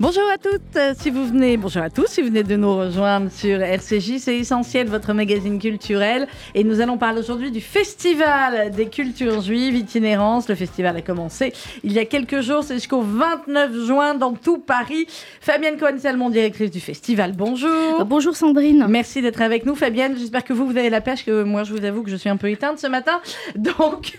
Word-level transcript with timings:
Bonjour 0.00 0.22
à 0.32 0.38
toutes, 0.38 0.76
euh, 0.76 0.94
si 0.98 1.10
vous 1.10 1.26
venez, 1.26 1.58
bonjour 1.58 1.82
à 1.82 1.90
tous, 1.90 2.06
si 2.06 2.22
vous 2.22 2.28
venez 2.28 2.42
de 2.42 2.56
nous 2.56 2.74
rejoindre 2.74 3.30
sur 3.30 3.60
RCJ, 3.60 4.16
c'est 4.16 4.38
essentiel, 4.38 4.88
votre 4.88 5.12
magazine 5.12 5.58
culturel. 5.58 6.26
Et 6.54 6.64
nous 6.64 6.80
allons 6.80 6.96
parler 6.96 7.20
aujourd'hui 7.20 7.50
du 7.50 7.60
Festival 7.60 8.70
des 8.70 8.86
cultures 8.86 9.42
juives, 9.42 9.76
itinérance. 9.76 10.48
Le 10.48 10.54
festival 10.54 10.96
a 10.96 11.02
commencé 11.02 11.52
il 11.84 11.92
y 11.92 11.98
a 11.98 12.06
quelques 12.06 12.40
jours, 12.40 12.64
c'est 12.64 12.76
jusqu'au 12.76 13.02
29 13.02 13.84
juin 13.84 14.14
dans 14.14 14.32
tout 14.32 14.56
Paris. 14.56 15.06
Fabienne 15.42 15.76
Cohen-Salmon, 15.76 16.30
directrice 16.30 16.70
du 16.70 16.80
festival, 16.80 17.34
bonjour. 17.36 18.02
bonjour 18.06 18.34
Sandrine. 18.34 18.86
Merci 18.88 19.20
d'être 19.20 19.42
avec 19.42 19.66
nous, 19.66 19.74
Fabienne. 19.74 20.16
J'espère 20.18 20.44
que 20.44 20.54
vous, 20.54 20.64
vous 20.64 20.78
avez 20.78 20.88
la 20.88 21.02
pêche, 21.02 21.26
que 21.26 21.42
moi, 21.42 21.62
je 21.64 21.74
vous 21.74 21.84
avoue 21.84 22.02
que 22.04 22.10
je 22.10 22.16
suis 22.16 22.30
un 22.30 22.38
peu 22.38 22.48
éteinte 22.48 22.78
ce 22.78 22.86
matin. 22.86 23.20
Donc, 23.54 24.16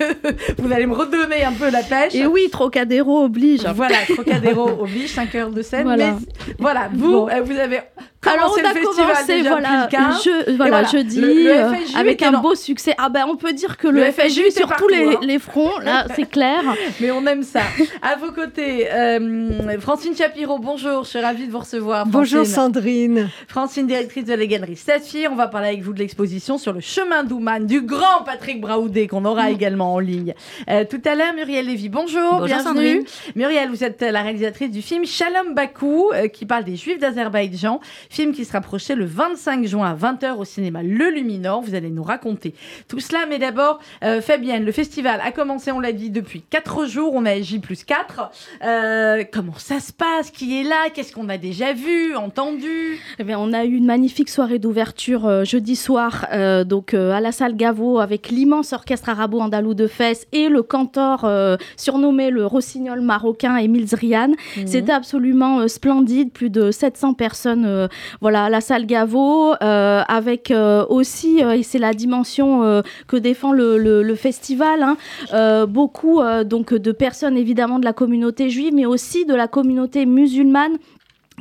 vous 0.60 0.72
allez 0.72 0.86
me 0.86 0.94
redonner 0.94 1.44
un 1.44 1.54
peu 1.54 1.72
la 1.72 1.82
pêche. 1.82 2.14
Et 2.14 2.28
oui, 2.28 2.50
Trocadéro 2.52 3.24
oblige. 3.24 3.66
Voilà, 3.74 3.98
Trocadéro 4.08 4.84
oblige, 4.84 5.10
5 5.10 5.34
heures 5.34 5.50
de 5.50 5.64
voilà. 5.84 6.18
voilà, 6.60 6.90
vous, 6.94 7.28
euh, 7.28 7.42
vous 7.42 7.58
avez 7.58 7.82
alors 8.28 8.56
on 8.56 8.64
a 8.64 8.74
commencé 8.74 9.42
voilà, 9.42 9.88
je, 9.90 10.56
voilà, 10.56 10.84
jeudi 10.84 11.22
euh, 11.48 11.72
avec 11.96 12.22
un 12.22 12.40
beau 12.40 12.54
succès. 12.54 12.94
Ah 12.98 13.10
ben 13.10 13.26
on 13.28 13.36
peut 13.36 13.54
dire 13.54 13.78
que 13.78 13.88
le, 13.88 14.04
FSU 14.12 14.52
sur 14.52 14.70
tous 14.76 14.88
les, 14.88 15.16
hein. 15.16 15.20
les, 15.24 15.40
fronts, 15.40 15.80
là 15.80 16.06
c'est 16.16 16.30
clair. 16.30 16.62
Mais 17.00 17.10
on 17.10 17.26
aime 17.26 17.42
ça. 17.42 17.62
À 18.02 18.16
vos 18.16 18.32
côtés, 18.32 18.92
euh, 18.92 19.80
Francine 19.80 20.16
Chapiro, 20.16 20.60
bonjour, 20.60 21.04
je 21.04 21.10
suis 21.10 21.20
ravie 21.20 21.48
de 21.48 21.52
vous 21.52 21.60
recevoir. 21.60 22.06
Bonjour 22.06 22.46
Sandrine. 22.46 23.30
Francine, 23.48 23.88
directrice 23.88 24.26
de 24.26 24.34
la 24.34 24.46
galerie 24.46 24.76
Saphir. 24.76 25.32
On 25.32 25.36
va 25.36 25.48
parler 25.48 25.70
avec 25.70 25.82
vous 25.82 25.94
de 25.94 26.00
l'exposition 26.00 26.60
sur 26.60 26.74
le 26.74 26.80
chemin 26.80 27.24
d'Ouman 27.24 27.66
du 27.66 27.82
grand 27.82 28.24
Patrick 28.26 28.62
Braoudé 28.62 29.08
qu'on 29.08 29.26
aura 29.26 29.50
mm. 29.50 29.54
également 29.54 29.96
en 29.96 30.00
ligne. 30.00 30.36
Euh, 30.70 30.86
tout 30.88 31.02
à 31.06 31.16
l'heure, 31.16 31.34
Muriel 31.34 31.66
Lévy, 31.66 31.90
bonjour, 31.90 32.22
bonjour 32.34 32.46
bienvenue. 32.46 32.64
Sandrine. 32.64 33.04
Muriel, 33.36 33.70
vous 33.70 33.84
êtes 33.84 34.02
la 34.02 34.22
réalisatrice 34.22 34.70
du 34.70 34.84
film 34.84 35.06
Shalom 35.06 35.56
Bakou 35.62 36.12
qui 36.34 36.48
parle 36.48 36.64
des 36.64 36.76
Juifs 36.76 36.98
d'Azerbaïdjan. 36.98 37.80
Film 38.10 38.34
qui 38.34 38.46
sera 38.46 38.62
projeté 38.62 38.96
le 38.96 39.06
25 39.06 39.66
juin 39.66 39.92
à 39.92 39.96
20h 39.96 40.38
au 40.38 40.46
cinéma 40.46 40.82
Le 40.82 41.12
Luminor. 41.12 41.62
Vous 41.62 41.76
allez 41.76 41.90
nous 41.90 42.02
raconter 42.02 42.56
tout 42.88 43.00
cela. 43.00 43.26
Mais 43.30 43.38
d'abord, 43.38 43.80
euh, 44.04 44.22
Fabienne, 44.22 44.66
le 44.66 44.72
festival 44.72 45.22
a 45.24 45.32
commencé, 45.32 45.72
on 45.72 45.80
l'a 45.80 45.92
dit, 45.92 46.10
depuis 46.10 46.42
4 46.42 46.88
jours. 46.88 47.14
On 47.14 47.26
a 47.26 47.40
J 47.40 47.60
plus 47.60 47.84
4. 47.84 48.32
Euh, 48.64 49.24
comment 49.32 49.58
ça 49.58 49.80
se 49.80 49.94
passe? 49.94 50.32
Qui 50.32 50.60
est 50.60 50.64
là? 50.64 50.90
Qu'est-ce 50.94 51.14
qu'on 51.14 51.30
a 51.30 51.38
déjà 51.38 51.74
vu, 51.74 52.16
entendu? 52.16 53.00
Eh 53.20 53.24
bien, 53.24 53.38
On 53.40 53.54
a 53.54 53.66
eu 53.66 53.76
une 53.76 53.86
magnifique 53.86 54.30
soirée 54.30 54.60
d'ouverture 54.60 55.28
euh, 55.28 55.44
jeudi 55.44 55.76
soir 55.76 56.28
donc, 56.66 56.94
à 56.94 57.20
la 57.20 57.32
salle 57.32 57.56
Gaveau 57.56 58.00
avec 58.00 58.30
l'immense 58.30 58.74
orchestre 58.74 59.10
arabo-andalou 59.10 59.74
de 59.74 59.88
Fès 59.88 60.28
et 60.32 60.50
le 60.50 60.64
cantor 60.64 61.30
surnommé 61.76 62.30
le 62.30 62.46
rossignol 62.46 63.02
marocain 63.02 63.58
Émile 63.58 63.88
Zrian. 63.88 64.30
Mhm. 64.58 64.68
C'était 64.68 64.92
absolument 64.92 65.51
splendide. 65.68 66.32
Plus 66.32 66.50
de 66.50 66.72
700 66.72 67.14
personnes 67.14 67.90
voilà, 68.20 68.50
la, 68.50 68.62
salle 68.62 68.86
Gaveau, 68.86 69.54
euh, 69.62 70.02
avec 70.08 70.52
euh, 70.52 70.86
aussi, 70.90 71.44
euh, 71.44 71.52
et 71.52 71.64
c'est 71.64 71.80
la 71.80 71.94
dimension 71.94 72.82
que 73.08 73.18
défend 73.18 73.52
le, 73.52 74.16
festival, 74.16 74.84
hein, 74.84 75.66
beaucoup 75.66 76.22
donc 76.46 76.74
de 76.74 76.92
personnes 76.92 77.38
évidemment 77.38 77.80
de 77.80 77.86
la 77.86 77.94
communauté 77.94 78.50
juive, 78.50 78.74
mais 78.74 78.86
aussi 78.86 79.26
de 79.26 79.34
la 79.34 79.48
communauté 79.48 80.06
musulmane 80.06 80.78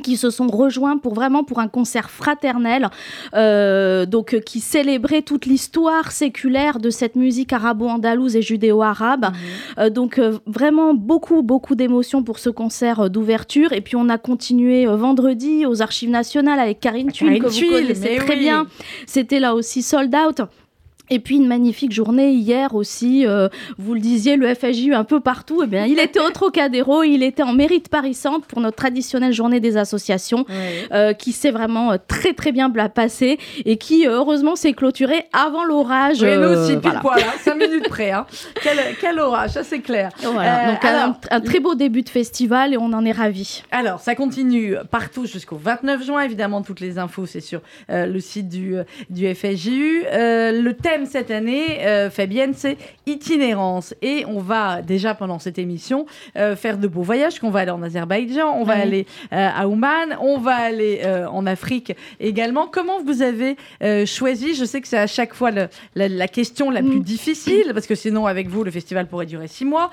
qui 0.00 0.16
se 0.16 0.30
sont 0.30 0.48
rejoints 0.48 0.98
pour 0.98 1.14
vraiment 1.14 1.44
pour 1.44 1.58
un 1.58 1.68
concert 1.68 2.10
fraternel, 2.10 2.88
euh, 3.34 4.06
donc 4.06 4.34
euh, 4.34 4.40
qui 4.40 4.60
célébrait 4.60 5.22
toute 5.22 5.46
l'histoire 5.46 6.12
séculaire 6.12 6.78
de 6.78 6.90
cette 6.90 7.16
musique 7.16 7.52
arabo-andalouse 7.52 8.36
et 8.36 8.42
judéo-arabe. 8.42 9.26
Mhm. 9.26 9.34
Euh, 9.78 9.90
donc 9.90 10.20
vraiment 10.46 10.94
beaucoup 10.94 11.42
beaucoup 11.42 11.74
d'émotions 11.74 12.22
pour 12.22 12.38
ce 12.38 12.50
concert 12.50 13.10
d'ouverture. 13.10 13.72
Et 13.72 13.80
puis 13.80 13.96
on 13.96 14.08
a 14.08 14.18
continué 14.18 14.86
vendredi 14.86 15.66
aux 15.66 15.82
Archives 15.82 16.10
nationales 16.10 16.58
avec 16.58 16.80
Karine 16.80 17.12
Tuile 17.12 17.42
que 17.42 17.48
vous 17.48 17.70
connaissez 17.70 18.16
très 18.16 18.36
bien. 18.36 18.66
C'était 19.06 19.40
là 19.40 19.54
aussi 19.54 19.82
sold 19.82 20.14
out. 20.14 20.42
Et 21.12 21.18
puis 21.18 21.36
une 21.36 21.48
magnifique 21.48 21.90
journée 21.92 22.30
hier 22.30 22.76
aussi, 22.76 23.26
euh, 23.26 23.48
vous 23.78 23.94
le 23.94 24.00
disiez, 24.00 24.36
le 24.36 24.54
FSJ 24.54 24.90
un 24.92 25.02
peu 25.02 25.18
partout. 25.18 25.62
Eh 25.64 25.66
bien, 25.66 25.84
il 25.84 25.98
était 25.98 26.20
au 26.20 26.30
Trocadéro, 26.30 27.02
il 27.02 27.24
était 27.24 27.42
en 27.42 27.52
mérite 27.52 27.88
Paris 27.88 28.14
Centre 28.14 28.46
pour 28.46 28.60
notre 28.60 28.76
traditionnelle 28.76 29.32
journée 29.32 29.58
des 29.58 29.76
associations, 29.76 30.46
euh, 30.92 31.12
qui 31.12 31.32
s'est 31.32 31.50
vraiment 31.50 31.92
euh, 31.92 31.96
très 32.06 32.32
très 32.32 32.52
bien 32.52 32.70
passée 32.70 33.38
et 33.64 33.76
qui 33.76 34.06
heureusement 34.06 34.54
s'est 34.54 34.72
clôturée 34.72 35.24
avant 35.32 35.64
l'orage. 35.64 36.22
Oui, 36.22 36.36
nous 36.36 36.48
aussi, 36.48 36.76
pile 36.76 37.00
poil, 37.00 37.20
5 37.40 37.50
hein, 37.50 37.54
minutes 37.60 37.88
près. 37.88 38.12
Hein. 38.12 38.26
Quel, 38.62 38.78
quel, 39.00 39.18
orage, 39.18 39.50
ça 39.50 39.64
c'est 39.64 39.80
clair. 39.80 40.10
Voilà, 40.22 40.70
donc 40.70 40.84
alors, 40.84 41.14
un, 41.32 41.40
très 41.40 41.58
beau 41.58 41.74
début 41.74 42.02
de 42.02 42.08
festival 42.08 42.72
et 42.72 42.76
on 42.76 42.92
en 42.92 43.04
est 43.04 43.10
ravis. 43.12 43.64
Alors, 43.72 43.98
ça 43.98 44.14
continue 44.14 44.76
partout 44.92 45.26
jusqu'au 45.26 45.56
29 45.56 46.04
juin, 46.04 46.20
évidemment, 46.20 46.62
toutes 46.62 46.80
les 46.80 46.98
infos, 46.98 47.26
c'est 47.26 47.40
sur 47.40 47.62
le 47.88 48.20
site 48.20 48.48
du, 48.48 48.76
du 49.08 49.34
FSJU. 49.34 50.04
le 50.12 50.72
thème 50.72 50.99
cette 51.06 51.30
année, 51.30 51.86
euh, 51.86 52.10
Fabienne, 52.10 52.52
c'est 52.54 52.76
itinérance. 53.06 53.94
Et 54.02 54.24
on 54.26 54.40
va 54.40 54.82
déjà 54.82 55.14
pendant 55.14 55.38
cette 55.38 55.58
émission 55.58 56.06
euh, 56.36 56.56
faire 56.56 56.78
de 56.78 56.88
beaux 56.88 57.02
voyages, 57.02 57.38
qu'on 57.38 57.50
va 57.50 57.60
aller 57.60 57.70
en 57.70 57.82
Azerbaïdjan, 57.82 58.56
on 58.58 58.64
va 58.64 58.74
aller 58.74 59.06
euh, 59.32 59.48
à 59.54 59.68
Ouman, 59.68 60.16
on 60.20 60.38
va 60.38 60.54
aller 60.54 61.00
en 61.30 61.46
Afrique 61.46 61.94
également. 62.18 62.66
Comment 62.66 63.02
vous 63.02 63.22
avez 63.22 63.56
choisi 64.06 64.54
Je 64.54 64.64
sais 64.64 64.80
que 64.80 64.88
c'est 64.88 64.98
à 64.98 65.06
chaque 65.06 65.34
fois 65.34 65.50
la, 65.94 66.28
question 66.28 66.70
la 66.70 66.80
plus 66.82 66.98
mm. 66.98 67.02
difficile, 67.02 67.70
parce 67.72 67.86
que 67.86 67.94
sinon 67.94 68.26
avec 68.26 68.48
vous, 68.48 68.64
le 68.64 68.70
festival 68.70 69.06
pourrait 69.06 69.26
durer 69.26 69.48
six 69.48 69.64
mois. 69.64 69.90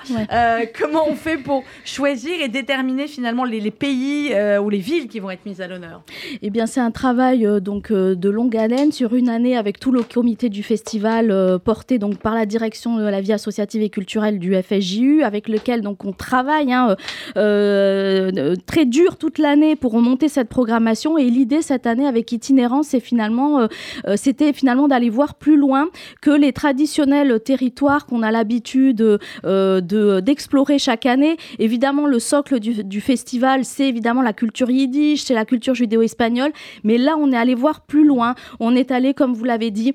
comment 0.78 1.08
on 1.08 1.14
fait 1.14 1.38
pour 1.38 1.64
choisir 1.84 2.40
et 2.40 2.48
déterminer 2.48 3.06
finalement 3.06 3.44
les, 3.44 3.60
les 3.60 3.70
pays 3.70 4.34
ou 4.62 4.70
les 4.70 4.78
villes 4.78 5.08
qui 5.08 5.20
vont 5.20 5.30
être 5.30 5.44
mises 5.46 5.60
à 5.60 5.68
l'honneur? 5.68 6.02
Eh 6.42 6.50
bien, 6.50 6.66
c'est 6.66 6.80
un 6.80 6.90
travail 6.90 7.46
donc 7.60 7.92
de 7.92 8.28
longue 8.28 8.56
haleine 8.56 8.92
sur 8.92 9.14
une 9.14 9.28
année 9.28 9.56
avec 9.56 9.80
tout 9.80 9.92
le 9.92 10.02
comité 10.02 10.48
du 10.48 10.62
festival 10.62 10.97
euh, 11.04 11.58
porté 11.58 11.98
donc 11.98 12.18
par 12.18 12.34
la 12.34 12.46
direction 12.46 12.96
de 12.96 13.04
la 13.04 13.20
vie 13.20 13.32
associative 13.32 13.82
et 13.82 13.90
culturelle 13.90 14.38
du 14.38 14.54
FSJU, 14.54 15.22
avec 15.22 15.48
lequel 15.48 15.80
donc 15.82 16.04
on 16.04 16.12
travaille 16.12 16.72
hein, 16.72 16.96
euh, 17.36 18.30
euh, 18.36 18.56
très 18.66 18.84
dur 18.84 19.16
toute 19.16 19.38
l'année 19.38 19.76
pour 19.76 19.92
remonter 19.92 20.28
cette 20.28 20.48
programmation. 20.48 21.18
Et 21.18 21.24
l'idée 21.24 21.62
cette 21.62 21.86
année 21.86 22.06
avec 22.06 22.32
Itinérance, 22.32 22.88
c'est 22.88 23.00
finalement, 23.00 23.68
c'était 24.16 24.52
finalement 24.52 24.88
d'aller 24.88 25.10
voir 25.10 25.34
plus 25.34 25.56
loin 25.56 25.88
que 26.20 26.30
les 26.30 26.52
traditionnels 26.52 27.40
territoires 27.40 28.06
qu'on 28.06 28.22
a 28.22 28.30
l'habitude 28.30 28.96
de, 29.44 30.20
d'explorer 30.20 30.78
chaque 30.78 31.06
année. 31.06 31.36
Évidemment, 31.58 32.06
le 32.06 32.18
socle 32.18 32.60
du, 32.60 32.84
du 32.84 33.00
festival, 33.00 33.64
c'est 33.64 33.88
évidemment 33.88 34.22
la 34.22 34.32
culture 34.32 34.70
yiddish, 34.70 35.24
c'est 35.24 35.34
la 35.34 35.44
culture 35.44 35.74
judéo-espagnole. 35.74 36.52
Mais 36.84 36.98
là, 36.98 37.16
on 37.18 37.32
est 37.32 37.36
allé 37.36 37.54
voir 37.54 37.82
plus 37.82 38.04
loin. 38.04 38.34
On 38.60 38.74
est 38.74 38.90
allé, 38.90 39.14
comme 39.14 39.34
vous 39.34 39.44
l'avez 39.44 39.70
dit, 39.70 39.94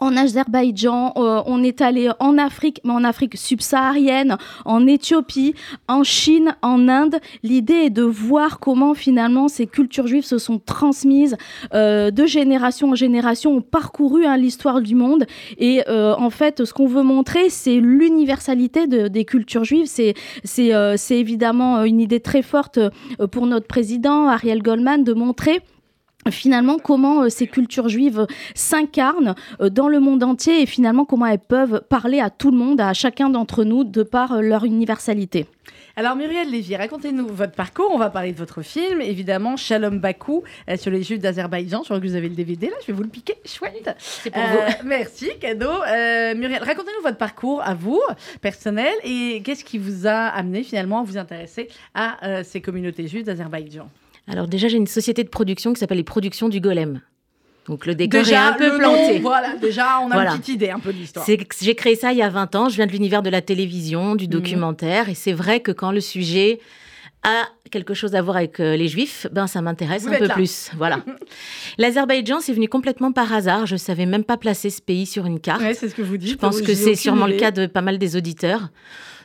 en 0.00 0.16
Azerbaïdjan, 0.16 1.12
euh, 1.16 1.42
on 1.46 1.62
est 1.62 1.80
allé 1.80 2.10
en 2.18 2.36
Afrique, 2.38 2.80
mais 2.84 2.92
en 2.92 3.04
Afrique 3.04 3.36
subsaharienne, 3.36 4.36
en 4.64 4.86
Éthiopie, 4.86 5.54
en 5.88 6.02
Chine, 6.02 6.56
en 6.62 6.88
Inde. 6.88 7.16
L'idée 7.42 7.74
est 7.74 7.90
de 7.90 8.02
voir 8.02 8.58
comment 8.58 8.94
finalement 8.94 9.48
ces 9.48 9.66
cultures 9.66 10.06
juives 10.06 10.24
se 10.24 10.38
sont 10.38 10.58
transmises 10.58 11.36
euh, 11.74 12.10
de 12.10 12.26
génération 12.26 12.90
en 12.90 12.94
génération, 12.94 13.56
ont 13.56 13.62
parcouru 13.62 14.26
hein, 14.26 14.36
l'histoire 14.36 14.80
du 14.80 14.94
monde. 14.94 15.26
Et 15.58 15.82
euh, 15.88 16.14
en 16.16 16.30
fait, 16.30 16.64
ce 16.64 16.72
qu'on 16.72 16.86
veut 16.86 17.02
montrer, 17.02 17.48
c'est 17.48 17.76
l'universalité 17.76 18.86
des 18.86 19.24
cultures 19.24 19.64
juives. 19.64 19.86
C'est 19.86 20.14
c'est 20.44 21.18
évidemment 21.18 21.84
une 21.84 22.00
idée 22.00 22.20
très 22.20 22.42
forte 22.42 22.78
pour 23.30 23.46
notre 23.46 23.66
président 23.66 24.28
Ariel 24.28 24.62
Goldman 24.62 25.04
de 25.04 25.12
montrer 25.12 25.60
finalement 26.30 26.78
comment 26.78 27.22
euh, 27.22 27.28
ces 27.28 27.46
cultures 27.46 27.88
juives 27.88 28.26
s'incarnent 28.54 29.34
euh, 29.60 29.68
dans 29.68 29.88
le 29.88 30.00
monde 30.00 30.22
entier 30.22 30.62
et 30.62 30.66
finalement 30.66 31.04
comment 31.04 31.26
elles 31.26 31.38
peuvent 31.38 31.82
parler 31.88 32.20
à 32.20 32.30
tout 32.30 32.50
le 32.50 32.56
monde, 32.56 32.80
à 32.80 32.92
chacun 32.92 33.30
d'entre 33.30 33.64
nous, 33.64 33.84
de 33.84 34.02
par 34.02 34.32
euh, 34.32 34.40
leur 34.40 34.64
universalité? 34.64 35.46
Alors 35.96 36.16
Muriel 36.16 36.50
Lévy, 36.50 36.74
racontez-nous 36.76 37.28
votre 37.28 37.52
parcours. 37.52 37.90
On 37.92 37.98
va 37.98 38.10
parler 38.10 38.32
de 38.32 38.36
votre 38.36 38.62
film, 38.62 39.00
évidemment, 39.00 39.56
Shalom 39.56 40.00
Bakou, 40.00 40.42
sur 40.76 40.90
les 40.90 41.04
Juifs 41.04 41.20
d'Azerbaïdjan. 41.20 41.82
Je 41.82 41.84
crois 41.84 42.00
que 42.00 42.06
vous 42.06 42.16
avez 42.16 42.28
le 42.28 42.34
DVD 42.34 42.66
là, 42.66 42.74
je 42.82 42.88
vais 42.88 42.92
vous 42.92 43.04
le 43.04 43.08
piquer. 43.08 43.34
Chouette. 43.44 43.94
C'est 43.98 44.30
pour 44.30 44.42
vous. 44.42 44.88
Merci, 44.88 45.30
cadeau. 45.40 45.70
Muriel, 46.36 46.62
racontez-nous 46.64 47.02
votre 47.02 47.16
parcours 47.16 47.62
à 47.62 47.74
vous, 47.74 48.00
personnel, 48.40 48.92
et 49.04 49.40
qu'est-ce 49.44 49.64
qui 49.64 49.78
vous 49.78 50.08
a 50.08 50.26
amené 50.26 50.64
finalement 50.64 50.98
à 50.98 51.04
vous 51.04 51.16
intéresser 51.16 51.68
à 51.94 52.42
ces 52.42 52.60
communautés 52.60 53.06
juives 53.06 53.24
d'Azerbaïdjan? 53.24 53.88
Alors 54.28 54.48
déjà, 54.48 54.68
j'ai 54.68 54.76
une 54.76 54.86
société 54.86 55.24
de 55.24 55.28
production 55.28 55.72
qui 55.72 55.80
s'appelle 55.80 55.98
les 55.98 56.04
Productions 56.04 56.48
du 56.48 56.60
Golem. 56.60 57.00
Donc 57.66 57.86
le 57.86 57.94
décor 57.94 58.28
est 58.28 58.34
un 58.34 58.52
peu 58.52 58.76
planté. 58.76 59.18
voilà, 59.20 59.56
déjà 59.56 60.00
on 60.00 60.10
a 60.10 60.18
une 60.18 60.38
petite 60.38 60.48
idée 60.48 60.70
un 60.70 60.78
peu 60.78 60.92
de 60.92 60.98
l'histoire. 60.98 61.26
J'ai 61.26 61.74
créé 61.74 61.96
ça 61.96 62.12
il 62.12 62.18
y 62.18 62.22
a 62.22 62.28
20 62.28 62.54
ans, 62.56 62.68
je 62.68 62.76
viens 62.76 62.86
de 62.86 62.92
l'univers 62.92 63.22
de 63.22 63.30
la 63.30 63.40
télévision, 63.40 64.16
du 64.16 64.24
mhm. 64.26 64.30
documentaire, 64.30 65.08
et 65.08 65.14
c'est 65.14 65.32
vrai 65.32 65.60
que 65.60 65.72
quand 65.72 65.90
le 65.90 66.00
sujet 66.00 66.60
a 67.22 67.48
quelque 67.70 67.94
chose 67.94 68.14
à 68.14 68.20
voir 68.20 68.36
avec 68.36 68.60
euh, 68.60 68.76
les 68.76 68.86
juifs, 68.86 69.26
ben 69.32 69.46
ça 69.46 69.62
m'intéresse 69.62 70.06
un 70.06 70.18
peu 70.18 70.28
plus. 70.28 70.70
Voilà. 70.76 71.00
L'Azerbaïdjan, 71.78 72.40
c'est 72.40 72.52
venu 72.52 72.68
complètement 72.68 73.12
par 73.12 73.32
hasard. 73.32 73.64
Je 73.64 73.76
savais 73.76 74.04
même 74.04 74.24
pas 74.24 74.36
placer 74.36 74.68
ce 74.68 74.82
pays 74.82 75.06
sur 75.06 75.24
une 75.24 75.40
carte. 75.40 75.62
c'est 75.72 75.88
ce 75.88 75.94
que 75.94 76.02
vous 76.02 76.18
dites. 76.18 76.32
Je 76.32 76.36
pense 76.36 76.60
que 76.60 76.74
c'est 76.74 76.94
sûrement 76.94 77.26
le 77.26 77.36
cas 77.36 77.50
de 77.50 77.66
pas 77.66 77.80
mal 77.80 77.96
des 77.96 78.14
auditeurs. 78.16 78.68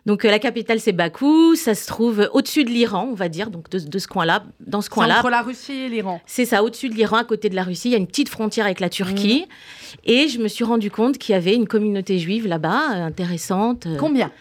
Donc 0.05 0.25
euh, 0.25 0.31
la 0.31 0.39
capitale 0.39 0.79
c'est 0.79 0.91
Bakou, 0.91 1.55
ça 1.55 1.75
se 1.75 1.87
trouve 1.87 2.29
au-dessus 2.33 2.63
de 2.63 2.69
l'Iran, 2.69 3.07
on 3.11 3.15
va 3.15 3.29
dire, 3.29 3.49
donc 3.49 3.69
de, 3.69 3.99
ce 3.99 4.07
coin-là, 4.07 4.43
dans 4.59 4.81
ce 4.81 4.89
coin-là. 4.89 5.19
Entre 5.19 5.29
la 5.29 5.41
Russie 5.41 5.73
et 5.73 5.89
l'Iran. 5.89 6.21
C'est 6.25 6.45
ça, 6.45 6.63
au-dessus 6.63 6.89
de 6.89 6.95
l'Iran, 6.95 7.17
à 7.17 7.23
côté 7.23 7.49
de 7.49 7.55
la 7.55 7.63
Russie, 7.63 7.89
il 7.89 7.91
y 7.91 7.95
a 7.95 7.97
une 7.97 8.07
petite 8.07 8.29
frontière 8.29 8.65
avec 8.65 8.79
la 8.79 8.89
Turquie. 8.89 9.45
Mmh. 9.47 9.95
Et 10.05 10.27
je 10.27 10.39
me 10.39 10.47
suis 10.47 10.63
rendu 10.63 10.91
compte 10.91 11.17
qu'il 11.17 11.33
y 11.33 11.35
avait 11.35 11.55
une 11.55 11.67
communauté 11.67 12.19
juive 12.19 12.47
là-bas, 12.47 12.95
euh, 12.95 13.05
intéressante. 13.05 13.85
Euh, 13.85 13.97
Combien? 13.97 14.31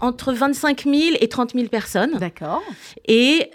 Entre 0.00 0.32
25 0.32 0.84
000 0.84 0.96
et 1.20 1.28
30 1.28 1.52
000 1.54 1.68
personnes. 1.68 2.18
D'accord. 2.18 2.62
Et 3.06 3.50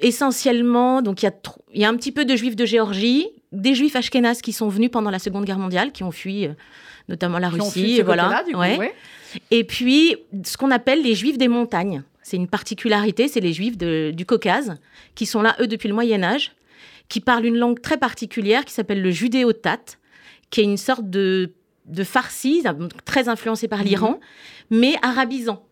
essentiellement, 0.00 1.00
donc 1.02 1.22
il 1.22 1.26
y, 1.26 1.28
a 1.28 1.34
il 1.72 1.80
y 1.80 1.84
a 1.84 1.88
un 1.88 1.96
petit 1.96 2.12
peu 2.12 2.24
de 2.24 2.36
juifs 2.36 2.56
de 2.56 2.66
Géorgie, 2.66 3.28
des 3.52 3.74
juifs 3.74 3.96
ashkénazes 3.96 4.42
qui 4.42 4.52
sont 4.52 4.68
venus 4.68 4.90
pendant 4.90 5.10
la 5.10 5.18
Seconde 5.18 5.44
Guerre 5.44 5.58
mondiale, 5.58 5.92
qui 5.92 6.02
ont 6.02 6.10
fui 6.10 6.48
notamment 7.08 7.38
la 7.38 7.48
Russie. 7.48 8.02
voilà. 8.02 8.42
Du 8.46 8.54
coup, 8.54 8.60
et 9.50 9.64
puis, 9.64 10.16
ce 10.44 10.56
qu'on 10.56 10.70
appelle 10.70 11.02
les 11.02 11.14
juifs 11.14 11.38
des 11.38 11.48
montagnes. 11.48 12.02
C'est 12.22 12.36
une 12.36 12.48
particularité, 12.48 13.28
c'est 13.28 13.40
les 13.40 13.52
juifs 13.52 13.76
du 13.76 14.26
Caucase, 14.26 14.76
qui 15.14 15.26
sont 15.26 15.42
là, 15.42 15.56
eux, 15.60 15.66
depuis 15.66 15.88
le 15.88 15.94
Moyen 15.94 16.22
Âge, 16.22 16.52
qui 17.08 17.20
parlent 17.20 17.44
une 17.44 17.58
langue 17.58 17.80
très 17.80 17.98
particulière 17.98 18.64
qui 18.64 18.72
s'appelle 18.72 19.02
le 19.02 19.10
judéo-tat, 19.10 19.96
qui 20.50 20.60
est 20.60 20.64
une 20.64 20.78
sorte 20.78 21.10
de, 21.10 21.52
de 21.86 22.04
farsi, 22.04 22.62
très 23.04 23.28
influencé 23.28 23.68
par 23.68 23.82
l'Iran, 23.82 24.20
mhm. 24.70 24.78
mais 24.78 24.94
arabisant. 25.02 25.66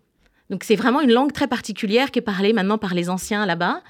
Donc 0.50 0.64
c'est 0.64 0.76
vraiment 0.76 1.00
une 1.00 1.12
langue 1.12 1.32
très 1.32 1.46
particulière 1.46 2.10
qui 2.10 2.18
est 2.18 2.22
parlée 2.22 2.52
maintenant 2.52 2.76
par 2.76 2.92
les 2.92 3.08
anciens 3.08 3.46
là-bas. 3.46 3.82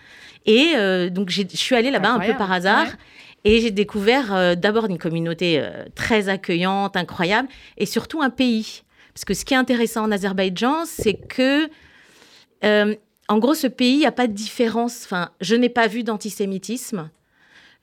Et 0.46 0.74
euh, 0.76 1.10
donc 1.10 1.30
je 1.30 1.42
suis 1.54 1.74
allée 1.74 1.90
là-bas 1.90 2.12
un 2.12 2.20
peu 2.20 2.34
par 2.36 2.52
hasard. 2.52 2.86
Et 3.44 3.60
j'ai 3.60 3.72
découvert 3.72 4.32
euh, 4.32 4.54
d'abord 4.54 4.86
une 4.86 4.98
communauté 4.98 5.58
euh, 5.58 5.84
très 5.96 6.28
accueillante, 6.28 6.96
incroyable, 6.96 7.48
et 7.76 7.86
surtout 7.86 8.22
un 8.22 8.30
pays. 8.30 8.82
Parce 9.14 9.24
que 9.24 9.34
ce 9.34 9.44
qui 9.44 9.54
est 9.54 9.58
intéressant 9.58 10.04
en 10.04 10.12
Azerbaïdjan, 10.12 10.84
c'est 10.86 11.14
que, 11.14 11.68
euh, 12.64 12.94
en 13.28 13.38
gros, 13.38 13.54
ce 13.54 13.66
pays, 13.66 14.00
n'a 14.00 14.12
pas 14.12 14.26
de 14.26 14.32
différence. 14.32 15.02
Enfin, 15.04 15.30
je 15.40 15.54
n'ai 15.54 15.68
pas 15.68 15.86
vu 15.86 16.02
d'antisémitisme. 16.02 17.10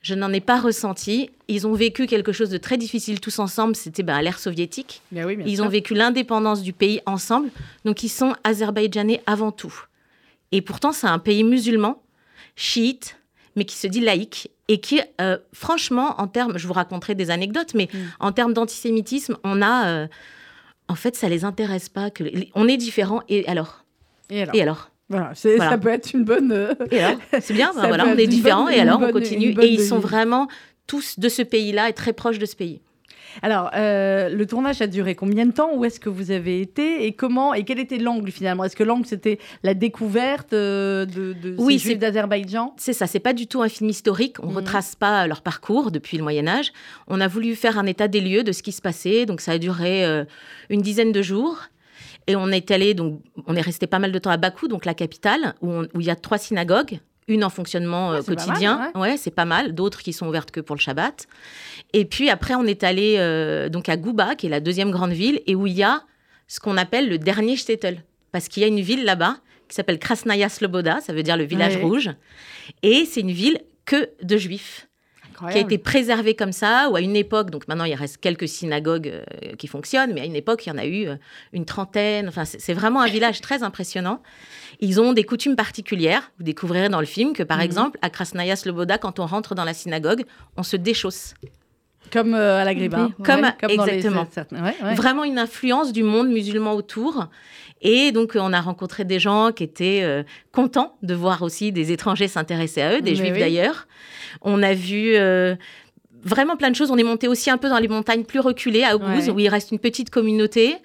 Je 0.02 0.14
n'en 0.14 0.32
ai 0.32 0.40
pas 0.40 0.58
ressenti. 0.58 1.30
Ils 1.48 1.66
ont 1.66 1.74
vécu 1.74 2.06
quelque 2.06 2.32
chose 2.32 2.48
de 2.48 2.56
très 2.56 2.78
difficile 2.78 3.20
tous 3.20 3.38
ensemble. 3.38 3.76
C'était 3.76 4.02
ben, 4.02 4.14
à 4.14 4.22
l'ère 4.22 4.38
soviétique. 4.38 5.02
ils 5.12 5.62
ont 5.62 5.68
vécu 5.68 5.94
l'indépendance 5.94 6.62
du 6.62 6.72
pays 6.72 7.00
ensemble. 7.06 7.50
Donc, 7.84 8.02
ils 8.02 8.08
sont 8.08 8.34
azerbaïdjanais 8.44 9.22
avant 9.26 9.52
tout. 9.52 9.74
Et 10.52 10.62
pourtant, 10.62 10.92
c'est 10.92 11.06
un 11.06 11.18
pays 11.18 11.44
musulman, 11.44 12.02
chiite, 12.56 13.16
mais 13.56 13.64
qui 13.64 13.76
se 13.76 13.86
dit 13.86 14.00
laïque 14.00 14.50
et 14.68 14.80
qui, 14.80 15.00
euh, 15.20 15.36
franchement, 15.52 16.14
en 16.20 16.28
termes, 16.28 16.56
je 16.56 16.66
vous 16.66 16.72
raconterai 16.72 17.14
des 17.14 17.30
anecdotes, 17.30 17.74
mais 17.74 17.88
mm. 17.92 17.98
en 18.20 18.32
termes 18.32 18.52
d'antisémitisme, 18.52 19.36
on 19.42 19.62
a, 19.62 19.88
euh, 19.88 20.06
en 20.90 20.96
fait, 20.96 21.14
ça 21.14 21.28
les 21.28 21.44
intéresse 21.44 21.88
pas. 21.88 22.10
Que 22.10 22.24
on 22.56 22.66
est 22.66 22.76
différents 22.76 23.22
et 23.28 23.46
alors? 23.46 23.84
Et 24.28 24.42
alors, 24.42 24.54
et 24.54 24.62
alors? 24.62 24.90
Voilà, 25.08 25.32
ça 25.34 25.78
peut 25.78 25.88
être 25.88 26.12
une 26.12 26.24
bonne. 26.24 26.52
Euh, 26.52 26.74
et 26.90 27.00
alors? 27.00 27.18
C'est 27.40 27.54
bien, 27.54 27.70
voilà, 27.74 28.06
on 28.06 28.16
est 28.16 28.26
différents 28.26 28.68
et 28.68 28.80
alors 28.80 29.00
on 29.00 29.12
continue. 29.12 29.54
Et 29.60 29.68
ils 29.68 29.82
sont 29.82 30.00
vraiment 30.00 30.48
tous 30.88 31.18
de 31.18 31.28
ce 31.28 31.42
pays-là 31.42 31.88
et 31.88 31.92
très 31.92 32.12
proches 32.12 32.38
de 32.38 32.46
ce 32.46 32.56
pays. 32.56 32.80
Alors, 33.42 33.70
euh, 33.74 34.28
le 34.28 34.46
tournage 34.46 34.80
a 34.82 34.86
duré 34.86 35.14
combien 35.14 35.46
de 35.46 35.52
temps? 35.52 35.74
Où 35.74 35.84
est-ce 35.84 36.00
que 36.00 36.08
vous 36.08 36.30
avez 36.30 36.60
été? 36.60 37.06
Et 37.06 37.12
comment 37.12 37.54
Et 37.54 37.64
quel 37.64 37.78
était 37.78 37.98
l'angle 37.98 38.30
finalement? 38.30 38.64
Est-ce 38.64 38.76
que 38.76 38.84
l'angle 38.84 39.06
c'était 39.06 39.38
la 39.62 39.74
découverte 39.74 40.52
euh, 40.52 41.06
de, 41.06 41.32
de 41.32 41.56
oui, 41.58 41.78
ces 41.78 41.96
d'Azerbaïdjan? 41.96 42.74
C'est 42.76 42.92
ça. 42.92 43.06
C'est 43.06 43.20
pas 43.20 43.32
du 43.32 43.46
tout 43.46 43.62
un 43.62 43.68
film 43.68 43.90
historique. 43.90 44.36
On 44.42 44.46
ne 44.46 44.50
mhm. 44.50 44.56
retrace 44.58 44.96
pas 44.96 45.26
leur 45.26 45.42
parcours 45.42 45.90
depuis 45.90 46.16
le 46.16 46.22
Moyen 46.22 46.46
Âge. 46.46 46.72
On 47.06 47.20
a 47.20 47.28
voulu 47.28 47.54
faire 47.54 47.78
un 47.78 47.86
état 47.86 48.08
des 48.08 48.20
lieux 48.20 48.42
de 48.42 48.52
ce 48.52 48.62
qui 48.62 48.72
se 48.72 48.82
passait. 48.82 49.26
Donc 49.26 49.40
ça 49.40 49.52
a 49.52 49.58
duré 49.58 50.04
euh, 50.04 50.24
une 50.68 50.82
dizaine 50.82 51.12
de 51.12 51.22
jours. 51.22 51.58
Et 52.26 52.36
on 52.36 52.48
est 52.48 52.70
allé, 52.70 52.94
donc, 52.94 53.20
on 53.46 53.56
est 53.56 53.60
resté 53.60 53.86
pas 53.86 53.98
mal 53.98 54.12
de 54.12 54.18
temps 54.18 54.30
à 54.30 54.36
Bakou, 54.36 54.68
donc 54.68 54.84
la 54.84 54.94
capitale, 54.94 55.54
où 55.62 55.82
il 55.98 56.06
y 56.06 56.10
a 56.10 56.16
trois 56.16 56.38
synagogues 56.38 57.00
une 57.28 57.44
en 57.44 57.50
fonctionnement 57.50 58.12
euh, 58.12 58.22
quotidien. 58.22 58.90
ouais, 58.94 59.16
c'est 59.16 59.30
pas 59.30 59.44
mal. 59.44 59.74
D'autres 59.74 60.02
qui 60.02 60.12
sont 60.12 60.26
ouvertes 60.26 60.50
que 60.50 60.60
pour 60.60 60.76
le 60.76 60.80
Shabbat. 60.80 61.26
Et 61.92 62.04
puis 62.04 62.30
après, 62.30 62.54
on 62.54 62.64
est 62.64 62.82
allé 62.84 63.16
euh, 63.18 63.68
donc 63.68 63.88
à 63.88 63.96
Gouba, 63.96 64.34
qui 64.34 64.46
est 64.46 64.50
la 64.50 64.60
deuxième 64.60 64.90
grande 64.90 65.12
ville, 65.12 65.40
et 65.46 65.54
où 65.54 65.66
il 65.66 65.74
y 65.74 65.82
a 65.82 66.02
ce 66.48 66.60
qu'on 66.60 66.76
appelle 66.76 67.08
le 67.08 67.18
dernier 67.18 67.56
shtetl. 67.56 68.02
Parce 68.32 68.48
qu'il 68.48 68.62
y 68.62 68.64
a 68.64 68.68
une 68.68 68.80
ville 68.80 69.04
là-bas 69.04 69.36
qui 69.68 69.76
s'appelle 69.76 69.98
Krasnaya 69.98 70.48
Sloboda, 70.48 71.00
ça 71.00 71.12
veut 71.12 71.22
dire 71.22 71.36
le 71.36 71.44
village 71.44 71.76
rouge. 71.76 72.10
Et 72.82 73.04
c'est 73.04 73.20
une 73.20 73.30
ville 73.30 73.60
que 73.84 74.10
de 74.22 74.36
juifs 74.36 74.88
qui 75.50 75.58
a 75.58 75.60
été 75.60 75.78
préservé 75.78 76.34
comme 76.34 76.52
ça, 76.52 76.88
ou 76.90 76.96
à 76.96 77.00
une 77.00 77.16
époque, 77.16 77.50
donc 77.50 77.68
maintenant 77.68 77.84
il 77.84 77.94
reste 77.94 78.18
quelques 78.18 78.48
synagogues 78.48 79.08
euh, 79.08 79.54
qui 79.56 79.66
fonctionnent, 79.66 80.12
mais 80.12 80.20
à 80.20 80.24
une 80.24 80.36
époque 80.36 80.66
il 80.66 80.70
y 80.70 80.72
en 80.72 80.78
a 80.78 80.86
eu 80.86 81.08
euh, 81.08 81.16
une 81.52 81.64
trentaine. 81.64 82.28
Enfin, 82.28 82.44
c'est 82.44 82.74
vraiment 82.74 83.00
un 83.00 83.08
village 83.08 83.40
très 83.40 83.62
impressionnant. 83.62 84.22
Ils 84.80 85.00
ont 85.00 85.12
des 85.12 85.24
coutumes 85.24 85.56
particulières. 85.56 86.30
Vous 86.38 86.44
découvrirez 86.44 86.88
dans 86.88 87.00
le 87.00 87.06
film 87.06 87.32
que, 87.32 87.42
par 87.42 87.58
mhm. 87.58 87.64
exemple, 87.64 87.98
à 88.02 88.10
Krasnaya 88.10 88.56
Sloboda, 88.56 88.98
quand 88.98 89.18
on 89.18 89.26
rentre 89.26 89.54
dans 89.54 89.64
la 89.64 89.74
synagogue, 89.74 90.24
on 90.56 90.62
se 90.62 90.76
déchausse. 90.76 91.34
Comme 92.12 92.34
euh, 92.34 92.60
à 92.60 92.64
la 92.64 92.74
Griba. 92.74 93.10
Comme, 93.24 93.46
exactement. 93.68 94.26
Vraiment 94.94 95.24
une 95.24 95.38
influence 95.38 95.92
du 95.92 96.02
monde 96.02 96.28
musulman 96.28 96.72
autour. 96.72 97.28
Et 97.82 98.12
donc, 98.12 98.36
on 98.38 98.52
a 98.52 98.60
rencontré 98.60 99.04
des 99.04 99.18
gens 99.18 99.52
qui 99.52 99.64
étaient 99.64 100.24
contents 100.52 100.96
de 101.02 101.14
voir 101.14 101.42
aussi 101.42 101.72
des 101.72 101.92
étrangers 101.92 102.28
s'intéresser 102.28 102.82
à 102.82 102.96
eux, 102.96 103.00
des 103.00 103.14
juifs 103.14 103.38
d'ailleurs. 103.38 103.86
On 104.42 104.62
a 104.62 104.74
vu 104.74 105.14
euh, 105.14 105.54
vraiment 106.22 106.56
plein 106.56 106.70
de 106.70 106.76
choses. 106.76 106.90
On 106.90 106.98
est 106.98 107.02
monté 107.02 107.28
aussi 107.28 107.50
un 107.50 107.58
peu 107.58 107.68
dans 107.68 107.78
les 107.78 107.88
montagnes 107.88 108.24
plus 108.24 108.40
reculées, 108.40 108.84
à 108.84 108.96
Ogouz, 108.96 109.30
où 109.30 109.38
il 109.38 109.48
reste 109.48 109.72
une 109.72 109.78
petite 109.78 110.10
communauté. 110.10 110.76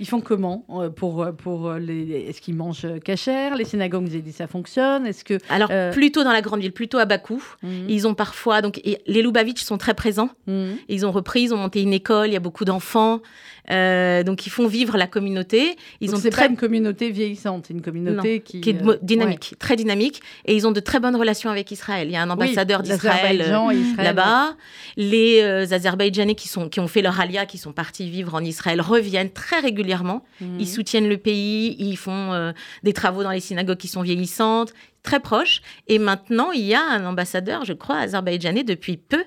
Ils 0.00 0.06
font 0.06 0.20
comment 0.20 0.64
euh, 0.70 0.90
pour, 0.90 1.22
euh, 1.22 1.32
pour 1.32 1.72
les... 1.74 2.26
Est-ce 2.28 2.40
qu'ils 2.40 2.54
mangent 2.54 2.86
cachère? 3.04 3.56
Les 3.56 3.64
synagogues, 3.64 4.04
vous 4.04 4.14
avez 4.14 4.22
dit, 4.22 4.32
ça 4.32 4.46
fonctionne 4.46 5.06
Est-ce 5.06 5.24
que 5.24 5.38
Alors, 5.48 5.70
plutôt 5.92 6.24
dans 6.24 6.32
la 6.32 6.42
grande 6.42 6.60
ville, 6.60 6.72
plutôt 6.72 6.98
à 6.98 7.04
Bakou. 7.04 7.42
Mhm. 7.62 7.86
Ils 7.88 8.06
ont 8.06 8.14
parfois... 8.14 8.62
Donc, 8.62 8.80
les 8.84 9.22
Lubavitch 9.22 9.62
sont 9.62 9.78
très 9.78 9.94
présents. 9.94 10.30
Mhm. 10.46 10.76
Ils 10.88 11.06
ont 11.06 11.12
repris, 11.12 11.42
ils 11.42 11.54
ont 11.54 11.58
monté 11.58 11.82
une 11.82 11.92
école, 11.92 12.28
il 12.28 12.32
y 12.32 12.36
a 12.36 12.40
beaucoup 12.40 12.64
d'enfants. 12.64 13.20
Euh, 13.70 14.22
donc 14.22 14.46
ils 14.46 14.50
font 14.50 14.66
vivre 14.66 14.96
la 14.96 15.06
communauté. 15.06 15.76
Ils 16.00 16.14
ont 16.14 16.18
très... 16.18 16.30
pas 16.30 16.46
une 16.46 16.56
communauté 16.56 17.10
vieillissante, 17.10 17.66
c'est 17.68 17.74
une 17.74 17.82
communauté 17.82 18.40
qui, 18.40 18.60
qui, 18.60 18.70
est 18.70 18.86
euh, 18.86 18.96
dynamique, 19.02 19.54
très 19.58 19.76
dynamique, 19.76 20.22
et 20.46 20.54
ils 20.54 20.66
ont 20.66 20.72
de 20.72 20.80
très 20.80 21.00
bonnes 21.00 21.16
relations 21.16 21.50
avec 21.50 21.70
Israël. 21.70 22.08
Il 22.08 22.12
y 22.12 22.16
a 22.16 22.22
un 22.22 22.30
ambassadeur 22.30 22.82
d'Israël 22.82 23.42
euh, 23.46 24.02
là-bas. 24.02 24.56
Les 24.96 25.42
Azerbaïdjanais 25.72 26.34
qui 26.34 26.48
sont 26.48 26.68
qui 26.68 26.80
ont 26.80 26.88
fait 26.88 27.02
leur 27.02 27.20
alia, 27.20 27.46
qui 27.46 27.58
sont 27.58 27.72
partis 27.72 28.08
vivre 28.08 28.34
en 28.34 28.40
Israël, 28.42 28.80
reviennent 28.80 29.30
très 29.30 29.60
régulièrement. 29.60 29.87
Mhm. 30.40 30.60
Ils 30.60 30.68
soutiennent 30.68 31.08
le 31.08 31.18
pays, 31.18 31.76
ils 31.78 31.96
font 31.96 32.52
des 32.82 32.92
travaux 32.92 33.22
dans 33.22 33.30
les 33.30 33.40
synagogues 33.40 33.78
qui 33.78 33.88
sont 33.88 34.02
vieillissantes, 34.02 34.72
très 35.02 35.20
proches. 35.20 35.62
Et 35.86 35.98
maintenant, 35.98 36.52
il 36.52 36.64
y 36.64 36.74
a 36.74 36.82
un 36.82 37.04
ambassadeur, 37.04 37.64
je 37.64 37.72
crois, 37.72 37.96
azerbaïdjanais 37.96 38.64
depuis 38.64 38.96
peu 38.96 39.24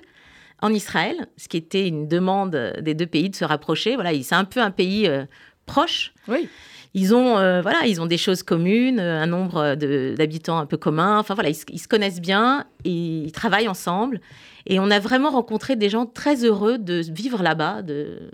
en 0.62 0.72
Israël, 0.72 1.26
ce 1.36 1.48
qui 1.48 1.56
était 1.56 1.88
une 1.88 2.06
demande 2.06 2.74
des 2.80 2.94
deux 2.94 3.06
pays 3.06 3.28
de 3.28 3.36
se 3.36 3.44
rapprocher. 3.44 3.96
Voilà, 3.96 4.10
c'est 4.22 4.36
un 4.36 4.44
peu 4.44 4.60
un 4.60 4.70
pays 4.70 5.08
euh, 5.08 5.24
proche. 5.66 6.14
Oui. 6.28 6.48
Ils 6.94 7.14
ont, 7.14 7.38
euh, 7.38 7.62
voilà, 7.62 7.86
ils 7.86 8.00
ont 8.00 8.06
des 8.06 8.18
choses 8.18 8.42
communes, 8.42 9.00
un 9.00 9.26
nombre 9.26 9.74
d'habitants 9.74 10.58
un 10.58 10.66
peu 10.66 10.76
commun. 10.76 11.18
Enfin 11.18 11.34
voilà, 11.34 11.48
ils, 11.48 11.54
se 11.80 11.88
connaissent 11.88 12.20
bien, 12.20 12.66
ils 12.84 13.32
travaillent 13.32 13.68
ensemble. 13.68 14.20
Et 14.66 14.78
on 14.78 14.90
a 14.90 15.00
vraiment 15.00 15.30
rencontré 15.30 15.74
des 15.74 15.88
gens 15.88 16.06
très 16.06 16.44
heureux 16.44 16.78
de 16.78 17.02
vivre 17.10 17.42
là-bas. 17.42 17.82
De... 17.82 18.30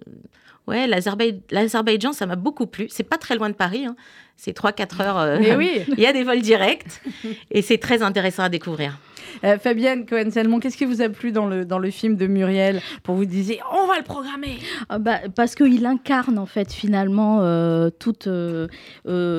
Ouais, 0.69 0.87
l'Azerbaïdjan, 0.87 2.13
ça 2.13 2.27
m'a 2.27 2.37
beaucoup 2.37 2.67
plu. 2.67 2.89
C'est 2.91 3.03
pas 3.03 3.17
très 3.17 3.37
loin 3.37 3.49
de 3.49 3.55
Paris. 3.55 3.87
Hein. 3.87 3.97
C'est 4.37 4.55
3-4 4.55 5.01
heures. 5.03 5.19
Euh, 5.19 5.39
Mais 5.41 5.57
oui. 5.57 5.81
Il 5.97 6.01
y 6.01 6.07
a 6.07 6.13
des 6.13 6.25
vols 6.25 6.43
directs. 6.43 6.85
et 7.51 7.63
c'est 7.63 7.79
très 7.79 8.03
intéressant 8.03 8.43
à 8.43 8.51
découvrir. 8.51 8.99
Euh, 9.45 9.59
Fabienne 9.59 10.07
Cohen-Selmon, 10.07 10.61
qu'est-ce 10.61 10.77
qui 10.77 10.85
vous 10.85 11.03
a 11.03 11.09
plu 11.09 11.33
dans 11.33 11.47
le, 11.47 11.65
dans 11.65 11.79
le 11.79 11.91
film 11.91 12.17
de 12.17 12.27
Muriel 12.27 12.81
pour 13.03 13.15
vous 13.15 13.25
dire 13.25 13.65
on 13.73 13.87
va 13.87 13.99
le 13.99 14.05
programmer? 14.05 14.59
Ah 14.89 14.99
bah, 14.99 15.19
Parce 15.35 15.55
qu'il 15.55 15.85
incarne 15.87 16.39
en 16.39 16.47
fait 16.47 16.73
finalement 16.73 17.39
euh, 17.43 17.91
toute, 17.91 18.27
euh, 18.27 18.69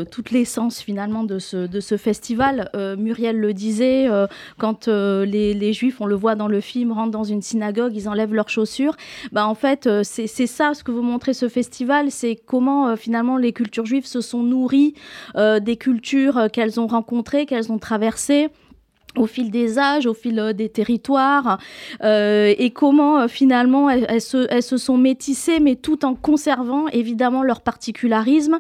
toute 0.05 0.31
l'essence 0.31 0.81
finalement 0.81 1.24
de 1.24 1.39
ce, 1.39 1.67
de 1.67 1.79
ce 1.79 1.98
festival. 1.98 2.69
Muriel 2.98 3.38
le 3.38 3.53
disait, 3.53 4.07
quand 4.57 4.88
les, 4.88 5.53
les, 5.53 5.74
Juifs, 5.74 6.01
on 6.01 6.05
le 6.05 6.15
voit 6.15 6.36
dans 6.36 6.48
le 6.48 6.62
film, 6.62 6.91
rentrent 6.91 7.12
dans 7.12 7.24
une 7.24 7.41
synagogue, 7.41 7.93
ils 7.95 8.07
enlèvent 8.09 8.33
leurs 8.33 8.50
chaussures. 8.50 8.95
Bah, 9.31 9.48
en 9.48 9.55
fait, 9.55 9.89
c'est 10.03 10.27
ça 10.27 10.74
ce 10.74 10.83
que 10.83 10.91
vous 10.91 11.01
montrez 11.01 11.18
ce 11.33 11.49
festival, 11.49 12.11
c'est 12.11 12.35
comment 12.35 12.95
finalement 12.95 13.38
les 13.38 13.53
cultures 13.53 13.85
juives 13.85 14.05
se 14.05 14.21
sont 14.21 14.43
nourries 14.43 14.93
des 15.35 15.77
cultures 15.77 16.47
qu'elles 16.51 16.79
ont 16.79 16.88
rencontrées, 16.88 17.45
qu'elles 17.45 17.71
ont 17.71 17.79
traversées. 17.79 18.49
Au 19.19 19.27
fil 19.27 19.51
des 19.51 19.77
âges, 19.77 20.07
au 20.07 20.13
fil 20.13 20.39
euh, 20.39 20.53
des 20.53 20.69
territoires, 20.69 21.59
euh, 22.03 22.53
et 22.57 22.71
comment 22.71 23.19
euh, 23.19 23.27
finalement 23.27 23.89
elles, 23.89 24.21
se, 24.21 24.77
sont 24.77 24.97
métissées, 24.97 25.59
mais 25.59 25.75
tout 25.75 26.05
en 26.05 26.15
conservant 26.15 26.88
évidemment 26.88 27.43
leur 27.43 27.61
particularisme. 27.61 28.57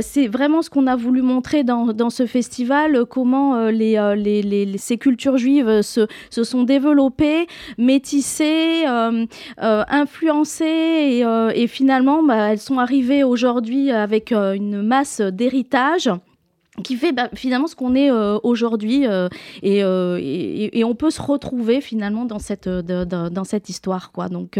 c'est 0.00 0.26
vraiment 0.26 0.62
ce 0.62 0.70
qu'on 0.70 0.86
a 0.86 0.96
voulu 0.96 1.22
montrer 1.22 1.62
dans, 1.62 2.10
ce 2.10 2.26
festival, 2.26 3.04
comment 3.06 3.68
les, 3.68 4.74
ces 4.78 4.98
cultures 4.98 5.38
juives 5.38 5.82
se, 5.82 6.06
sont 6.30 6.64
développées, 6.64 7.46
métissées, 7.78 8.84
influencées, 9.56 10.64
et, 10.64 11.24
et 11.54 11.66
finalement 11.66 12.22
bah, 12.22 12.52
elles 12.52 12.58
sont 12.58 12.78
arrivées 12.78 13.22
aujourd'hui 13.22 13.90
avec 13.92 14.32
une 14.32 14.82
masse 14.82 15.20
d'héritage 15.20 16.10
qui 16.82 16.96
fait 16.96 17.12
bah, 17.12 17.28
finalement 17.34 17.66
ce 17.66 17.74
qu'on 17.74 17.94
est 17.94 18.10
euh, 18.10 18.38
aujourd'hui 18.42 19.06
euh, 19.06 19.28
euh, 19.64 20.18
et, 20.20 20.78
et, 20.78 20.84
on 20.84 20.94
peut 20.94 21.10
se 21.10 21.20
retrouver 21.20 21.80
finalement 21.80 22.24
dans 22.24 22.38
cette, 22.38 22.68
dans 22.68 23.44
cette 23.44 23.68
histoire. 23.68 24.12
Quoi. 24.12 24.28
Donc 24.28 24.58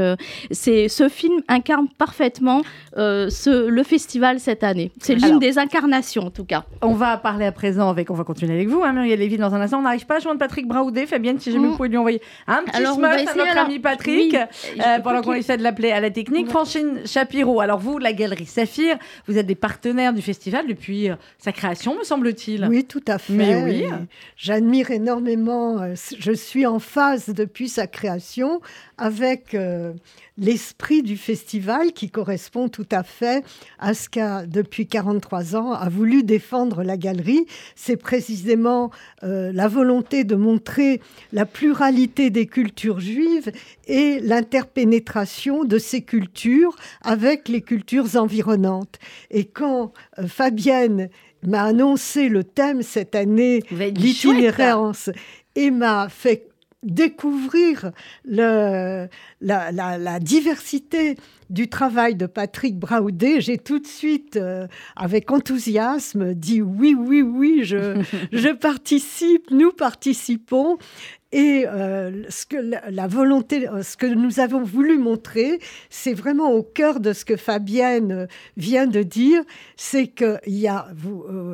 c'est, 0.51 0.89
ce 0.89 1.09
film 1.09 1.41
incarne 1.49 1.89
parfaitement 1.99 2.63
ce, 2.97 3.69
le 3.69 3.83
festival 3.83 4.41
cette 4.41 4.65
année. 4.65 4.91
C'est 5.01 5.15
l'une 5.15 5.39
des 5.39 5.59
incarnations 5.59 6.25
en 6.25 6.31
tout 6.31 6.45
cas. 6.45 6.65
On 6.83 6.95
va 6.95 7.17
parler 7.17 7.47
à 7.47 7.53
présent 7.53 7.89
avec, 7.89 8.11
on 8.11 8.15
va 8.15 8.25
continuer 8.25 8.55
avec 8.55 8.69
vous, 8.69 8.83
hein, 8.83 8.93
Muriel 8.93 9.19
Lévy, 9.19 9.37
dans 9.37 9.55
un 9.55 9.61
instant. 9.61 9.79
On 9.79 9.83
n'arrive 9.83 10.07
pas 10.07 10.17
à 10.17 10.21
joindre 10.21 10.39
Patrick 10.39 10.67
Braoudet. 10.67 11.07
Fabienne, 11.07 11.39
si 11.39 11.53
jamais 11.53 11.67
mmh. 11.67 11.71
vous 11.71 11.77
pouvez 11.77 11.89
lui 11.89 11.97
envoyer 11.97 12.21
un 12.47 12.63
petit 12.65 12.77
alors, 12.77 12.99
à 13.03 13.35
notre 13.35 13.59
ami 13.59 13.79
Patrick 13.79 14.37
pendant 15.05 15.23
qu'on 15.23 15.35
essaie 15.35 15.57
de 15.57 15.63
l'appeler 15.63 15.93
à 15.93 16.01
la 16.01 16.11
technique. 16.11 16.49
Franchine 16.49 17.01
Shapiro, 17.05 17.61
alors 17.61 17.79
vous, 17.79 17.99
la 17.99 18.13
galerie 18.13 18.47
Saphir, 18.47 18.97
vous 19.29 19.39
êtes 19.39 19.47
des 19.47 19.55
partenaires 19.55 20.13
du 20.13 20.23
festival 20.23 20.67
depuis 20.67 21.09
sa 21.39 21.53
création, 21.53 21.97
semble-t-il. 22.07 22.67
Oui, 22.69 22.85
tout 22.85 23.03
à 23.07 23.19
fait. 23.19 23.33
Mais 23.33 23.63
oui. 23.63 23.85
J'admire 24.37 24.91
énormément. 24.91 25.81
Euh, 25.81 25.95
je 26.19 26.33
suis 26.33 26.67
en 26.67 26.79
phase 26.79 27.29
depuis 27.29 27.69
sa 27.69 27.87
création 27.87 28.61
avec 28.97 29.55
euh, 29.55 29.93
l'esprit 30.39 31.03
du 31.03 31.17
festival 31.17 31.93
qui 31.93 32.09
correspond 32.11 32.69
tout 32.69 32.87
à 32.91 33.03
fait 33.03 33.45
à 33.79 33.93
ce 33.93 34.09
qu'a, 34.09 34.47
depuis 34.47 34.87
43 34.87 35.57
ans, 35.57 35.73
a 35.73 35.89
voulu 35.89 36.23
défendre 36.23 36.83
la 36.83 36.97
galerie. 36.97 37.47
C'est 37.75 37.97
précisément 37.97 38.91
euh, 39.23 39.51
la 39.53 39.69
volonté 39.69 40.25
de 40.25 40.37
montrer 40.37 41.01
la 41.33 41.45
pluralité 41.45 42.31
des 42.31 42.47
cultures 42.47 43.01
juives 43.01 43.51
et 43.87 44.21
l'interpénétration 44.21 45.65
de 45.65 45.79
ces 45.79 46.03
cultures 46.03 46.77
avec 47.03 47.49
les 47.49 47.61
cultures 47.61 48.17
environnantes. 48.17 48.99
Et 49.31 49.45
quand 49.45 49.93
Fabienne 50.27 51.09
m'a 51.47 51.63
annoncé 51.63 52.29
le 52.29 52.45
thème 52.45 52.83
cette 52.83 53.15
année, 53.15 53.63
l'itinérance, 53.71 55.11
et 55.55 55.71
m'a 55.71 56.09
fait 56.09 56.49
découvrir 56.83 57.91
le, 58.25 59.09
la, 59.41 60.21
diversité 60.21 61.17
du 61.51 61.69
travail 61.69 62.15
de 62.15 62.27
Patrick 62.27 62.79
Braoudet, 62.79 63.41
j'ai 63.41 63.59
tout 63.59 63.79
de 63.79 63.87
suite, 63.87 64.37
euh, 64.37 64.67
avec 64.95 65.31
enthousiasme, 65.31 66.35
dit 66.35 66.63
oui, 66.63 66.95
oui, 66.99 67.23
oui, 67.23 67.61
je, 67.65 68.03
je 68.33 68.49
participe, 68.51 69.51
nous 69.51 69.73
participons. 69.73 70.79
Et 71.33 71.67
euh, 71.67 72.23
ce 72.29 72.47
que 72.47 72.57
la, 72.57 73.07
volonté, 73.09 73.69
euh, 73.69 73.83
ce 73.83 73.97
que 73.97 74.07
nous 74.07 74.39
avons 74.41 74.63
voulu 74.63 74.97
montrer, 74.97 75.59
c'est 75.91 76.15
vraiment 76.15 76.53
au 76.53 76.63
cœur 76.63 77.01
de 77.01 77.13
ce 77.13 77.25
que 77.25 77.37
Fabienne 77.37 78.29
vient 78.57 78.87
de 78.87 79.03
dire, 79.03 79.43
c'est 79.77 80.07
qu'il 80.07 80.39
y 80.47 80.69
a 80.69 80.89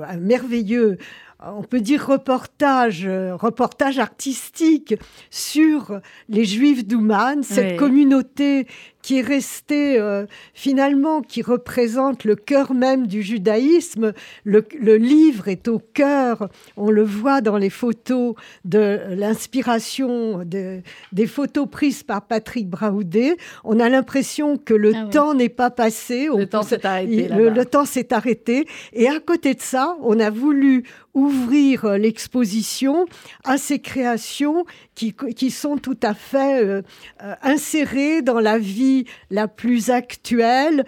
un 0.07 0.17
merveilleux 0.19 0.99
on 1.45 1.63
peut 1.63 1.81
dire 1.81 2.07
reportage, 2.07 3.07
euh, 3.07 3.35
reportage 3.35 3.99
artistique 3.99 4.95
sur 5.31 6.01
les 6.29 6.45
Juifs 6.45 6.87
d'Ouman, 6.87 7.43
cette 7.43 7.77
communauté 7.77 8.67
qui 9.03 9.19
est 9.19 9.23
resté 9.23 9.99
euh, 9.99 10.27
finalement, 10.55 11.21
qui 11.21 11.43
représente 11.43 12.25
le 12.25 12.37
cœur 12.37 12.73
même 12.73 13.07
du 13.07 13.23
judaïsme. 13.23 14.13
Le, 14.45 14.63
livre 14.97 15.49
est 15.49 15.69
au 15.69 15.81
cœur, 15.81 16.49
on 16.77 16.91
le 16.91 17.03
voit 17.03 17.41
dans 17.41 17.57
les 17.57 17.71
photos 17.71 18.35
de 18.65 19.01
l'inspiration 19.11 20.45
des 20.45 21.27
photos 21.27 21.69
prises 21.69 22.03
par 22.03 22.23
Patrick 22.23 22.69
Braoudet. 22.69 23.37
On 23.65 23.81
a 23.81 23.89
l'impression 23.89 24.57
que 24.57 24.75
le 24.75 24.93
ah 24.95 25.09
temps 25.11 25.35
n'est 25.35 25.49
pas 25.49 25.71
passé. 25.71 26.29
Le 26.35 26.47
temps 26.47 26.63
s'est 26.63 26.87
arrêté. 26.87 27.29
le 27.29 27.65
temps 27.65 27.85
s'est 27.85 28.13
arrêté. 28.13 28.67
Et 28.93 29.09
à 29.09 29.19
côté 29.21 29.55
de 29.55 29.61
ça, 29.61 29.97
on 30.03 30.21
a 30.21 30.31
voulu 30.31 30.85
ouvrir 31.15 31.85
euh, 31.85 31.99
l'exposition 31.99 33.07
à 33.45 33.59
ces 33.59 33.79
créations 33.79 34.65
qui, 34.95 35.15
qui, 35.15 35.51
sont 35.51 35.77
tout 35.77 35.97
à 36.03 36.15
fait 36.15 36.63
euh, 36.63 36.83
euh, 37.23 37.35
insérées 37.43 38.23
dans 38.23 38.41
la 38.41 38.59
vie 38.59 39.05
la 39.31 39.49
plus 39.49 39.91
actuelle, 39.91 40.85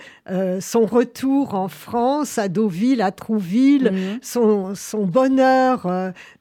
son 0.61 0.87
retour 0.87 1.55
en 1.55 1.69
France, 1.69 2.39
à 2.39 2.49
Deauville, 2.49 3.03
à 3.03 3.13
Trouville, 3.13 4.19
son, 4.23 4.75
son, 4.75 5.05
bonheur 5.05 5.87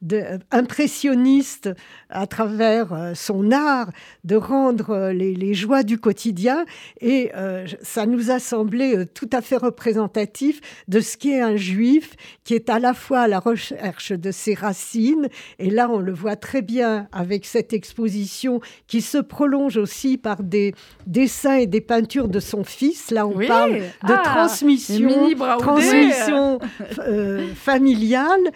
de, 0.02 0.24
impressionniste 0.52 1.70
à 2.10 2.28
travers 2.28 3.12
son 3.14 3.52
art 3.52 3.90
de 4.24 4.36
rendre 4.36 5.12
les, 5.12 5.36
les, 5.36 5.54
joies 5.54 5.84
du 5.84 5.98
quotidien. 5.98 6.66
Et 7.02 7.32
ça 7.82 8.06
nous 8.06 8.32
a 8.32 8.40
semblé 8.40 9.06
tout 9.14 9.30
à 9.32 9.42
fait 9.42 9.58
représentatif 9.58 10.62
de 10.88 11.00
ce 11.00 11.18
qu'est 11.18 11.42
un 11.42 11.56
juif 11.56 12.16
qui 12.44 12.54
est 12.54 12.70
à 12.70 12.80
la 12.80 12.94
fois 12.94 13.22
à 13.22 13.28
la 13.28 13.40
recherche 13.40 14.12
de 14.12 14.32
ses 14.32 14.54
racines. 14.54 15.30
Et 15.60 15.70
là, 15.70 15.90
on 15.90 16.00
le 16.00 16.14
voit 16.14 16.36
très 16.36 16.62
bien 16.62 17.08
avec 17.12 17.46
cette 17.46 17.63
exposition 17.72 18.60
qui 18.88 19.02
se 19.02 19.20
prolonge 19.20 19.78
aussi 19.78 20.18
par 20.18 20.44
des 20.44 20.74
dessins 21.08 21.56
et 21.56 21.68
des 21.68 21.82
peintures 21.82 22.28
de 22.28 22.40
son 22.42 22.64
fils. 22.64 23.12
Là, 23.12 23.26
on 23.26 23.38
parle 23.48 23.76
de 23.76 23.84
ah, 24.02 24.22
transmission, 24.24 25.30
transmission 25.60 26.60
euh, 27.00 27.48
familiale 27.56 28.52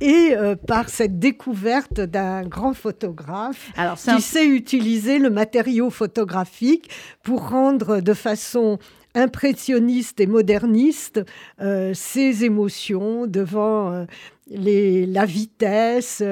et 0.00 0.34
euh, 0.36 0.54
par 0.54 0.88
cette 0.88 1.18
découverte 1.18 2.00
d'un 2.00 2.42
grand 2.42 2.74
photographe 2.74 3.70
qui 3.96 4.20
sait 4.20 4.46
utiliser 4.46 5.18
le 5.18 5.30
matériau 5.30 5.90
photographique 5.90 6.90
pour 7.22 7.48
rendre 7.48 8.00
de 8.00 8.14
façon 8.14 8.78
impressionniste 9.14 10.20
et 10.20 10.26
moderniste 10.26 11.20
euh, 11.60 11.92
ses 11.94 12.44
émotions 12.44 13.26
devant 13.26 13.92
euh, 13.92 14.04
les, 14.48 15.06
la 15.06 15.24
vitesse, 15.24 16.22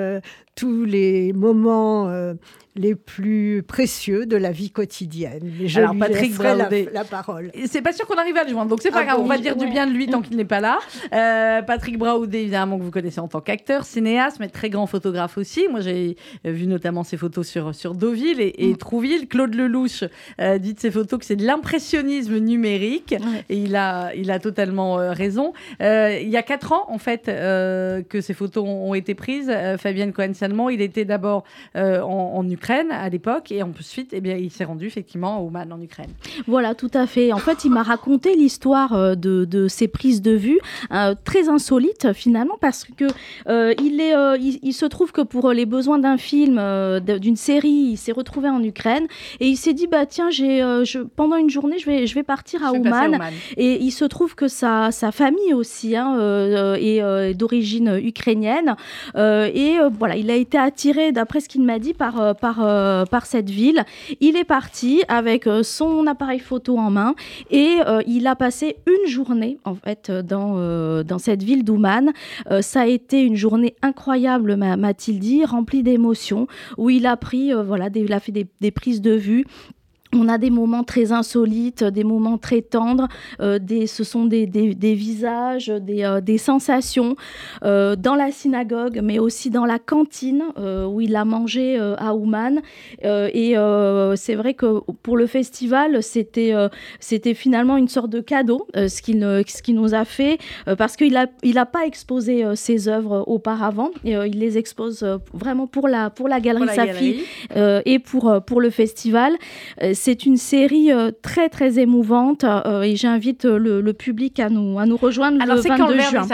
tous 0.57 0.85
les 0.85 1.33
moments 1.33 2.11
les 2.77 2.95
plus 2.95 3.63
précieux 3.67 4.27
de 4.27 4.37
la 4.37 4.53
vie 4.53 4.71
quotidienne. 4.71 5.51
je 5.65 5.79
Alors, 5.79 5.97
Patrick 5.99 6.35
Braoudet, 6.35 6.89
la, 6.93 7.05
parole. 7.05 7.51
C'est 7.67 7.81
pas 7.81 7.93
sûr 7.93 8.07
qu'on 8.07 8.17
arrive 8.17 8.37
à 8.37 8.45
le 8.45 8.51
joindre, 8.51 8.71
donc 8.71 8.81
c'est 8.83 8.91
pas 8.91 9.01
ah 9.01 9.05
grave, 9.05 9.21
on 9.21 9.27
va 9.27 9.39
dire 9.39 9.57
du 9.57 9.67
bien 9.67 9.87
de 9.87 9.93
lui 9.93 10.07
tant 10.07 10.21
qu'il 10.21 10.37
n'est 10.37 10.45
pas 10.45 10.61
là. 10.61 10.79
Euh, 11.13 11.63
Patrick 11.63 11.99
Braoudet, 11.99 12.43
évidemment, 12.43 12.79
que 12.79 12.83
vous 12.83 12.91
connaissez 12.91 13.21
en 13.21 13.29
tant 13.29 13.41
qu'acteur, 13.41 13.85
cinéaste, 13.85 14.39
mais 14.41 14.49
très 14.49 14.69
grand 14.69 14.87
photographe 14.87 15.39
aussi. 15.39 15.69
Moi, 15.69 15.81
j'ai 15.81 16.17
vu 16.45 16.67
notamment 16.67 17.03
ses 17.03 17.17
photos 17.17 17.49
sur, 17.49 17.75
sur 17.75 17.95
Deauville 17.95 18.41
et, 18.41 18.73
mm. 18.73 18.77
Trouville. 18.77 19.29
Claude 19.29 19.55
Lelouch 19.55 20.05
euh, 20.41 20.59
dit 20.59 20.75
de 20.75 20.81
ses 20.81 20.91
photos 20.91 21.19
que 21.19 21.25
c'est 21.25 21.37
de 21.37 21.47
l'impressionnisme 21.47 22.37
numérique, 22.37 23.15
et 23.49 23.57
il 23.57 23.75
a, 23.75 24.15
il 24.15 24.31
a 24.31 24.39
totalement 24.39 24.99
euh, 24.99 25.13
raison. 25.13 25.55
il 25.81 26.29
y 26.29 26.37
a 26.37 26.43
quatre 26.43 26.73
ans, 26.73 26.85
en 26.89 26.99
fait, 26.99 27.25
que 27.27 28.21
ces 28.21 28.35
photos 28.35 28.65
ont, 28.67 28.95
été 28.95 29.15
prises. 29.15 29.53
Fabienne 29.79 30.13
Il 30.71 30.81
était 30.81 31.05
d'abord 31.05 31.45
en, 31.75 32.33
en 32.35 32.49
Ukraine 32.49 32.91
à 32.91 33.09
l'époque 33.09 33.53
et 33.53 33.63
ensuite 33.63 34.13
eh 34.13 34.21
bien, 34.21 34.37
il 34.37 34.51
s'est 34.51 34.65
rendu 34.65 34.87
effectivement 34.87 35.41
au 35.41 35.47
Ouman 35.47 35.73
en 35.73 35.81
Ukraine. 35.81 36.11
Voilà, 36.47 36.75
tout 36.75 36.91
à 36.95 37.07
fait. 37.07 37.33
En 37.33 37.39
fait, 37.39 37.65
il 37.65 37.71
m'a 37.71 37.83
raconté 37.83 38.35
l'histoire 38.35 38.93
euh, 38.93 39.15
de, 39.15 39.45
de, 39.45 39.69
ces 39.69 39.89
prises 39.89 40.23
de 40.23 40.33
vue, 40.33 40.59
euh, 40.93 41.15
très 41.25 41.49
insolite 41.49 42.13
finalement, 42.13 42.57
parce 42.61 42.85
que 42.85 43.05
euh, 43.49 43.75
il, 43.83 44.01
est, 44.01 44.15
il, 44.63 44.73
se 44.73 44.87
trouve 44.87 45.13
que 45.13 45.21
pour 45.21 45.53
les 45.53 45.67
besoins 45.67 45.99
d'un 45.99 46.17
film, 46.17 46.61
d'une 47.01 47.37
série, 47.37 47.69
il 47.69 47.97
s'est 47.97 48.13
retrouvé 48.13 48.49
en 48.49 48.63
Ukraine 48.63 49.07
et 49.41 49.47
il 49.47 49.57
s'est 49.57 49.73
dit 49.73 49.87
bah 49.87 50.07
tiens, 50.07 50.31
j'ai, 50.31 50.63
pendant 51.17 51.37
une 51.37 51.51
journée, 51.51 51.79
je 51.79 51.87
vais, 51.87 52.07
je 52.07 52.15
vais 52.15 52.23
partir 52.23 52.65
à 52.65 52.73
Ouman. 52.73 53.19
Et 53.57 53.83
il 53.83 53.91
se 53.91 54.05
trouve 54.05 54.35
que 54.35 54.49
sa, 54.49 54.91
sa 54.93 55.13
famille 55.13 55.55
aussi 55.55 55.97
hein, 55.97 56.75
est 56.77 57.35
d'origine 57.35 58.01
ukrainienne 58.03 58.77
et 59.17 59.77
voilà, 59.99 60.17
il 60.17 60.31
a 60.31 60.36
été 60.37 60.59
attiré, 60.59 61.13
d'après 61.13 61.41
ce 61.41 61.49
qu'il 61.49 61.63
m'a 61.63 61.79
dit, 61.79 61.95
par, 61.95 62.37
par 62.37 62.57
euh, 62.87 63.05
par, 63.05 63.27
cette 63.27 63.51
ville. 63.51 63.85
Il 64.21 64.37
est 64.37 64.45
parti 64.45 65.03
avec 65.09 65.47
euh, 65.47 65.63
son 65.63 66.07
appareil 66.07 66.39
photo 66.39 66.79
en 66.79 66.91
main 66.91 67.15
et 67.51 67.79
euh, 67.87 68.03
il 68.07 68.27
a 68.27 68.37
passé 68.37 68.77
une 68.87 69.11
journée 69.11 69.59
en 69.65 69.75
fait 69.75 70.11
dans, 70.11 71.03
dans 71.03 71.19
cette 71.19 71.43
ville 71.43 71.65
d'Ouman. 71.65 72.13
ça 72.61 72.83
a 72.83 72.87
été 72.87 73.23
une 73.23 73.37
journée 73.37 73.75
incroyable, 73.83 74.57
m'a-t-il 74.57 75.19
dit, 75.19 75.45
remplie 75.45 75.83
d'émotions, 75.83 76.47
où 76.77 76.91
il 76.91 77.07
a 77.07 77.17
pris, 77.17 77.53
voilà, 77.53 77.89
il 77.95 78.13
a 78.13 78.21
fait 78.21 78.33
des, 78.33 78.47
des 78.61 78.71
prises 78.71 79.01
de 79.01 79.13
vue 79.13 79.45
on 80.15 80.29
a 80.29 80.39
des 80.39 80.51
moments 80.51 80.85
très 80.85 81.13
insolites, 81.13 81.85
des 81.85 82.05
moments 82.05 82.39
très 82.39 82.63
tendres, 82.63 83.09
euh, 83.41 83.59
des, 83.59 83.87
ce 83.87 84.05
sont 84.05 84.25
des, 84.25 84.47
des, 84.47 84.95
visages, 84.95 85.69
des, 85.69 86.05
euh, 86.05 86.21
des 86.21 86.39
sensations 86.39 87.17
euh, 87.65 87.97
dans 87.97 88.15
la 88.15 88.31
synagogue, 88.31 89.01
mais 89.03 89.19
aussi 89.19 89.51
dans 89.51 89.65
la 89.65 89.79
cantine 89.79 90.45
où 90.57 91.01
il 91.01 91.17
a 91.17 91.25
mangé 91.25 91.79
à 91.99 92.15
Ouman. 92.15 92.61
et 93.03 93.55
c'est 94.17 94.35
vrai 94.35 94.55
que 94.55 94.81
pour 95.03 95.17
le 95.17 95.27
festival, 95.27 96.03
c'était 96.03 96.53
c'était 97.01 97.35
finalement 97.35 97.77
une 97.77 97.89
sorte 97.89 98.11
de 98.11 98.21
cadeau, 98.21 98.67
ce 98.75 99.03
qu'il 99.03 99.75
nous 99.75 99.95
a 99.95 100.05
fait, 100.05 100.39
parce 100.79 100.97
qu'il 100.97 101.13
n'a 101.13 101.27
il 101.43 101.59
a 101.59 101.67
pas 101.67 101.87
exposé 101.87 102.45
ses 102.55 102.89
œuvres 102.89 103.25
auparavant, 103.27 103.91
il 104.05 104.39
les 104.39 104.59
expose 104.59 105.07
vraiment 105.33 105.67
pour 105.67 105.89
la, 105.89 106.11
pour 106.11 106.29
la 106.29 106.41
galerie 106.41 106.69
Safi 106.75 107.21
et 107.55 107.99
pour, 107.99 108.43
pour 108.47 108.61
le 108.61 108.71
festival 108.71 109.33
c'est 109.97 110.27
une 110.27 110.37
série 110.37 110.93
euh, 110.93 111.11
très 111.23 111.49
très 111.49 111.81
émouvante 111.81 112.45
euh, 112.45 112.83
et 112.83 112.95
j'invite 112.95 113.45
euh, 113.45 113.59
le, 113.59 113.93
public 113.93 114.39
à 114.39 114.49
nous, 114.49 114.79
à 114.79 114.87
nous 114.87 114.97
rejoindre 114.97 115.43
Alors 115.43 115.57
le 115.57 115.63
22 115.63 115.99
juin. 115.99 116.27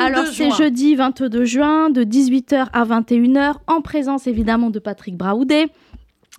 Alors 0.00 0.26
c'est 0.26 0.50
jeudi 0.50 0.94
22 0.94 1.44
juin 1.44 1.90
de 1.90 2.04
18h 2.04 2.68
à 2.72 2.84
21h 2.84 3.54
en 3.66 3.80
présence 3.82 4.26
évidemment 4.26 4.70
de 4.70 4.78
Patrick 4.78 5.16
Braoudet. 5.16 5.66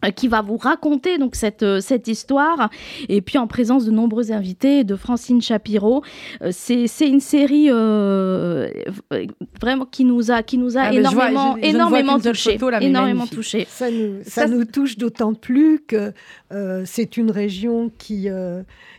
Euh, 0.05 0.11
qui 0.11 0.29
va 0.29 0.41
vous 0.41 0.55
raconter 0.55 1.17
donc 1.17 1.35
cette, 1.35 1.61
euh, 1.61 1.81
cette 1.81 2.07
histoire 2.07 2.69
et 3.09 3.21
puis 3.21 3.37
en 3.37 3.47
présence 3.47 3.83
de 3.83 3.91
nombreux 3.91 4.31
invités 4.31 4.85
de 4.85 4.95
Francine 4.95 5.41
Shapiro 5.41 6.03
euh, 6.41 6.51
c'est 6.53 6.87
une 7.01 7.19
série 7.19 7.69
vraiment 9.59 9.85
qui 9.91 10.05
nous 10.05 10.31
a 10.31 10.41
qui 10.41 10.57
nous 10.57 10.77
a 10.77 10.93
énormément 10.93 11.57
énormément 11.57 12.17
touché 12.17 12.57
énormément 12.79 13.27
touché 13.27 13.67
ça 13.69 13.91
nous 13.91 14.19
ça, 14.23 14.47
nous 14.47 14.63
touche 14.63 14.97
d'autant 14.97 15.33
plus 15.33 15.81
que 15.81 16.13
c'est 16.85 17.17
une 17.17 17.31
région 17.31 17.91
qui 17.97 18.29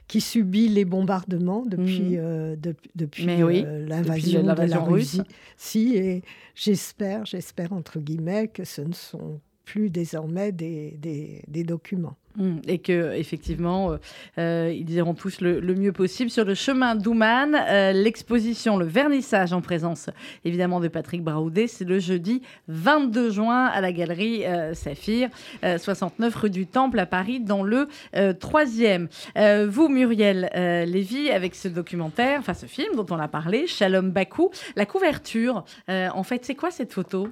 qui 0.07 0.21
subit 0.21 0.69
les 0.69 0.85
bombardements 0.85 1.64
depuis, 1.64 2.19
mmh. 2.19 2.57
depuis 2.97 3.26
l'invasion 3.26 4.42
de 4.42 4.64
la 4.64 4.80
Russie. 4.80 5.23
Si, 5.57 5.95
et 5.97 6.23
j'espère, 6.57 7.25
j'espère 7.26 7.73
entre 7.73 8.00
guillemets 8.00 8.49
que 8.49 8.64
ce 8.64 8.80
ne 8.80 8.92
sont 8.92 9.38
plus 9.71 9.89
désormais 9.89 10.50
des, 10.50 11.65
documents. 11.65 12.17
Mmh. 12.37 12.57
Et 12.67 12.79
que 12.79 13.12
effectivement, 13.15 13.93
euh, 13.93 13.97
euh, 14.39 14.75
ils 14.75 14.91
iront 14.93 15.15
tous 15.15 15.41
le, 15.41 15.61
mieux 15.75 15.93
possible 15.93 16.31
sur 16.31 16.45
le 16.45 16.55
chemin 16.55 16.97
d'Ouman. 16.97 17.55
Euh, 17.55 17.93
l'exposition, 17.93 18.77
le 18.79 18.87
vernissage 18.87 19.53
en 19.53 19.61
présence 19.61 20.11
évidemment 20.45 20.81
de 20.81 20.89
Patrick 20.89 21.23
Braoudet, 21.23 21.69
c'est 21.69 21.85
le 21.85 21.99
jeudi 22.00 22.43
22 22.69 23.31
juin 23.31 23.67
à 23.67 23.81
la 23.81 23.93
galerie 23.93 24.45
Saphir, 24.75 25.29
69 25.62 26.35
rue 26.35 26.50
du 26.50 26.67
Temple 26.67 26.99
à 26.99 27.07
Paris, 27.07 27.41
dans 27.41 27.62
le 27.62 27.89
troisième. 28.39 29.09
vous, 29.37 29.89
Muriel 29.89 30.50
Lévy, 30.89 31.31
avec 31.31 31.55
ce 31.55 31.69
documentaire, 31.69 32.41
enfin 32.41 32.55
ce 32.55 32.67
film 32.67 32.97
dont 32.97 33.07
on 33.11 33.19
a 33.19 33.29
parlé, 33.29 33.67
Shalom 33.67 34.11
Bakou, 34.11 34.50
la 34.77 34.87
couverture, 34.87 35.65
en 35.89 36.23
fait, 36.23 36.45
c'est 36.45 36.55
quoi 36.55 36.71
cette 36.71 36.93
photo? 36.93 37.29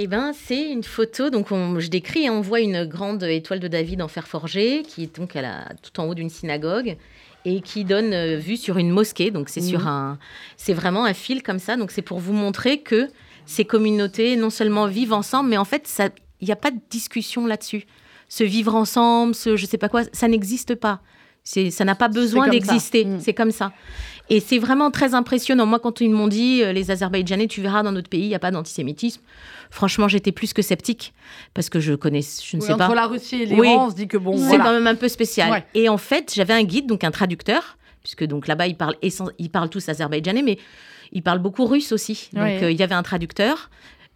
Eh 0.00 0.06
ben, 0.06 0.32
c'est 0.32 0.70
une 0.70 0.84
photo. 0.84 1.28
Donc, 1.28 1.48
je 1.50 1.88
décris 1.88 2.26
et 2.26 2.30
on 2.30 2.40
voit 2.40 2.60
une 2.60 2.84
grande 2.84 3.24
étoile 3.24 3.58
de 3.58 3.66
David 3.66 4.00
en 4.00 4.06
fer 4.06 4.28
forgé 4.28 4.84
qui 4.84 5.02
est 5.02 5.16
donc 5.16 5.34
à 5.34 5.72
tout 5.82 5.98
en 5.98 6.04
haut 6.06 6.14
d'une 6.14 6.30
synagogue 6.30 6.96
et 7.44 7.60
qui 7.60 7.84
donne 7.84 8.12
euh, 8.12 8.36
vue 8.36 8.56
sur 8.56 8.78
une 8.78 8.90
mosquée. 8.90 9.32
Donc, 9.32 9.48
c'est 9.48 9.60
sur 9.60 9.80
mhm. 9.80 9.86
un, 9.88 10.18
c'est 10.56 10.72
vraiment 10.72 11.04
un 11.04 11.14
fil 11.14 11.42
comme 11.42 11.58
ça. 11.58 11.76
Donc, 11.76 11.90
c'est 11.90 12.02
pour 12.02 12.20
vous 12.20 12.32
montrer 12.32 12.80
que 12.80 13.08
ces 13.44 13.64
communautés 13.64 14.36
non 14.36 14.50
seulement 14.50 14.86
vivent 14.86 15.14
ensemble, 15.14 15.50
mais 15.50 15.56
en 15.56 15.64
fait, 15.64 15.92
il 16.40 16.44
n'y 16.44 16.52
a 16.52 16.56
pas 16.56 16.70
de 16.70 16.78
discussion 16.90 17.44
là-dessus. 17.46 17.84
Se 18.28 18.44
vivre 18.44 18.76
ensemble, 18.76 19.34
ce 19.34 19.56
je 19.56 19.66
sais 19.66 19.78
pas 19.78 19.88
quoi, 19.88 20.02
ça 20.12 20.28
n'existe 20.28 20.76
pas. 20.76 21.00
Ça 21.70 21.84
n'a 21.84 21.94
pas 21.94 22.08
besoin 22.08 22.48
d'exister. 22.48 23.04
Mm. 23.04 23.20
C'est 23.20 23.34
comme 23.34 23.50
ça. 23.50 23.72
Et 24.30 24.40
c'est 24.40 24.58
vraiment 24.58 24.90
très 24.90 25.14
impressionnant. 25.14 25.64
Moi, 25.64 25.78
quand 25.78 26.02
ils 26.02 26.10
m'ont 26.10 26.28
dit, 26.28 26.62
euh, 26.62 26.72
les 26.72 26.90
Azerbaïdjanais, 26.90 27.46
tu 27.46 27.62
verras 27.62 27.82
dans 27.82 27.92
notre 27.92 28.10
pays, 28.10 28.24
il 28.24 28.28
n'y 28.28 28.34
a 28.34 28.38
pas 28.38 28.50
d'antisémitisme. 28.50 29.22
Franchement, 29.70 30.08
j'étais 30.08 30.32
plus 30.32 30.52
que 30.52 30.60
sceptique 30.60 31.14
parce 31.54 31.70
que 31.70 31.80
je 31.80 31.94
connais, 31.94 32.20
je 32.20 32.56
ne 32.56 32.60
sais 32.60 32.76
pas. 32.76 32.84
Entre 32.84 32.94
la 32.94 33.06
Russie 33.06 33.42
et 33.42 33.46
l'Iran, 33.46 33.86
on 33.86 33.90
se 33.90 33.94
dit 33.94 34.08
que 34.08 34.18
bon, 34.18 34.36
c'est 34.36 34.58
quand 34.58 34.72
même 34.72 34.86
un 34.86 34.94
peu 34.94 35.08
spécial. 35.08 35.64
Et 35.74 35.88
en 35.88 35.98
fait, 35.98 36.32
j'avais 36.34 36.54
un 36.54 36.64
guide, 36.64 36.86
donc 36.86 37.04
un 37.04 37.10
traducteur, 37.10 37.78
puisque 38.02 38.24
donc 38.24 38.46
là-bas 38.46 38.66
ils 38.66 38.76
parlent, 38.76 38.96
ils 39.38 39.50
parlent 39.50 39.70
tous 39.70 39.88
azerbaïdjanais, 39.88 40.42
mais 40.42 40.58
ils 41.12 41.22
parlent 41.22 41.38
beaucoup 41.38 41.64
russe 41.64 41.92
aussi. 41.92 42.28
Donc 42.34 42.62
euh, 42.62 42.70
il 42.70 42.78
y 42.78 42.82
avait 42.82 42.94
un 42.94 43.02
traducteur. 43.02 43.70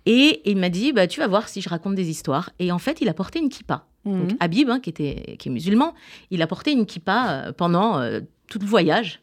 Et 0.05 0.43
il 0.51 0.57
m'a 0.57 0.69
dit, 0.69 0.93
bah, 0.93 1.07
tu 1.07 1.21
vas 1.21 1.29
voir 1.29 1.49
si 1.49 1.61
je 1.61 1.69
raconte 1.69 1.95
des 1.95 2.11
histoires. 2.11 2.51
Et 2.59 2.73
en 2.73 2.79
fait, 2.79 3.01
il 3.01 3.09
a 3.09 3.15
porté 3.15 3.39
une 3.39 3.49
kippa. 3.49 3.87
Donc 4.05 4.33
mhm. 4.33 4.37
Habib, 4.41 4.71
hein, 4.71 4.81
qui, 4.81 4.91
était, 4.91 5.37
qui 5.39 5.49
est 5.49 5.53
musulman, 5.53 5.95
il 6.31 6.43
a 6.43 6.47
porté 6.47 6.73
une 6.73 6.87
kippa 6.87 7.31
euh, 7.31 7.53
pendant 7.53 7.99
euh, 7.99 8.21
tout 8.49 8.59
le 8.59 8.67
voyage. 8.67 9.21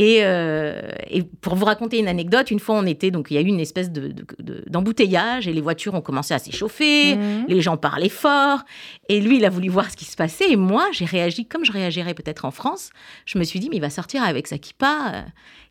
Euh, 0.00 0.80
et, 1.10 1.22
pour 1.22 1.56
vous 1.56 1.64
raconter 1.64 1.98
une 1.98 2.06
anecdote, 2.06 2.50
une 2.50 2.60
fois 2.60 2.76
on 2.76 2.86
était, 2.86 3.10
donc 3.10 3.30
il 3.30 3.34
y 3.34 3.36
a 3.38 3.40
eu 3.40 3.46
une 3.46 3.58
espèce 3.58 3.90
d'embouteillage 3.90 5.46
de, 5.46 5.50
et 5.50 5.52
les 5.52 5.60
voitures 5.60 5.94
ont 5.94 6.00
commencé 6.00 6.34
à 6.34 6.38
s'échauffer, 6.38 7.16
mhm. 7.16 7.46
les 7.48 7.60
gens 7.60 7.76
parlaient 7.76 8.08
fort, 8.08 8.60
et 9.08 9.20
lui 9.20 9.38
il 9.38 9.44
a 9.44 9.50
voulu 9.50 9.68
voir 9.68 9.90
ce 9.90 9.96
qui 9.96 10.04
se 10.04 10.16
passait, 10.16 10.52
et 10.52 10.56
moi 10.56 10.86
j'ai 10.92 11.04
réagi 11.04 11.46
comme 11.46 11.64
je 11.64 11.72
réagirais 11.72 12.14
peut-être 12.14 12.44
en 12.44 12.52
France, 12.52 12.90
je 13.26 13.38
me 13.38 13.44
suis 13.44 13.58
dit 13.58 13.68
mais 13.70 13.76
il 13.76 13.80
va 13.80 13.90
sortir 13.90 14.22
avec 14.22 14.46
sa 14.46 14.58
kippa, 14.58 15.12
euh, 15.14 15.22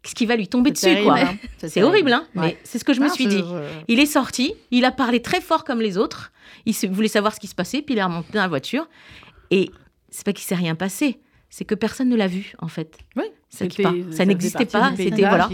qu'est-ce 0.04 0.16
qui 0.16 0.26
va 0.26 0.36
lui 0.36 0.50
tomber 0.50 0.72
dessus 0.72 1.04
quoi? 1.04 1.20
hein. 1.20 1.38
C'est 1.60 1.84
horrible, 1.84 2.12
hein. 2.12 2.28
mais 2.36 2.58
c'est 2.64 2.80
ce 2.80 2.84
que 2.84 2.94
je 2.94 3.00
me 3.00 3.10
suis 3.10 3.28
dit. 3.28 3.44
Il 3.88 4.00
est 4.00 4.06
sorti, 4.06 4.54
il 4.72 4.84
a 4.84 4.92
parlé 4.92 5.22
très 5.22 5.40
fort 5.40 5.64
comme 5.64 5.80
les 5.80 5.98
autres, 5.98 6.34
il 6.66 6.74
voulait 6.90 7.08
savoir 7.08 7.34
ce 7.34 7.40
qui 7.40 7.48
se 7.48 7.56
passait, 7.56 7.82
puis 7.82 7.96
il 7.96 7.98
est 8.00 8.04
remonté 8.04 8.34
dans 8.34 8.42
la 8.42 8.48
voiture, 8.50 8.90
et 9.52 9.72
c'est 10.10 10.26
pas 10.26 10.34
qu'il 10.34 10.46
s'est 10.46 10.56
rien 10.56 10.76
passé 10.76 11.20
c'est 11.50 11.66
que 11.66 11.76
personne 11.76 12.10
ne 12.10 12.16
l'a 12.16 12.28
vu 12.28 12.54
en 12.60 12.68
fait. 12.68 12.98
Oui. 13.16 13.24
Ça, 13.50 13.66
ça 14.12 14.26
n'existait 14.26 14.66
pas. 14.66 14.94
C'était 14.96 15.22
voilà. 15.22 15.50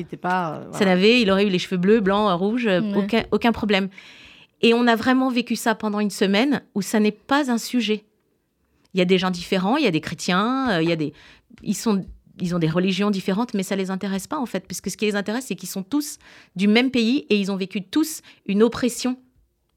Ça 0.71 0.85
n'avait, 0.85 1.21
il 1.21 1.29
aurait 1.29 1.45
eu 1.45 1.49
les 1.49 1.59
cheveux 1.59 1.77
bleus, 1.77 1.99
blancs, 1.99 2.37
rouges, 2.39 2.69
aucun, 2.95 3.23
aucun 3.31 3.51
problème. 3.51 3.89
Et 4.61 4.73
on 4.73 4.87
a 4.87 4.95
vraiment 4.95 5.29
vécu 5.29 5.55
ça 5.55 5.75
pendant 5.75 5.99
une 5.99 6.09
semaine 6.09 6.63
où 6.73 6.81
ça 6.81 6.99
n'est 6.99 7.11
pas 7.11 7.51
un 7.51 7.57
sujet. 7.57 8.05
Il 8.93 8.99
y 8.99 9.01
a 9.01 9.05
des 9.05 9.17
gens 9.17 9.29
différents, 9.29 9.77
il 9.77 9.83
y 9.83 9.87
a 9.87 9.91
des 9.91 10.01
chrétiens, 10.01 10.69
euh, 10.71 10.81
il 10.81 10.87
y 10.87 10.91
a 10.91 10.95
des, 10.95 11.13
ils 11.63 11.75
sont, 11.75 12.05
ils 12.39 12.55
ont 12.55 12.59
des 12.59 12.69
religions 12.69 13.11
différentes, 13.11 13.53
mais 13.53 13.63
ça 13.63 13.75
les 13.75 13.91
intéresse 13.91 14.27
pas 14.27 14.37
en 14.37 14.45
fait, 14.45 14.65
parce 14.67 14.81
que 14.81 14.89
ce 14.89 14.97
qui 14.97 15.05
les 15.05 15.15
intéresse, 15.15 15.45
c'est 15.47 15.55
qu'ils 15.55 15.69
sont 15.69 15.83
tous 15.83 16.17
du 16.55 16.67
même 16.67 16.91
pays 16.91 17.25
et 17.29 17.37
ils 17.37 17.51
ont 17.51 17.55
vécu 17.55 17.83
tous 17.83 18.21
une 18.45 18.63
oppression 18.63 19.17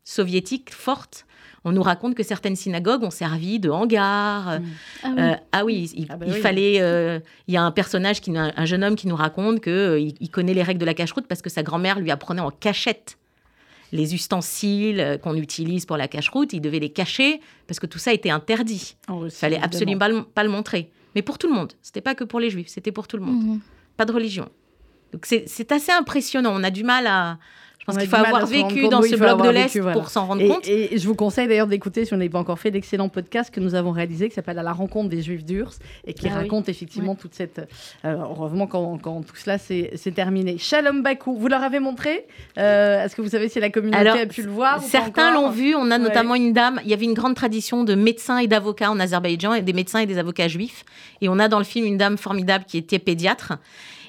soviétique 0.05 0.73
forte 0.73 1.27
on 1.67 1.73
nous 1.73 1.83
raconte 1.83 2.15
que 2.15 2.23
certaines 2.23 2.55
synagogues 2.55 3.03
ont 3.03 3.11
servi 3.11 3.59
de 3.59 3.71
hangar. 3.71 4.61
Mm. 4.61 4.65
Ah, 5.03 5.09
oui. 5.09 5.21
Euh, 5.21 5.35
ah 5.51 5.65
oui, 5.65 5.91
il, 5.97 6.07
ah 6.09 6.17
bah 6.17 6.27
fallait. 6.35 6.81
Euh, 6.81 7.19
il 7.49 7.55
y 7.55 7.57
a 7.57 7.63
un 7.63 7.73
personnage, 7.73 8.21
qui, 8.21 8.33
un, 8.39 8.65
jeune 8.65 8.85
homme 8.85 8.95
qui 8.95 9.09
nous 9.09 9.17
raconte 9.17 9.61
qu'il 9.61 9.73
euh, 9.73 9.99
il 9.99 10.31
connaît 10.31 10.55
les 10.55 10.63
règles 10.63 10.79
de 10.79 10.87
la 10.87 10.95
cache-route 10.95 11.27
parce 11.27 11.43
que 11.43 11.51
sa 11.51 11.65
grand-mère 11.65 11.99
lui 11.99 12.13
apprenait 12.13 12.41
en 12.41 12.53
cachette 12.53 13.19
les 13.91 14.15
ustensiles 14.15 15.19
qu'on 15.25 15.35
utilise 15.35 15.87
pour 15.87 15.97
la 15.97 16.07
cache-route. 16.07 16.53
Il 16.53 16.61
devait 16.61 16.79
les 16.79 16.91
cacher 16.91 17.41
parce 17.67 17.81
que 17.81 17.87
tout 17.87 17.99
ça 17.99 18.13
était 18.13 18.31
interdit. 18.31 18.95
Il 19.09 19.31
fallait 19.33 19.61
absolument 19.61 20.23
pas 20.33 20.45
le, 20.45 20.51
montrer. 20.51 20.93
Mais 21.17 21.23
pour 21.23 21.37
tout 21.37 21.49
le 21.49 21.55
monde. 21.55 21.73
C'était 21.83 22.01
pas 22.01 22.15
que 22.15 22.23
pour 22.23 22.39
les 22.39 22.51
juifs, 22.51 22.69
c'était 22.69 22.93
pour 22.93 23.09
tout 23.09 23.17
le 23.17 23.25
monde. 23.25 23.43
Mhm. 23.43 23.61
Pas 23.97 24.05
de 24.05 24.13
religion. 24.13 24.49
Donc 25.13 25.27
c'est 25.27 25.73
assez 25.73 25.93
impressionnant. 25.93 26.53
On 26.55 26.63
a 26.63 26.71
du 26.71 26.85
mal 26.85 27.09
à, 27.09 27.39
pense 27.87 27.99
qu'il 27.99 28.09
faut 28.09 28.17
avoir 28.17 28.47
vécu 28.47 28.89
dans 28.89 29.03
ce 29.03 29.17
bloc 29.17 29.43
de 29.43 29.51
l'Est 29.51 29.93
pour 29.93 30.09
s'en 30.09 30.27
rendre 30.27 30.47
compte. 30.47 30.67
Et 30.69 30.99
je 30.99 31.07
vous 31.07 31.15
conseille 31.15 31.49
d'ailleurs 31.49 31.67
d'écouter, 31.67 32.05
si 32.05 32.15
on 32.15 32.17
n'a 32.17 32.29
pas 32.29 32.39
encore 32.39 32.59
fait, 32.59 32.71
l'excellent 32.71 33.09
podcast 33.09 33.55
que 33.55 33.61
nous 33.61 33.75
avons 33.75 33.93
réalisé 33.93 34.29
qui 34.29 34.35
s'appelle 34.35 34.59
À 34.59 34.63
la 34.63 34.73
rencontre 34.73 35.09
des 35.09 35.23
Juifs 35.23 35.45
d'Urs 35.45 35.73
et 36.07 36.15
qui 36.15 36.29
ah 36.29 36.35
raconte 36.35 36.69
effectivement 36.69 37.15
toute 37.15 37.35
cette. 37.35 37.59
Euh, 38.05 38.17
heureusement, 38.19 38.67
quand, 38.67 38.99
quand, 38.99 39.23
tout 39.23 39.37
cela 39.37 39.59
s'est 39.59 40.13
terminé. 40.15 40.59
Shalom 40.59 41.03
Bakou, 41.03 41.37
vous 41.37 41.49
leur 41.49 41.63
avez 41.63 41.81
montré 41.81 42.27
euh, 42.59 43.05
Est-ce 43.05 43.17
que 43.17 43.23
vous 43.23 43.31
savez 43.31 43.49
si 43.49 43.61
la 43.61 43.71
communauté 43.71 44.09
a 44.09 44.27
pu 44.27 44.43
le 44.43 44.51
voir 44.51 44.83
Certains 44.83 45.33
l'ont 45.33 45.51
vu. 45.51 45.75
On 45.75 45.91
a 45.91 45.99
notamment 45.99 46.35
une 46.35 46.53
dame. 46.53 46.81
Il 46.85 46.91
y 46.91 46.95
avait 46.95 47.05
une 47.05 47.15
grande 47.15 47.35
tradition 47.35 47.85
de 47.85 47.95
médecins 47.95 48.39
et 48.39 48.47
d'avocats 48.47 48.91
en 48.91 48.99
Azerbaïdjan, 48.99 49.55
et 49.55 49.63
des 49.63 49.73
médecins 49.73 50.01
et 50.01 50.07
des 50.07 50.19
avocats 50.19 50.49
juifs. 50.49 50.85
Et 51.21 51.29
on 51.29 51.39
a 51.39 51.49
dans 51.49 51.59
le 51.59 51.65
film 51.65 51.87
une 51.87 51.97
dame 51.97 52.17
formidable 52.17 52.65
qui 52.67 52.79
était 52.79 52.99
pédiatre 52.99 53.55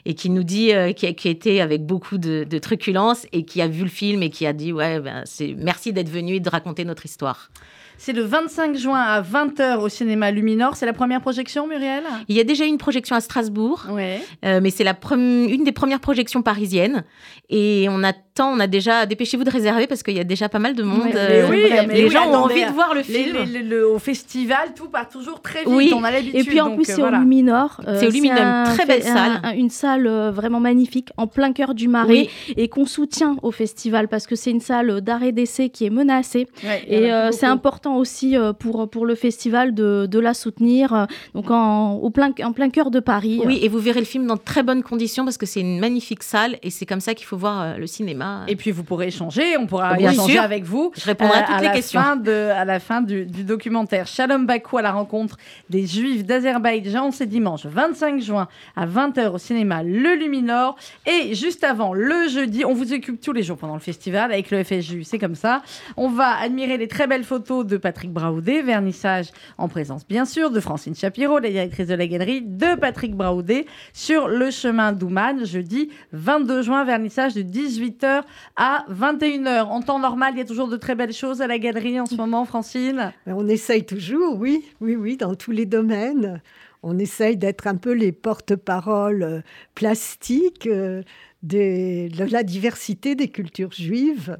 et 0.07 0.13
qui 0.13 0.29
nous 0.29 0.43
dit, 0.43 0.73
euh, 0.73 0.93
qui, 0.93 1.05
a, 1.05 1.11
qui, 1.11 1.27
était 1.27 1.59
avec 1.59 1.85
beaucoup 1.85 2.17
de, 2.17 2.45
truculence 2.59 3.27
et 3.33 3.43
qui 3.43 3.61
a 3.61 3.67
vu 3.67 3.83
le 3.83 3.89
film 3.89 4.23
et 4.23 4.29
qui 4.29 4.47
a 4.47 4.53
dit, 4.53 4.71
ouais, 4.71 5.01
ben, 5.01 5.23
c'est 5.25 5.53
merci 5.57 5.91
d'être 5.91 6.09
venu 6.09 6.35
et 6.35 6.39
de 6.39 6.49
raconter 6.49 6.85
notre 6.85 7.05
histoire. 7.05 7.49
C'est 7.97 8.13
le 8.13 8.21
25 8.21 8.75
juin 8.77 8.99
à 8.99 9.21
20h 9.21 9.79
au 9.79 9.89
cinéma 9.89 10.31
Luminor. 10.31 10.75
C'est 10.75 10.85
la 10.85 10.93
première 10.93 11.21
projection, 11.21 11.67
Muriel? 11.67 12.03
Il 12.27 12.35
y 12.35 12.39
a 12.39 12.43
déjà 12.43 12.65
eu 12.65 12.67
une 12.67 12.77
projection 12.77 13.15
à 13.15 13.21
Strasbourg, 13.21 13.85
ouais. 13.91 14.21
Euh, 14.45 14.59
mais 14.61 14.69
c'est 14.69 14.83
la 14.83 14.95
une 15.11 15.63
des 15.63 15.71
premières 15.71 15.99
projections 15.99 16.41
parisiennes. 16.41 17.03
Et 17.49 17.87
on 17.89 18.03
a 18.03 18.13
temps, 18.13 18.51
on 18.53 18.59
a 18.59 18.67
déjà 18.67 19.05
dépêchez-vous 19.05 19.43
de 19.45 19.49
réserver 19.49 19.87
parce 19.87 20.03
qu'il 20.03 20.15
y 20.15 20.19
a 20.19 20.23
déjà 20.23 20.47
pas 20.49 20.59
mal 20.59 20.75
de 20.75 20.83
monde. 20.83 21.07
Mais 21.13 21.15
euh, 21.15 21.47
oui, 21.49 21.63
les 21.63 21.87
mais 21.87 22.03
oui, 22.03 22.09
gens 22.11 22.27
ont 22.29 22.35
envie 22.43 22.63
de 22.65 22.71
voir 22.71 22.93
le 22.93 22.99
Les- 22.99 23.03
film. 23.03 23.37
les- 23.51 23.63
le- 23.63 23.87
au 23.89 23.97
festival, 23.99 24.73
tout 24.75 24.89
part 24.89 25.09
toujours 25.09 25.41
très 25.41 25.59
vite. 25.59 25.69
Oui, 25.69 25.91
On 25.95 26.03
a 26.03 26.11
l'habitude. 26.11 26.35
Et 26.35 26.43
puis 26.43 26.61
en 26.61 26.75
plus, 26.75 26.85
c'est 26.85 26.95
voilà. 26.95 27.17
au 27.17 27.21
Luminor. 27.21 27.81
Euh, 27.87 27.97
C'est 27.99 28.07
au 28.07 28.11
Luminor, 28.11 28.37
une 28.37 28.43
un 28.43 28.63
très 28.65 28.85
fait- 28.85 28.99
belle 28.99 29.03
salle. 29.03 29.39
un- 29.43 29.53
une 29.53 29.69
salle 29.71 30.05
euh, 30.07 30.29
vraiment 30.31 30.59
magnifique, 30.59 31.09
en 31.17 31.25
plein 31.25 31.51
cœur 31.53 31.73
du 31.73 31.87
Marais, 31.87 32.27
et 32.55 32.67
qu'on 32.67 32.85
soutient 32.85 33.37
au 33.41 33.51
festival 33.51 34.07
parce 34.07 34.27
que 34.27 34.35
c'est 34.35 34.51
une 34.51 34.61
salle 34.61 35.01
d'arrêt 35.01 35.31
d'essai 35.31 35.69
qui 35.69 35.85
est 35.85 35.89
menacée. 35.89 36.47
Ouais, 36.63 36.83
Et 36.87 37.11
euh, 37.11 37.31
c'est 37.31 37.47
beaucoup. 37.47 37.53
Important 37.87 37.97
aussi 37.97 38.35
euh, 38.37 38.53
pour, 38.53 38.89
pour 38.89 39.05
le 39.05 39.15
festival 39.15 39.73
de, 39.73 40.07
de 40.09 40.19
la 40.19 40.33
soutenir. 40.33 40.93
euh, 40.93 41.05
Donc 41.33 41.49
en, 41.51 41.93
au 41.93 42.09
plein, 42.09 42.31
en 42.43 42.53
plein 42.53 42.69
cœur 42.69 42.91
de 42.91 42.99
Paris. 42.99 43.41
Oui, 43.45 43.59
et 43.61 43.69
vous 43.69 43.79
verrez 43.79 43.99
le 43.99 44.05
film 44.05 44.27
dans 44.27 44.35
de 44.35 44.41
très 44.41 44.63
bonnes 44.63 44.83
conditions 44.83 45.23
parce 45.23 45.37
que 45.37 45.45
c'est 45.45 45.61
une 45.61 45.79
magnifique 45.79 46.23
salle 46.23 46.57
et 46.63 46.69
c'est 46.69 46.85
comme 46.85 46.99
ça 46.99 47.13
qu'il 47.13 47.25
faut 47.25 47.37
voir 47.37 47.61
euh, 47.61 47.77
le 47.77 47.87
cinéma. 47.87 48.43
Et 48.47 48.55
puis 48.55 48.71
vous 48.71 48.83
pourrez 48.83 49.07
échanger, 49.07 49.57
on 49.57 49.65
pourra 49.67 49.95
Bien 49.95 50.11
échanger 50.11 50.33
sûr. 50.33 50.41
avec 50.41 50.63
vous. 50.63 50.91
je 50.95 51.05
répondrai 51.05 51.37
à 51.39 51.43
toutes 51.43 51.59
les 51.61 51.67
la 51.67 51.73
questions. 51.73 52.01
Fin 52.01 52.15
de, 52.15 52.31
à 52.31 52.65
la 52.65 52.79
fin 52.79 53.01
du, 53.01 53.25
du 53.25 53.43
documentaire. 53.43 54.07
Shalom 54.07 54.45
Bakou 54.45 54.77
à 54.77 54.81
la 54.81 54.91
rencontre 54.91 55.37
des 55.69 55.85
Juifs 55.87 56.25
d'Azerbaïdjan, 56.25 57.11
c'est 57.11 57.25
dimanche 57.27 57.65
25 57.65 58.21
juin 58.21 58.47
à 58.75 58.85
20h 58.85 59.29
au 59.29 59.37
cinéma 59.37 59.83
Le 59.83 60.15
Luminor. 60.15 60.75
Et 61.05 61.33
juste 61.35 61.63
avant, 61.63 61.93
le 61.93 62.27
jeudi, 62.27 62.65
on 62.65 62.73
vous 62.73 62.93
occupe 62.93 63.21
tous 63.21 63.33
les 63.33 63.43
jours 63.43 63.57
pendant 63.57 63.73
le 63.75 63.79
festival 63.79 64.31
avec 64.31 64.51
le 64.51 64.63
FSJU, 64.63 65.03
c'est 65.03 65.19
comme 65.19 65.35
ça. 65.35 65.61
On 65.95 66.09
va 66.09 66.35
admirer 66.37 66.77
les 66.77 66.87
très 66.87 67.07
belles 67.07 67.23
photos 67.23 67.65
de 67.65 67.76
Patrick 67.77 68.11
Braoudet, 68.11 68.61
vernissage 68.61 69.27
en 69.57 69.67
présence 69.67 70.07
bien 70.07 70.25
sûr 70.25 70.51
de 70.51 70.59
Francine 70.59 70.95
Shapiro, 70.95 71.39
la 71.39 71.49
directrice 71.49 71.87
de 71.87 71.95
la 71.95 72.07
galerie, 72.07 72.41
de 72.41 72.75
Patrick 72.75 73.15
Braoudet 73.15 73.65
sur 73.93 74.27
le 74.27 74.51
chemin 74.51 74.91
d'Ouman, 74.91 75.45
jeudi 75.45 75.89
22 76.11 76.61
juin, 76.61 76.83
vernissage 76.83 77.33
de 77.33 77.41
18h 77.41 78.23
à 78.55 78.85
21h. 78.91 79.65
En 79.65 79.81
temps 79.81 79.99
normal, 79.99 80.33
il 80.35 80.39
y 80.39 80.41
a 80.41 80.45
toujours 80.45 80.67
de 80.67 80.77
très 80.77 80.95
belles 80.95 81.13
choses 81.13 81.41
à 81.41 81.47
la 81.47 81.59
galerie 81.59 81.99
en 81.99 82.05
ce 82.05 82.15
moment, 82.15 82.45
Francine. 82.45 83.13
Mais 83.25 83.33
On 83.33 83.47
essaye 83.47 83.85
toujours, 83.85 84.37
oui, 84.37 84.65
oui, 84.81 84.95
oui, 84.95 85.17
dans 85.17 85.35
tous 85.35 85.51
les 85.51 85.65
domaines. 85.65 86.41
On 86.83 86.99
essaye 86.99 87.37
d'être 87.37 87.67
un 87.67 87.75
peu 87.75 87.91
les 87.91 88.11
porte-paroles 88.11 89.23
euh, 89.23 89.41
plastiques 89.75 90.67
euh, 90.67 91.01
de 91.43 92.09
la 92.31 92.43
diversité 92.43 93.15
des 93.15 93.29
cultures 93.29 93.71
juives, 93.71 94.37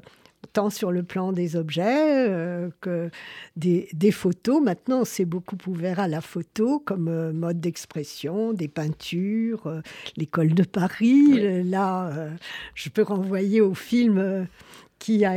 tant 0.52 0.70
sur 0.70 0.92
le 0.92 1.02
plan 1.02 1.32
des 1.32 1.56
objets 1.56 2.28
euh, 2.28 2.70
que 2.80 3.10
des, 3.56 3.88
des 3.92 4.10
photos. 4.12 4.62
Maintenant, 4.62 5.04
c'est 5.04 5.24
beaucoup 5.24 5.56
ouvert 5.66 6.00
à 6.00 6.08
la 6.08 6.20
photo 6.20 6.78
comme 6.80 7.08
euh, 7.08 7.32
mode 7.32 7.60
d'expression, 7.60 8.52
des 8.52 8.68
peintures, 8.68 9.66
euh, 9.66 9.80
l'école 10.16 10.54
de 10.54 10.62
Paris. 10.62 11.62
Là, 11.64 12.12
je 12.74 12.88
peux 12.88 13.02
renvoyer 13.02 13.60
au 13.60 13.74
film. 13.74 14.46
qui 14.98 15.24
a 15.24 15.32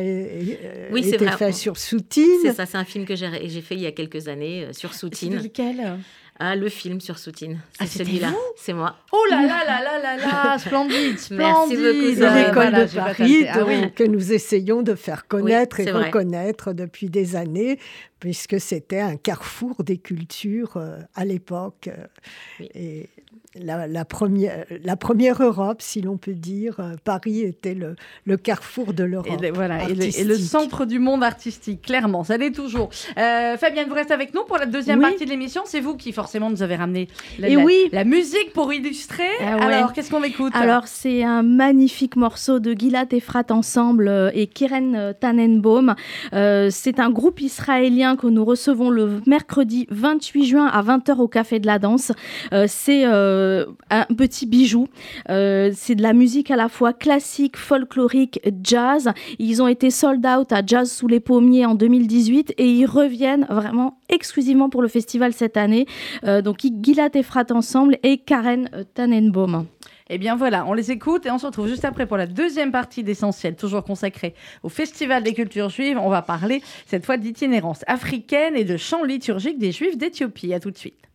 Oui, 0.91 1.07
été 1.07 1.25
vrai. 1.25 1.37
fait 1.37 1.51
sur 1.51 1.77
Soutine. 1.77 2.25
C'est 2.41 2.53
ça, 2.53 2.65
c'est 2.65 2.77
un 2.77 2.85
film 2.85 3.05
que 3.05 3.15
j'ai 3.15 3.61
fait 3.61 3.75
il 3.75 3.81
y 3.81 3.85
a 3.85 3.91
quelques 3.91 4.27
années 4.27 4.67
sur 4.71 4.93
Soutine. 4.93 5.35
lequel? 5.35 5.99
Ah, 6.43 6.55
le 6.55 6.69
film 6.69 6.99
sur 7.01 7.19
Soutine. 7.19 7.59
Ah, 7.79 7.85
C'est 7.85 7.99
celui-là. 7.99 8.29
vous 8.29 8.37
C'est 8.57 8.73
moi. 8.73 8.95
Oh 9.11 9.23
là 9.29 9.41
là 9.43 9.63
là 9.63 9.79
là 9.83 9.99
là 9.99 10.17
là, 10.17 10.57
splendide, 10.57 11.19
splendide. 11.19 11.77
Merci 11.77 11.77
beaucoup, 11.77 12.35
l'école 12.35 12.53
voilà, 12.53 12.85
de 12.85 12.95
Paris. 12.95 13.45
Ah 13.47 13.63
oui. 13.67 13.91
que 13.93 14.03
nous 14.03 14.33
essayons 14.33 14.81
de 14.81 14.95
faire 14.95 15.27
connaître 15.27 15.77
Oui, 15.79 15.87
et 15.87 15.91
vrai. 15.91 16.05
reconnaître 16.05 16.73
depuis 16.73 17.11
des 17.11 17.35
années, 17.35 17.77
puisque 18.19 18.59
c'était 18.59 19.01
un 19.01 19.17
carrefour 19.17 19.83
des 19.83 19.97
cultures 19.99 20.77
euh, 20.77 20.97
à 21.13 21.25
l'époque. 21.25 21.89
euh, 21.89 22.07
Oui. 22.59 22.69
Et 22.73 23.09
la, 23.59 23.85
la 23.87 24.05
première, 24.05 24.65
la 24.83 24.95
première 24.95 25.41
Europe, 25.43 25.81
si 25.81 26.01
l'on 26.01 26.15
peut 26.17 26.33
dire, 26.33 26.75
euh, 26.79 26.95
Paris 27.03 27.41
était 27.41 27.73
le, 27.73 27.95
le 28.25 28.37
carrefour 28.37 28.93
de 28.93 29.03
Et 29.03 29.07
l'Europe. 29.07 29.41
le, 29.41 29.51
voilà, 29.51 29.89
et 29.89 29.93
le, 29.93 30.03
et 30.05 30.35
centre 30.37 30.85
du 30.85 30.99
monde 30.99 31.21
artistique, 31.23 31.81
clairement, 31.81 32.23
ça 32.23 32.37
l'est 32.37 32.51
toujours. 32.51 32.89
Euh, 33.17 33.57
Fabienne, 33.57 33.89
vous 33.89 33.95
restez 33.95 34.13
avec 34.13 34.33
nous 34.33 34.45
pour 34.45 34.57
la 34.57 34.65
deuxième 34.65 34.99
Oui. 34.99 35.05
partie 35.09 35.25
de 35.25 35.29
l'émission. 35.29 35.63
C'est 35.65 35.81
vous 35.81 35.97
qui, 35.97 36.13
forcément, 36.13 36.49
nous 36.49 36.63
avez 36.63 36.75
ramené 36.77 37.09
la, 37.39 37.49
Et 37.49 37.55
la- 37.55 37.63
oui. 37.63 37.89
la 37.91 38.05
musique 38.05 38.53
pour 38.53 38.71
illustrer. 38.71 39.23
Ah 39.41 39.57
ouais. 39.57 39.63
Alors, 39.73 39.91
qu'est-ce 39.91 40.11
qu'on 40.11 40.23
écoute? 40.23 40.53
Alors, 40.55 40.87
c'est 40.87 41.23
un 41.23 41.43
magnifique 41.43 42.15
morceau 42.15 42.59
de 42.59 42.71
Gilad 42.71 43.11
Efrat 43.13 43.43
Ensemble 43.49 44.07
euh, 44.07 44.31
et 44.33 44.47
Kiren 44.47 44.95
euh, 44.95 45.13
Tannenbaum. 45.13 45.95
Euh, 46.33 46.69
c'est 46.71 46.99
un 47.01 47.09
groupe 47.09 47.41
israélien 47.41 48.15
que 48.15 48.27
nous 48.27 48.45
recevons 48.45 48.89
le 48.89 49.19
mercredi 49.27 49.87
28 49.89 50.45
juin 50.45 50.67
à 50.67 50.81
20h 50.83 51.17
au 51.17 51.27
Café 51.27 51.59
de 51.59 51.65
la 51.67 51.79
Danse. 51.79 52.13
Euh, 52.53 52.65
c'est 52.69 53.05
euh, 53.05 53.40
un 53.89 54.05
petit 54.15 54.45
bijou. 54.45 54.87
Euh, 55.29 55.71
c'est 55.75 55.95
de 55.95 56.01
la 56.01 56.13
musique 56.13 56.51
à 56.51 56.55
la 56.55 56.69
fois 56.69 56.93
classique, 56.93 57.57
folklorique, 57.57 58.39
jazz. 58.63 59.11
Ils 59.39 59.61
ont 59.61 59.67
été 59.67 59.89
sold 59.89 60.25
out 60.25 60.51
à 60.51 60.61
Jazz 60.65 60.91
sous 60.91 61.07
les 61.07 61.19
pommiers 61.19 61.65
en 61.65 61.75
2018 61.75 62.53
et 62.57 62.67
ils 62.67 62.85
reviennent 62.85 63.45
vraiment 63.49 63.97
exclusivement 64.09 64.69
pour 64.69 64.81
le 64.81 64.87
festival 64.87 65.33
cette 65.33 65.57
année. 65.57 65.85
Euh, 66.23 66.41
donc, 66.41 66.59
Gilad 66.61 67.15
Efrat 67.15 67.45
Ensemble 67.51 67.97
et 68.03 68.17
Karen 68.17 68.69
euh, 68.73 68.83
Tannenbaum. 68.93 69.65
Eh 70.13 70.17
bien 70.17 70.35
voilà, 70.35 70.65
on 70.65 70.73
les 70.73 70.91
écoute 70.91 71.25
et 71.25 71.31
on 71.31 71.37
se 71.37 71.45
retrouve 71.45 71.69
juste 71.69 71.85
après 71.85 72.05
pour 72.05 72.17
la 72.17 72.27
deuxième 72.27 72.71
partie 72.71 73.01
d'Essentiel, 73.01 73.55
toujours 73.55 73.85
consacrée 73.85 74.35
au 74.61 74.67
Festival 74.67 75.23
des 75.23 75.33
cultures 75.33 75.69
juives. 75.69 75.97
On 75.97 76.09
va 76.09 76.21
parler 76.21 76.61
cette 76.85 77.05
fois 77.05 77.15
d'itinérance 77.15 77.85
africaine 77.87 78.57
et 78.57 78.65
de 78.65 78.75
chant 78.75 79.03
liturgique 79.03 79.57
des 79.57 79.71
juifs 79.71 79.97
d'Éthiopie. 79.97 80.53
À 80.53 80.59
tout 80.59 80.69
de 80.69 80.77
suite. 80.77 81.10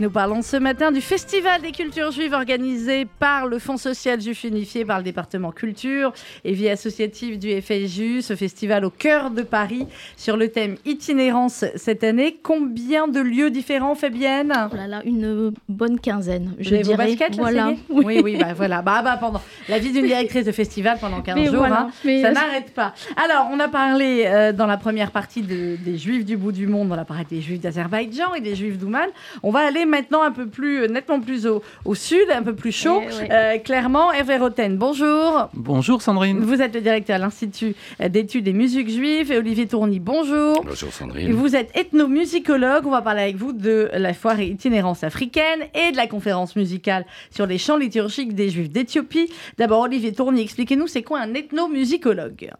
Nous 0.00 0.08
parlons 0.08 0.40
ce 0.40 0.56
matin 0.56 0.92
du 0.92 1.02
Festival 1.02 1.60
des 1.60 1.72
cultures 1.72 2.10
juives 2.10 2.32
organisé 2.32 3.04
par 3.18 3.46
le 3.46 3.58
Fonds 3.58 3.76
social 3.76 4.18
juif 4.18 4.44
unifié 4.44 4.82
par 4.86 4.96
le 4.96 5.04
département 5.04 5.52
culture 5.52 6.14
et 6.42 6.54
vie 6.54 6.70
associative 6.70 7.38
du 7.38 7.60
FSJU. 7.60 8.22
Ce 8.22 8.34
festival 8.34 8.86
au 8.86 8.90
cœur 8.90 9.30
de 9.30 9.42
Paris 9.42 9.86
sur 10.16 10.38
le 10.38 10.48
thème 10.48 10.76
itinérance 10.86 11.66
cette 11.76 12.02
année. 12.02 12.38
Combien 12.42 13.08
de 13.08 13.20
lieux 13.20 13.50
différents, 13.50 13.94
Fabienne? 13.94 14.54
Oh 14.72 14.74
là 14.74 14.86
là, 14.86 15.02
une 15.04 15.52
bonne 15.68 16.00
quinzaine, 16.00 16.54
je 16.58 16.70
Vous 16.70 16.74
avez 16.76 16.82
vos 16.82 16.92
dirais. 16.92 17.06
baskets, 17.08 17.36
là, 17.36 17.42
voilà. 17.42 17.70
est 17.72 17.78
Oui, 17.90 18.20
oui, 18.24 18.38
bah 18.40 18.54
voilà. 18.56 18.80
Bah, 18.80 19.02
bah, 19.04 19.18
pendant 19.20 19.42
la 19.68 19.78
vie 19.78 19.92
d'une 19.92 20.06
directrice 20.06 20.46
de 20.46 20.52
festival 20.52 20.96
pendant 20.98 21.20
15 21.20 21.34
Mais 21.34 21.44
jours, 21.48 21.56
voilà, 21.58 21.80
hein, 21.82 21.90
mais- 22.06 22.22
ça 22.22 22.32
n'arrête 22.32 22.72
pas. 22.72 22.94
Alors, 23.22 23.48
on 23.52 23.60
a 23.60 23.68
parlé 23.68 24.24
euh, 24.24 24.52
dans 24.54 24.66
la 24.66 24.78
première 24.78 25.10
partie 25.10 25.42
de- 25.42 25.76
des 25.76 25.98
Juifs 25.98 26.24
du 26.24 26.38
bout 26.38 26.52
du 26.52 26.66
monde, 26.66 26.88
on 26.90 26.96
a 26.96 27.04
parlé 27.04 27.26
des 27.28 27.42
Juifs 27.42 27.60
d'Azerbaïdjan 27.60 28.32
et 28.34 28.40
des 28.40 28.54
Juifs 28.56 28.78
d'Ouman. 28.78 29.06
On 29.42 29.50
va 29.50 29.60
aller 29.60 29.84
maintenant 29.90 30.22
un 30.22 30.30
peu 30.30 30.46
plus, 30.46 30.82
euh, 30.82 30.86
nettement 30.86 31.20
plus 31.20 31.46
au, 31.46 31.62
au 31.84 31.94
sud, 31.94 32.30
un 32.32 32.42
peu 32.42 32.54
plus 32.54 32.72
chaud. 32.72 33.02
Eh 33.02 33.14
ouais. 33.14 33.28
Euh, 33.30 33.58
clairement, 33.58 34.12
Hervé 34.12 34.38
Roten, 34.38 34.78
bonjour. 34.78 35.48
Bonjour 35.52 36.00
Sandrine. 36.00 36.40
Vous 36.40 36.62
êtes 36.62 36.74
le 36.74 36.80
directeur 36.80 37.16
à 37.16 37.18
l'Institut 37.18 37.74
d'études 38.08 38.48
et 38.48 38.52
musiques 38.52 38.88
juives. 38.88 39.30
Et 39.32 39.36
Olivier 39.36 39.66
Tourny, 39.66 40.00
bonjour. 40.00 40.64
Bonjour 40.64 40.92
Sandrine. 40.92 41.32
Vous 41.32 41.54
êtes 41.54 41.76
ethnomusicologue. 41.76 42.86
On 42.86 42.90
va 42.90 43.02
parler 43.02 43.22
avec 43.22 43.36
vous 43.36 43.52
de 43.52 43.90
la 43.92 44.14
foire 44.14 44.40
itinérance 44.40 45.04
africaine 45.04 45.60
et 45.74 45.90
de 45.92 45.96
la 45.96 46.06
conférence 46.06 46.56
musicale 46.56 47.04
sur 47.30 47.46
les 47.46 47.58
chants 47.58 47.76
liturgiques 47.76 48.34
des 48.34 48.48
Juifs 48.48 48.70
d'Éthiopie. 48.70 49.30
D'abord, 49.58 49.80
Olivier 49.80 50.12
Tourny, 50.12 50.42
expliquez-nous, 50.42 50.86
c'est 50.86 51.02
quoi 51.02 51.20
un 51.20 51.34
ethnomusicologue? 51.34 52.50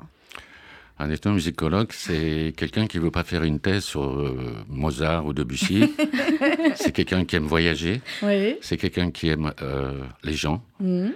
Un 1.01 1.09
ethnomusicologue, 1.09 1.93
c'est 1.93 2.53
quelqu'un 2.55 2.87
qui 2.87 2.99
ne 2.99 3.05
veut 3.05 3.11
pas 3.11 3.25
faire 3.25 3.43
une 3.43 3.59
thèse 3.59 3.85
sur 3.85 4.05
euh, 4.05 4.37
Mozart 4.69 5.25
ou 5.25 5.33
Debussy. 5.33 5.95
c'est 6.75 6.93
quelqu'un 6.93 7.25
qui 7.25 7.37
aime 7.37 7.47
voyager. 7.47 8.03
Oui. 8.23 8.59
C'est 8.61 8.77
quelqu'un 8.77 9.11
qui 9.11 9.29
aime 9.29 9.55
euh, 9.63 10.03
les 10.23 10.35
gens. 10.35 10.63
Mhm. 10.79 11.15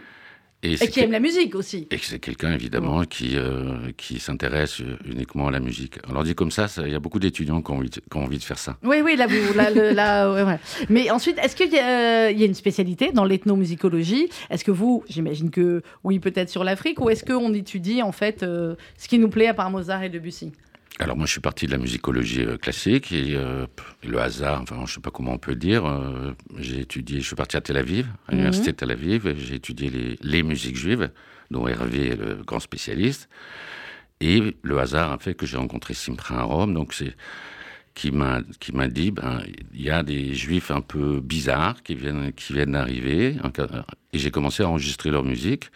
Et, 0.65 0.77
qui 0.89 1.01
aime 1.01 1.13
la 1.13 1.21
musique 1.21 1.55
aussi. 1.55 1.87
et 1.91 1.99
c'est 2.01 2.19
quelqu'un, 2.19 2.53
évidemment, 2.55 3.05
qui, 3.05 3.37
euh, 3.37 3.91
qui 3.97 4.19
s'intéresse 4.19 4.81
uniquement 5.05 5.49
à 5.49 5.51
la 5.51 5.61
musique. 5.61 5.99
Alors, 6.09 6.25
dit 6.25 6.35
comme 6.35 6.51
ça, 6.51 6.67
il 6.85 6.91
y 6.93 6.95
a 6.95 7.01
beaucoup 7.01 7.19
d'étudiants 7.19 7.61
qui 7.61 7.71
ont, 7.71 7.77
envie 7.77 7.91
de- 7.91 8.01
qui 8.01 8.17
ont 8.17 8.25
envie 8.25 8.39
de 8.39 8.43
faire 8.45 8.59
ça. 8.59 8.77
Oui, 8.83 8.97
oui, 9.05 9.17
là, 9.17 9.27
vous, 9.27 9.55
là, 9.55 9.71
le- 9.71 9.91
là, 9.93 10.33
ouais, 10.35 10.43
ouais. 10.43 10.59
Mais 10.89 11.11
ensuite, 11.11 11.39
est-ce 11.39 11.55
qu'il 11.55 11.71
y, 11.73 11.79
a- 11.79 12.31
il 12.31 12.39
y 12.39 12.43
a 12.43 12.47
une 12.47 12.55
spécialité 12.55 13.13
dans 13.13 13.25
l'ethnomusicologie? 13.25 14.29
Est-ce 14.51 14.65
que 14.65 14.71
vous, 14.71 15.05
j'imagine 15.09 15.51
que 15.51 15.83
oui, 16.03 16.19
peut-être 16.19 16.49
sur 16.49 16.65
l'Afrique, 16.65 17.01
ou 17.01 17.11
est-ce 17.11 17.25
qu'on 17.25 17.53
étudie 17.55 18.03
en 18.03 18.13
fait 18.13 18.43
euh, 18.43 18.75
ce 18.97 19.09
qui 19.09 19.19
nous 19.19 19.29
plaît 19.29 19.49
à 19.49 19.55
part 19.55 19.71
Mozart 19.71 20.03
et 20.03 20.09
Debussy? 20.09 20.53
Alors, 21.01 21.17
moi, 21.17 21.27
je 21.27 21.33
suis 21.33 21.41
parti 21.41 21.67
de 21.67 21.73
la 21.73 21.79
musicologie 21.79 22.43
euh, 22.43 22.57
classique 22.57 23.11
et 23.11 23.35
euh, 23.35 23.67
le 24.07 24.21
hasard, 24.21 24.61
enfin, 24.63 24.77
je 24.77 24.83
ne 24.83 24.87
sais 24.87 25.01
pas 25.01 25.11
comment 25.11 25.33
on 25.33 25.39
peut 25.39 25.51
le 25.51 25.57
dire. 25.57 25.85
euh, 25.87 26.33
j'ai 26.59 26.81
étudié, 26.81 27.21
je 27.21 27.27
suis 27.27 27.35
parti 27.37 27.57
à 27.57 27.61
Tel 27.61 27.77
Aviv, 27.77 28.07
à 28.29 28.33
Mhm. 28.33 28.39
l'université 28.39 28.71
de 28.73 28.77
Tel 28.77 28.91
Aviv, 28.93 29.35
j'ai 29.37 29.57
étudié 29.57 29.91
les, 29.91 30.19
les 30.23 30.43
musiques 30.45 30.77
juives, 30.77 31.11
dont 31.51 31.67
Hervé 31.67 32.11
est 32.11 32.17
le 32.17 32.37
grand 32.47 32.61
spécialiste. 32.61 33.29
Et 34.21 34.57
le 34.63 34.79
hasard 34.79 35.11
a 35.13 35.19
fait 35.19 35.35
que 35.35 35.47
j'ai 35.47 35.57
rencontré 35.57 35.95
Simcha 35.95 36.37
à 36.37 36.43
Rome, 36.45 36.73
donc 36.75 36.95
c'est 36.95 37.15
qui 37.95 38.11
m'a 38.11 38.41
qui 38.59 38.73
m'a 38.73 38.89
dit 38.89 39.11
ben 39.13 39.41
il 39.73 39.83
y 39.83 39.91
a 39.91 40.03
des 40.03 40.35
juifs 40.35 40.71
un 40.73 40.81
peu 40.81 41.21
bizarres 41.21 41.81
qui 41.85 41.95
viennent 41.95 42.33
qui 42.33 42.53
viennent 42.53 42.73
d'arriver 42.73 43.37
et 44.13 44.19
j'ai 44.19 44.33
commencé 44.33 44.65
à 44.65 44.69
enregistrer 44.69 45.11
leur 45.11 45.23
musique 45.23 45.71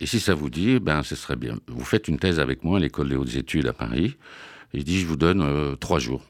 et 0.00 0.06
si 0.06 0.20
ça 0.20 0.34
vous 0.34 0.50
dit 0.50 0.78
ben 0.78 1.02
ce 1.02 1.14
serait 1.16 1.36
bien 1.36 1.56
vous 1.68 1.84
faites 1.84 2.08
une 2.08 2.18
thèse 2.18 2.38
avec 2.40 2.64
moi 2.64 2.78
à 2.78 2.80
l'école 2.80 3.08
des 3.08 3.16
hautes 3.16 3.34
études 3.34 3.66
à 3.66 3.72
Paris 3.72 4.16
et 4.74 4.78
il 4.78 4.84
dit 4.84 5.00
je 5.00 5.06
vous 5.06 5.16
donne 5.16 5.42
euh, 5.42 5.74
trois 5.76 5.98
jours 5.98 6.22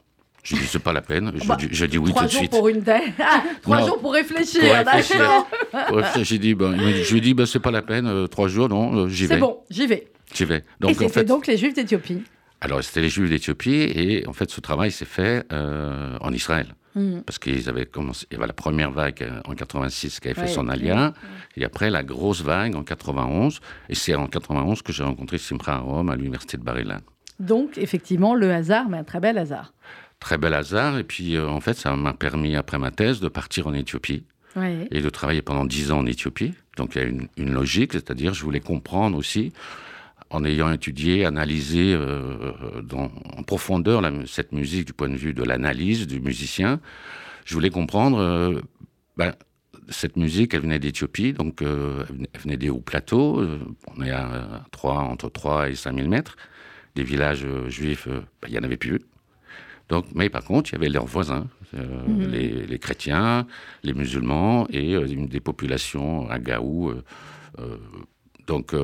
je 0.43 0.55
dis 0.55 0.63
c'est 0.65 0.79
pas 0.79 0.93
la 0.93 1.01
peine 1.01 1.31
je, 1.35 1.45
Bah, 1.47 1.57
dis, 1.59 1.67
je 1.71 1.85
dis 1.85 1.97
oui 1.97 2.09
Trois 2.11 2.21
tout 2.23 2.27
de 2.27 2.31
jours 2.31 2.39
suite 2.39 2.51
pour 2.51 2.67
une 2.69 2.81
thèse. 2.81 3.01
Ah, 3.19 3.43
trois 3.61 3.81
Non. 3.81 3.87
jours 3.87 3.99
pour 3.99 4.13
réfléchir. 4.13 4.61
Pour 4.61 5.97
réfléchir. 5.97 6.39
dit 6.39 6.55
ben, 6.55 6.77
je 7.03 7.13
lui 7.13 7.21
dit 7.21 7.33
ben 7.33 7.45
c'est 7.45 7.59
pas 7.59 7.71
la 7.71 7.81
peine 7.81 8.07
euh, 8.07 8.27
trois 8.27 8.47
jours 8.47 8.69
non 8.69 8.95
euh, 9.05 9.09
j'y 9.09 9.27
C'est 9.27 9.35
vais 9.35 9.39
bon, 9.41 9.59
j'y 9.69 9.85
vais. 9.85 10.07
j'y 10.33 10.45
vais 10.45 10.57
et 10.57 10.63
donc 10.79 10.91
en 10.91 10.93
c'était 10.99 11.09
fait 11.09 11.23
donc 11.25 11.45
les 11.47 11.57
Juifs 11.57 11.73
d'Éthiopie. 11.73 12.23
alors 12.61 12.83
c'était 12.83 13.01
les 13.01 13.09
juifs 13.09 13.29
d'Éthiopie 13.29 13.71
et 13.93 14.25
en 14.27 14.33
fait 14.33 14.49
ce 14.49 14.61
travail 14.61 14.91
s'est 14.91 15.05
fait 15.05 15.45
en 15.51 16.31
Israël 16.31 16.67
Mhm. 16.99 17.23
parce 17.23 17.39
qu'ils 17.39 17.69
avaient 17.69 17.85
commencé, 17.85 18.25
il 18.29 18.33
y 18.33 18.37
avait 18.37 18.47
la 18.47 18.53
première 18.53 18.91
vague 18.91 19.21
euh, 19.23 19.41
en 19.45 19.53
86 19.55 20.19
qui 20.19 20.27
avait 20.27 20.35
fait 20.35 20.41
Ouais, 20.41 20.47
son 20.47 20.67
alia, 20.69 21.13
et 21.55 21.63
après 21.63 21.89
la 21.89 22.03
grosse 22.03 22.41
vague 22.41 22.75
en 22.75 22.83
91, 22.83 23.59
et 23.89 23.95
c'est 23.95 24.15
en 24.15 24.27
91 24.27 24.81
que 24.81 24.91
j'ai 24.91 25.03
rencontré 25.03 25.37
Simcha 25.37 25.75
à 25.75 25.77
Rome 25.79 26.09
à 26.09 26.15
l'université 26.15 26.57
de 26.57 26.63
Bar-Ilan. 26.63 26.97
Donc, 27.39 27.77
effectivement, 27.77 28.35
le 28.35 28.51
hasard, 28.51 28.89
mais 28.89 28.97
un 28.97 29.03
très 29.03 29.19
bel 29.21 29.37
hasard. 29.37 29.73
Très 30.19 30.37
bel 30.37 30.53
hasard, 30.53 30.97
et 30.97 31.03
puis 31.05 31.35
euh, 31.37 31.47
en 31.47 31.61
fait 31.61 31.75
ça 31.75 31.95
m'a 31.95 32.13
permis 32.13 32.55
après 32.57 32.77
ma 32.77 32.91
thèse 32.91 33.19
de 33.21 33.29
partir 33.29 33.67
en 33.67 33.73
Éthiopie 33.73 34.25
Ouais. 34.55 34.87
et 34.89 35.01
de 35.01 35.09
travailler 35.09 35.43
pendant 35.43 35.63
10 35.63 35.91
ans 35.91 35.99
en 35.99 36.05
Éthiopie. 36.07 36.53
Donc 36.75 36.95
il 36.95 37.01
y 37.01 37.05
a 37.05 37.07
une, 37.07 37.27
une 37.37 37.53
logique, 37.53 37.93
c'est-à-dire 37.93 38.33
je 38.33 38.43
voulais 38.43 38.59
comprendre 38.59 39.15
aussi, 39.17 39.53
en 40.29 40.43
ayant 40.43 40.71
étudié, 40.71 41.25
analysé 41.25 41.93
euh, 41.93 42.81
dans, 42.83 43.11
en 43.37 43.43
profondeur 43.43 44.01
la- 44.01 44.11
cette 44.27 44.51
musique 44.51 44.85
du 44.87 44.93
point 44.93 45.09
de 45.09 45.15
vue 45.15 45.33
de 45.33 45.43
l'analyse 45.43 46.05
du 46.07 46.19
musicien, 46.19 46.79
je 47.45 47.53
voulais 47.55 47.71
comprendre, 47.71 48.19
euh, 48.19 48.61
ben, 49.17 49.33
cette 49.89 50.17
musique, 50.17 50.53
elle 50.53 50.61
venait 50.61 50.77
d'Éthiopie, 50.79 51.33
donc 51.33 51.61
euh, 51.63 52.03
elle 52.33 52.41
venait- 52.41 52.57
des 52.57 52.69
hauts 52.69 52.79
plateaux, 52.79 53.43
on 53.95 54.03
est 54.03 54.11
à 54.11 54.63
3, 54.71 54.99
entre 54.99 55.29
3 55.29 55.69
et 55.69 55.75
5 55.75 55.95
000 55.95 56.07
mètres, 56.07 56.35
des 56.95 57.03
villages 57.03 57.47
juifs, 57.67 58.07
ben, 58.07 58.47
il 58.47 58.51
n'y 58.51 58.59
en 58.59 58.63
avait 58.63 58.77
plus. 58.77 58.99
Donc, 59.89 60.05
mais 60.13 60.29
par 60.29 60.43
contre, 60.43 60.69
il 60.69 60.73
y 60.73 60.75
avait 60.75 60.89
leurs 60.89 61.07
voisins, 61.07 61.47
euh, 61.73 62.05
Mhm. 62.07 62.31
les, 62.31 62.67
les 62.67 62.77
chrétiens, 62.79 63.47
les 63.81 63.93
musulmans 63.95 64.67
et 64.69 64.93
euh, 64.93 65.07
une 65.07 65.25
des 65.27 65.39
populations 65.39 66.29
à 66.29 66.37
Gaou. 66.37 66.91
euh, 66.91 67.77
donc, 68.45 68.75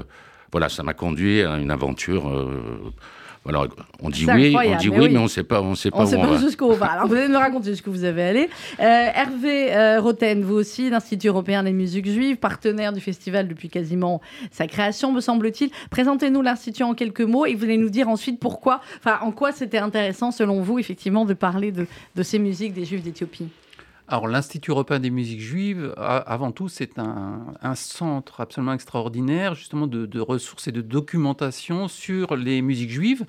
voilà, 0.55 0.69
ça 0.69 0.83
m'a 0.83 0.93
conduit 0.93 1.41
à 1.41 1.57
une 1.57 1.69
aventure. 1.69 2.29
euh, 2.29 2.93
voilà, 3.43 3.65
on 4.01 4.09
dit 4.09 4.25
oui, 4.25 4.55
on 4.55 4.77
dit 4.77 4.89
mais 4.89 4.99
oui, 4.99 5.09
mais 5.11 5.17
on 5.19 5.23
ne 5.23 5.27
sait 5.27 5.43
pas, 5.43 5.61
on 5.61 5.75
sait 5.75 5.91
pas 5.91 5.97
On 5.97 6.01
où 6.01 6.05
ne 6.05 6.09
sait 6.09 6.15
on 6.15 6.21
pas 6.21 6.27
va. 6.31 6.37
jusqu'où 6.39 6.63
on 6.65 6.73
va. 6.75 6.85
Alors, 6.85 7.07
vous 7.07 7.13
allez 7.13 7.27
nous 7.27 7.37
raconter 7.37 7.71
jusqu'où 7.71 7.91
vous 7.91 8.05
avez 8.05 8.23
allé. 8.23 8.49
Euh, 8.79 8.83
Hervé 9.13 9.75
euh, 9.75 9.99
Roten, 9.99 10.41
vous 10.43 10.55
aussi, 10.55 10.89
l'Institut 10.89 11.27
européen 11.27 11.61
des 11.61 11.73
musiques 11.73 12.07
juives, 12.09 12.37
partenaire 12.37 12.93
du 12.93 13.01
festival 13.01 13.49
depuis 13.49 13.67
quasiment 13.67 14.21
sa 14.49 14.65
création, 14.65 15.11
me 15.11 15.19
semble-t-il. 15.19 15.71
Présentez-nous 15.91 16.41
l'Institut 16.41 16.83
en 16.83 16.93
quelques 16.93 17.19
mots 17.19 17.45
et 17.45 17.53
vous 17.53 17.65
allez 17.65 17.77
nous 17.77 17.89
dire 17.89 18.07
ensuite 18.07 18.39
pourquoi, 18.39 18.79
enfin, 18.99 19.19
en 19.21 19.31
quoi 19.31 19.51
c'était 19.51 19.77
intéressant, 19.79 20.31
selon 20.31 20.61
vous, 20.61 20.79
effectivement, 20.79 21.25
de 21.25 21.33
parler 21.33 21.73
de, 21.73 21.85
de 22.15 22.23
ces 22.23 22.39
musiques 22.39 22.71
des 22.73 22.85
Juifs 22.85 23.03
d'Éthiopie. 23.03 23.49
Alors 24.07 24.27
l'Institut 24.27 24.71
européen 24.71 24.99
des 24.99 25.09
musiques 25.09 25.41
juives, 25.41 25.93
avant 25.97 26.51
tout, 26.51 26.69
c'est 26.69 26.99
un, 26.99 27.75
centre 27.75 28.39
absolument 28.39 28.73
extraordinaire, 28.73 29.55
justement 29.55 29.87
de 29.87 30.19
ressources 30.19 30.67
et 30.67 30.71
de 30.71 30.81
documentation 30.81 31.87
sur 31.87 32.35
les 32.35 32.61
musiques 32.61 32.91
juives. 32.91 33.25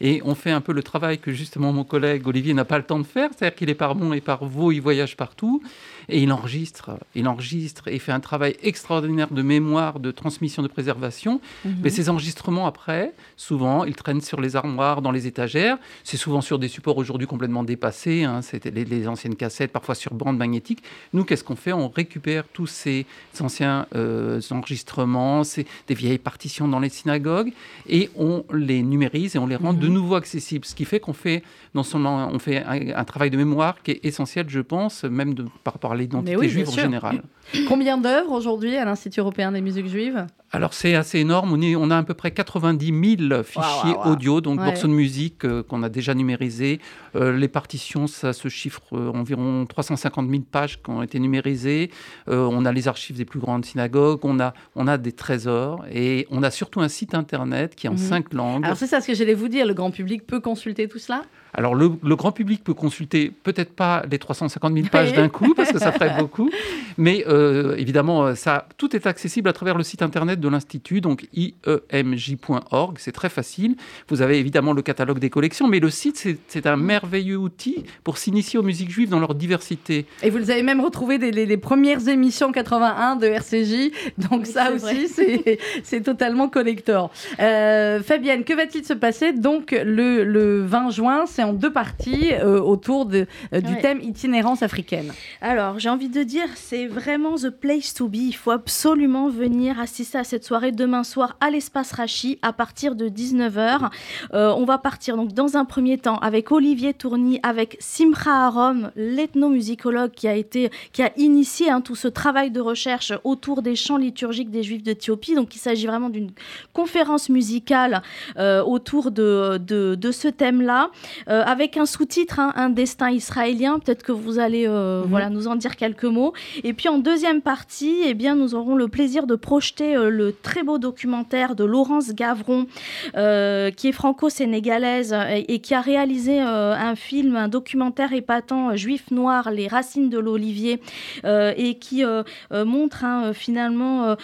Et 0.00 0.20
on 0.24 0.34
fait 0.34 0.50
un 0.50 0.60
peu 0.60 0.72
le 0.72 0.82
travail 0.82 1.18
que 1.18 1.32
justement 1.32 1.72
mon 1.72 1.84
collègue 1.84 2.26
Olivier 2.26 2.54
n'a 2.54 2.64
pas 2.64 2.78
le 2.78 2.84
temps 2.84 2.98
de 2.98 3.04
faire, 3.04 3.30
c'est-à-dire 3.34 3.56
qu'il 3.56 3.70
est 3.70 3.74
par 3.74 3.94
Mont 3.94 4.12
et 4.12 4.20
par 4.20 4.44
Vaux, 4.44 4.72
il 4.72 4.80
voyage 4.80 5.16
partout 5.16 5.62
et 6.08 6.22
il 6.22 6.32
enregistre, 6.32 6.90
il 7.14 7.26
enregistre 7.26 7.88
et 7.88 7.98
fait 7.98 8.12
un 8.12 8.20
travail 8.20 8.56
extraordinaire 8.62 9.32
de 9.32 9.42
mémoire, 9.42 9.98
de 9.98 10.10
transmission, 10.10 10.62
de 10.62 10.68
préservation. 10.68 11.40
Mais 11.82 11.90
ces 11.90 12.08
enregistrements, 12.08 12.66
après, 12.66 13.12
souvent, 13.36 13.84
ils 13.84 13.96
traînent 13.96 14.20
sur 14.20 14.40
les 14.40 14.54
armoires, 14.54 15.02
dans 15.02 15.10
les 15.10 15.26
étagères. 15.26 15.78
C'est 16.04 16.16
souvent 16.16 16.40
sur 16.40 16.58
des 16.58 16.68
supports 16.68 16.96
aujourd'hui 16.96 17.26
complètement 17.26 17.64
dépassés. 17.64 18.24
Hein. 18.24 18.42
C'était 18.42 18.70
les, 18.70 18.84
les 18.84 19.08
anciennes 19.08 19.34
cassettes, 19.34 19.72
parfois 19.72 19.94
sur 19.94 20.14
bande 20.14 20.36
magnétique. 20.36 20.82
Nous, 21.12 21.24
qu'est-ce 21.24 21.42
qu'on 21.42 21.56
fait? 21.56 21.72
On 21.72 21.88
récupère 21.88 22.44
tous 22.52 22.66
ces 22.68 23.06
anciens 23.40 23.86
euh, 23.94 24.40
enregistrements, 24.50 25.42
ces, 25.42 25.66
des 25.88 25.94
vieilles 25.94 26.18
partitions 26.18 26.68
dans 26.68 26.78
les 26.78 26.88
synagogues, 26.88 27.52
et 27.88 28.10
on 28.16 28.44
les 28.52 28.82
numérise 28.82 29.34
et 29.34 29.38
on 29.38 29.46
les 29.46 29.56
rend 29.56 29.72
de 29.72 29.85
nouveau 29.88 30.14
accessibles. 30.14 30.64
Ce 30.64 30.74
qui 30.74 30.84
fait 30.84 31.00
qu'on 31.00 31.12
fait 31.12 31.42
non 31.74 31.82
seulement 31.82 32.28
on 32.32 32.38
fait 32.38 32.62
un, 32.64 32.96
un 32.96 33.04
travail 33.04 33.30
de 33.30 33.36
mémoire 33.36 33.82
qui 33.82 33.92
est 33.92 34.04
essentiel, 34.04 34.46
je 34.48 34.60
pense, 34.60 35.04
même 35.04 35.34
de, 35.34 35.44
par 35.64 35.74
rapport 35.74 35.92
à 35.92 35.96
l'identité 35.96 36.36
oui, 36.36 36.48
juive 36.48 36.68
en 36.68 36.72
général. 36.72 37.22
Combien 37.68 37.96
d'œuvres 37.98 38.32
aujourd'hui 38.32 38.76
à 38.76 38.84
l'Institut 38.84 39.20
européen 39.20 39.52
des 39.52 39.60
musiques 39.60 39.86
juives? 39.88 40.26
Alors 40.52 40.72
c'est 40.74 40.94
assez 40.94 41.18
énorme, 41.18 41.52
on, 41.52 41.60
est, 41.60 41.74
on 41.76 41.90
a 41.90 41.98
à 41.98 42.02
peu 42.04 42.14
près 42.14 42.30
90 42.30 43.18
000 43.28 43.42
fichiers 43.42 43.94
audio, 44.04 44.40
donc 44.40 44.60
Ouais. 44.60 44.66
morceaux 44.66 44.86
de 44.86 44.92
musique 44.92 45.44
euh, 45.44 45.62
qu'on 45.62 45.82
a 45.82 45.88
déjà 45.88 46.14
numérisés. 46.14 46.80
Euh, 47.16 47.36
les 47.36 47.48
partitions, 47.48 48.06
ça 48.06 48.32
se 48.32 48.48
chiffre 48.48 48.80
euh, 48.92 49.10
environ 49.12 49.66
350 49.66 50.30
000 50.30 50.42
pages 50.50 50.80
qui 50.82 50.88
ont 50.90 51.02
été 51.02 51.18
numérisées. 51.18 51.90
Euh, 52.28 52.48
on 52.50 52.64
a 52.64 52.72
les 52.72 52.86
archives 52.88 53.16
des 53.16 53.24
plus 53.24 53.40
grandes 53.40 53.64
synagogues, 53.66 54.20
on 54.24 54.38
a, 54.40 54.54
on 54.76 54.86
a 54.86 54.98
des 54.98 55.12
trésors 55.12 55.84
et 55.92 56.26
on 56.30 56.42
a 56.42 56.50
surtout 56.50 56.80
un 56.80 56.88
site 56.88 57.14
internet 57.14 57.74
qui 57.74 57.86
est 57.86 57.90
en 57.90 57.94
Mhm. 57.94 57.98
cinq 57.98 58.32
langues. 58.32 58.64
Alors 58.64 58.76
c'est 58.76 58.86
ça 58.86 59.00
ce 59.00 59.06
que 59.08 59.14
j'allais 59.14 59.34
vous 59.34 59.48
dire, 59.48 59.66
le 59.66 59.74
grand 59.76 59.92
public 59.92 60.26
peut 60.26 60.40
consulter 60.40 60.88
tout 60.88 60.98
cela? 60.98 61.22
Alors 61.56 61.74
le, 61.74 61.88
grand 62.16 62.32
public 62.32 62.62
peut 62.62 62.74
consulter 62.74 63.32
peut-être 63.42 63.72
pas 63.74 64.04
les 64.10 64.18
350 64.18 64.74
000 64.74 64.86
pages 64.88 65.14
d'un 65.14 65.30
coup, 65.30 65.54
parce 65.54 65.72
que 65.72 65.78
ça 65.78 65.90
ferait 65.90 66.14
beaucoup, 66.18 66.50
mais 66.98 67.24
euh, 67.26 67.76
évidemment, 67.76 68.34
ça, 68.34 68.68
tout 68.76 68.94
est 68.94 69.06
accessible 69.06 69.48
à 69.48 69.54
travers 69.54 69.78
le 69.78 69.82
site 69.82 70.02
internet 70.02 70.38
de 70.38 70.48
l'Institut, 70.48 71.00
donc 71.00 71.26
iemj.org, 71.32 72.96
c'est 72.98 73.12
très 73.12 73.30
facile. 73.30 73.76
Vous 74.08 74.20
avez 74.20 74.38
évidemment 74.38 74.74
le 74.74 74.82
catalogue 74.82 75.18
des 75.18 75.30
collections, 75.30 75.66
mais 75.66 75.80
le 75.80 75.88
site, 75.88 76.28
c'est 76.46 76.66
un 76.66 76.76
merveilleux 76.76 77.38
outil 77.38 77.84
pour 78.04 78.18
s'initier 78.18 78.58
aux 78.58 78.62
musiques 78.62 78.90
juives 78.90 79.08
dans 79.08 79.20
leur 79.20 79.34
diversité. 79.34 80.04
Et 80.22 80.28
vous 80.28 80.50
avez 80.50 80.62
même 80.62 80.82
retrouvé 80.82 81.16
les, 81.16 81.56
premières 81.56 82.06
émissions 82.06 82.52
81 82.52 83.16
de 83.16 83.26
RCJ, 83.28 83.92
donc 84.18 84.46
ça 84.46 84.72
aussi, 84.72 85.08
c'est 85.82 86.02
totalement 86.02 86.50
collector. 86.50 87.10
Euh, 87.40 88.02
Fabienne, 88.02 88.44
que 88.44 88.52
va-t-il 88.52 88.84
se 88.84 88.92
passer? 88.92 89.32
Donc 89.32 89.70
le, 89.70 90.22
le 90.22 90.60
20 90.60 90.90
juin 90.90 91.24
C'est 91.26 91.45
en 91.46 91.52
deux 91.52 91.72
parties 91.72 92.32
euh, 92.32 92.60
autour 92.60 93.06
de, 93.06 93.26
euh, 93.52 93.60
du 93.60 93.76
thème 93.78 94.00
itinérance 94.00 94.62
africaine. 94.62 95.12
Alors, 95.40 95.78
j'ai 95.78 95.88
envie 95.88 96.08
de 96.08 96.22
dire, 96.22 96.48
c'est 96.54 96.86
vraiment 96.86 97.36
the 97.36 97.50
place 97.50 97.94
to 97.94 98.08
be. 98.08 98.16
Il 98.16 98.36
faut 98.36 98.50
absolument 98.50 99.28
venir 99.28 99.80
assister 99.80 100.18
à 100.18 100.24
cette 100.24 100.44
soirée 100.44 100.72
demain 100.72 101.04
soir 101.04 101.36
à 101.40 101.50
l'espace 101.50 101.92
Rachi 101.92 102.38
à 102.42 102.52
partir 102.52 102.94
de 102.94 103.08
19h. 103.08 103.90
on 104.32 104.64
va 104.64 104.78
partir 104.78 105.16
donc 105.16 105.32
dans 105.32 105.56
un 105.56 105.64
premier 105.64 105.98
temps 105.98 106.18
avec 106.18 106.50
Olivier 106.52 106.94
Tourny, 106.94 107.40
avec 107.42 107.76
Simcha 107.80 108.46
Arom, 108.46 108.90
l'ethnomusicologue 108.96 110.12
qui 110.12 110.28
a 110.28 110.34
été, 110.34 110.70
qui 110.92 111.02
a 111.02 111.12
initié 111.16 111.70
hein, 111.70 111.80
tout 111.80 111.94
ce 111.94 112.08
travail 112.08 112.50
de 112.50 112.60
recherche 112.60 113.12
autour 113.24 113.62
des 113.62 113.76
chants 113.76 113.96
liturgiques 113.96 114.50
des 114.50 114.62
Juifs 114.62 114.82
d'Éthiopie. 114.82 115.34
Donc, 115.34 115.54
il 115.54 115.58
s'agit 115.58 115.86
vraiment 115.86 116.10
d'une 116.10 116.30
conférence 116.72 117.28
musicale 117.28 118.02
euh, 118.38 118.62
autour 118.62 119.10
de, 119.10 119.58
de, 119.58 120.10
ce 120.10 120.28
thème-là, 120.28 120.90
euh, 121.28 121.42
avec 121.44 121.76
un 121.76 121.86
sous-titre, 121.86 122.40
hein, 122.40 122.52
Un 122.56 122.70
destin 122.70 123.10
israélien. 123.10 123.78
Peut-être 123.78 124.02
que 124.02 124.12
vous 124.12 124.38
allez 124.38 124.66
euh, 124.66 125.02
mhm. 125.02 125.08
voilà, 125.08 125.30
nous 125.30 125.48
en 125.48 125.56
dire 125.56 125.76
quelques 125.76 126.04
mots. 126.04 126.32
Et 126.64 126.72
puis 126.72 126.88
en 126.88 126.98
deuxième 126.98 127.40
partie, 127.40 127.96
eh 128.04 128.14
bien, 128.14 128.34
nous 128.34 128.54
aurons 128.54 128.74
le 128.74 128.88
plaisir 128.88 129.26
de 129.26 129.34
projeter 129.34 129.94
le 129.96 130.32
très 130.32 130.62
beau 130.62 130.78
documentaire 130.78 131.54
de 131.54 131.64
Laurence 131.64 132.14
Gavron, 132.14 132.66
qui 133.12 133.88
est 133.88 133.92
franco-sénégalaise 133.92 135.14
et, 135.48 135.60
qui 135.60 135.74
a 135.74 135.80
réalisé 135.80 136.40
un 136.40 136.94
film, 136.96 137.36
un 137.36 137.48
documentaire 137.48 138.12
épatant, 138.12 138.76
Juif 138.76 139.10
noir, 139.10 139.50
les 139.50 139.68
racines 139.68 140.10
de 140.10 140.18
l'olivier, 140.18 140.80
et 141.24 141.78
qui 141.78 142.04
montre 142.52 143.04
hein, 143.04 143.32
finalement 143.32 144.16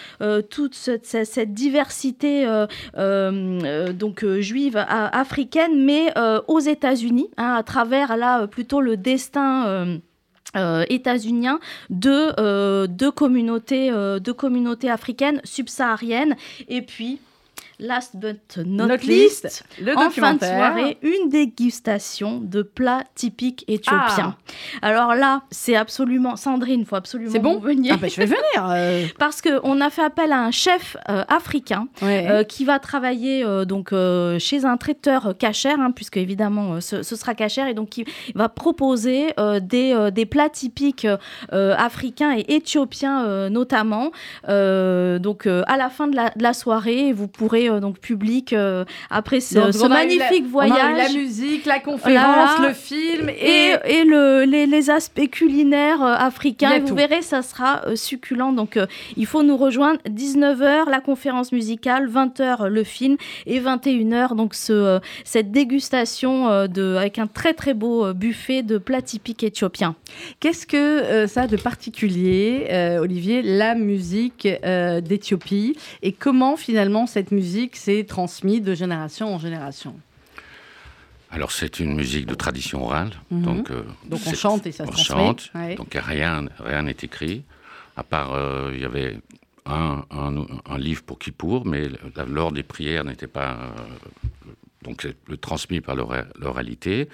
toute 0.49 0.75
cette 0.75 1.53
diversité 1.53 2.45
donc 3.93 4.23
euh, 4.23 4.41
juive 4.41 4.77
africaine, 4.77 5.83
mais 5.83 6.11
euh, 6.17 6.41
aux 6.47 6.59
États-Unis, 6.59 6.92
hein, 7.37 7.55
à 7.55 7.63
travers 7.63 8.17
là 8.17 8.47
plutôt 8.47 8.81
le 8.81 8.97
destin. 8.97 9.99
Euh, 10.55 10.85
états-unien 10.87 11.59
de, 11.89 12.85
de, 12.85 13.09
communautés, 13.09 13.89
de 13.89 14.31
communautés 14.31 14.91
africaines 14.91 15.41
subsahariennes 15.43 16.35
et 16.67 16.83
puis 16.83 17.19
last 17.79 18.15
but 18.15 18.57
not, 18.57 18.87
least, 19.03 19.65
le 19.81 19.97
en 19.97 20.09
fin 20.09 20.35
de 20.35 20.39
soirée, 20.39 20.97
une 21.01 21.29
dégustation 21.29 22.39
de 22.39 22.61
plats 22.61 23.03
typiques 23.15 23.63
éthiopiens. 23.67 24.35
Ah. 24.81 24.87
Alors 24.87 25.15
là, 25.15 25.43
c'est 25.51 25.75
absolument 25.75 26.35
Sandrine, 26.35 26.81
il 26.81 26.85
faut 26.85 26.95
absolument 26.95 27.31
c'est 27.31 27.39
bon 27.39 27.59
venir. 27.59 27.95
Ah 27.95 27.97
bah, 28.01 28.07
je 28.07 28.17
vais 28.17 28.25
venir. 28.25 28.69
Euh. 28.69 29.05
Parce 29.19 29.41
que 29.41 29.59
on 29.63 29.81
a 29.81 29.89
fait 29.89 30.03
appel 30.03 30.31
à 30.31 30.39
un 30.39 30.51
chef 30.51 30.97
euh, 31.09 31.23
africain 31.27 31.87
euh, 32.01 32.43
qui 32.43 32.65
va 32.65 32.79
travailler 32.79 33.43
donc 33.65 33.93
chez 34.39 34.65
un 34.65 34.77
traiteur 34.77 35.35
cachère, 35.37 35.79
hein, 35.79 35.91
puisque 35.91 36.17
évidemment 36.17 36.81
ce, 36.81 37.03
sera 37.03 37.35
cachère, 37.35 37.67
et 37.67 37.73
donc 37.73 37.89
qui 37.89 38.05
va 38.35 38.49
proposer 38.49 39.33
des, 39.61 40.09
des, 40.11 40.25
plats 40.25 40.49
typiques 40.49 41.07
africains 41.51 42.35
et 42.37 42.55
éthiopiens 42.55 43.49
notamment. 43.49 44.11
donc 44.47 45.47
à 45.47 45.77
la 45.77 45.89
fin 45.89 46.07
de 46.07 46.15
la, 46.15 46.29
de 46.35 46.43
la 46.43 46.53
soirée, 46.53 47.13
vous 47.13 47.27
pourrez 47.27 47.62
euh, 47.69 47.79
donc 47.79 47.99
public 47.99 48.53
euh, 48.53 48.85
après 49.09 49.39
ce, 49.39 49.87
magnifique 49.87 50.47
voyage. 50.47 50.97
la 50.97 51.19
musique, 51.19 51.65
la 51.65 51.79
conférence, 51.79 52.59
le 52.59 52.73
film 52.73 53.29
et, 53.29 53.73
et, 53.85 54.03
le, 54.03 54.43
les, 54.45 54.89
aspects 54.89 55.29
culinaires 55.29 56.01
euh, 56.01 56.15
africains. 56.17 56.79
vous 56.79 56.95
verrez, 56.95 57.21
ça 57.21 57.41
sera 57.41 57.81
succulent. 57.95 58.53
Donc 58.53 58.77
il 59.17 59.25
faut 59.25 59.43
nous 59.43 59.57
rejoindre 59.57 59.99
19h 60.09 60.89
la 60.89 60.99
conférence 60.99 61.51
musicale, 61.51 62.09
20h 62.09 62.67
le 62.67 62.83
film 62.83 63.17
et 63.45 63.59
21h 63.59 64.35
donc 64.35 64.53
ce, 64.53 64.99
cette 65.23 65.51
dégustation 65.51 66.67
de, 66.67 66.95
avec 66.95 67.19
un 67.19 67.27
très 67.27 67.53
très 67.53 67.73
beau 67.73 68.13
buffet 68.13 68.63
de 68.63 68.77
plats 68.77 69.01
typiques 69.01 69.43
éthiopiens. 69.43 69.95
Qu'est-ce 70.39 70.67
que 70.67 71.27
ça 71.27 71.43
a 71.43 71.47
de 71.47 71.57
particulier, 71.57 72.97
Olivier, 72.99 73.41
la 73.41 73.75
musique 73.75 74.47
d'Éthiopie? 74.47 75.77
Et 76.01 76.11
comment 76.11 76.57
finalement 76.57 77.05
cette 77.05 77.31
musique 77.31 77.52
s'est 77.73 78.05
transmis 78.07 78.61
de 78.61 78.73
génération 78.73 79.33
en 79.33 79.39
génération 79.39 79.95
alors 81.33 81.51
c'est 81.51 81.79
une 81.79 81.95
musique 81.95 82.27
de 82.27 82.35
tradition 82.35 82.83
orale, 82.83 83.09
mhm. 83.31 83.41
donc, 83.41 83.71
euh, 83.71 83.83
donc 84.05 84.19
on 84.27 84.33
chante 84.35 84.67
et 84.67 84.71
ça 84.71 84.85
se 84.85 84.91
on 84.91 84.95
chante, 84.95 85.51
donc 85.77 85.95
rien 85.95 86.45
rien 86.59 86.83
n'est 86.83 86.95
écrit, 87.01 87.43
à 87.97 88.03
part 88.03 88.33
euh, 88.33 88.71
il 88.71 88.81
y 88.81 88.85
avait 88.85 89.17
un, 89.65 90.03
un, 90.11 90.77
livre 90.77 91.01
pour 91.01 91.17
Kippour, 91.17 91.65
mais 91.65 91.89
l'ordre 92.27 92.53
des 92.53 92.63
prières 92.63 93.03
n'était 93.03 93.27
pas 93.27 93.53
euh, 93.53 94.51
donc 94.83 95.07
le 95.27 95.37
transmis 95.37 95.81
par 95.81 95.95
l'oralité. 95.95 97.09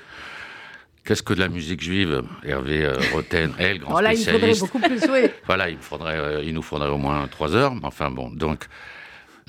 Qu'est-ce 1.05 1.23
que 1.23 1.33
de 1.33 1.39
la 1.39 1.47
musique 1.47 1.81
juive 1.81 2.23
Hervé 2.43 2.91
Roten, 3.13 3.53
elle, 3.57 3.79
grand 3.79 3.97
oh 3.97 4.01
là, 4.01 4.13
spécialiste. 4.15 4.63
Il 4.63 4.67
faudrait 4.67 4.89
beaucoup 4.89 5.07
plus, 5.07 5.11
oui. 5.11 5.29
voilà, 5.45 5.69
il, 5.69 5.77
faudrait, 5.77 6.45
il 6.45 6.53
nous 6.53 6.61
faudrait 6.61 6.89
au 6.89 6.97
moins 6.97 7.25
trois 7.27 7.55
heures. 7.55 7.73
Enfin 7.83 8.11
bon, 8.11 8.29
donc 8.31 8.67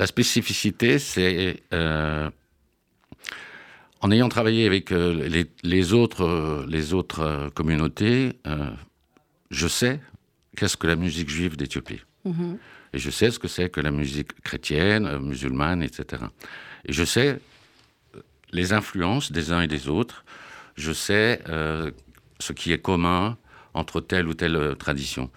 la 0.00 0.06
spécificité, 0.06 0.98
c'est 0.98 1.62
euh, 1.74 2.30
en 4.00 4.10
ayant 4.10 4.30
travaillé 4.30 4.64
avec 4.64 4.92
euh, 4.92 5.44
les, 5.62 5.92
autres, 5.92 6.64
les 6.66 6.94
autres 6.94 7.20
euh, 7.20 7.50
communautés, 7.50 8.32
je 9.50 9.68
sais 9.68 10.00
qu'est-ce 10.56 10.78
que 10.78 10.86
la 10.86 10.96
musique 10.96 11.28
juive 11.28 11.54
d'Éthiopie. 11.58 12.00
Mm-hmm. 12.26 12.56
Et 12.94 12.98
je 12.98 13.10
sais 13.10 13.30
ce 13.30 13.38
que 13.38 13.46
c'est 13.46 13.68
que 13.68 13.82
la 13.82 13.90
musique 13.90 14.40
chrétienne, 14.40 15.18
musulmane, 15.18 15.82
etc. 15.82 16.22
Et 16.86 16.94
je 16.94 17.04
sais 17.04 17.38
les 18.52 18.72
influences 18.72 19.30
des 19.32 19.52
uns 19.52 19.60
et 19.60 19.68
des 19.68 19.88
autres. 19.88 20.24
Je 20.76 20.92
sais 20.92 21.42
ce 21.46 22.52
qui 22.54 22.72
est 22.72 22.78
commun 22.78 23.36
entre 23.74 24.00
telle 24.00 24.26
ou 24.28 24.34
telle 24.34 24.76
tradition. 24.78 25.30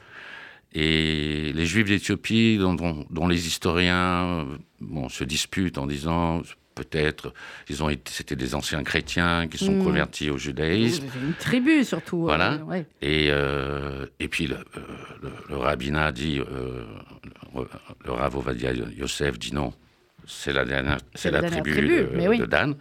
Et 0.73 1.51
les 1.53 1.65
Juifs 1.65 1.87
d'Éthiopie, 1.87 2.57
dont, 2.57 3.27
les 3.27 3.47
historiens 3.47 4.47
bon, 4.81 5.07
se 5.07 5.23
disputent 5.23 5.77
en 5.77 5.85
disant 5.85 6.41
peut-être 6.73 7.31
ils 7.69 7.83
ont 7.83 7.89
c'était 8.05 8.35
des 8.35 8.55
anciens 8.55 8.83
chrétiens 8.83 9.47
qui 9.47 9.59
sont 9.59 9.73
hmm. 9.73 9.83
convertis 9.83 10.31
au 10.31 10.39
judaïsme. 10.39 11.05
Une 11.23 11.33
tribu 11.33 11.83
surtout. 11.83 12.23
Euh, 12.23 12.25
voilà. 12.25 12.59
et, 13.01 13.27
euh, 13.29 14.07
et 14.19 14.27
puis 14.27 14.47
le, 14.47 14.55
euh, 14.55 15.29
le, 15.49 15.57
rabbinat 15.57 16.11
dit, 16.11 16.37
le 16.37 18.11
Rav 18.11 18.35
Ovadia 18.35 18.71
Yosef 18.73 19.37
dit 19.37 19.53
non, 19.53 19.73
c'est 20.25 20.53
la, 20.53 20.65
dernière, 20.65 20.97
c'est 21.13 21.29
la, 21.29 21.43
tribu, 21.43 21.75
de, 21.75 22.45
Dan. 22.45 22.75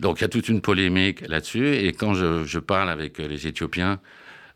Donc 0.00 0.18
il 0.18 0.22
y 0.22 0.24
a 0.24 0.28
toute 0.28 0.48
une 0.48 0.60
polémique 0.62 1.26
là-dessus. 1.28 1.76
Et 1.76 1.92
quand 1.92 2.14
je, 2.14 2.44
je 2.44 2.58
parle 2.58 2.90
avec 2.90 3.18
les 3.18 3.46
Éthiopiens, 3.46 4.00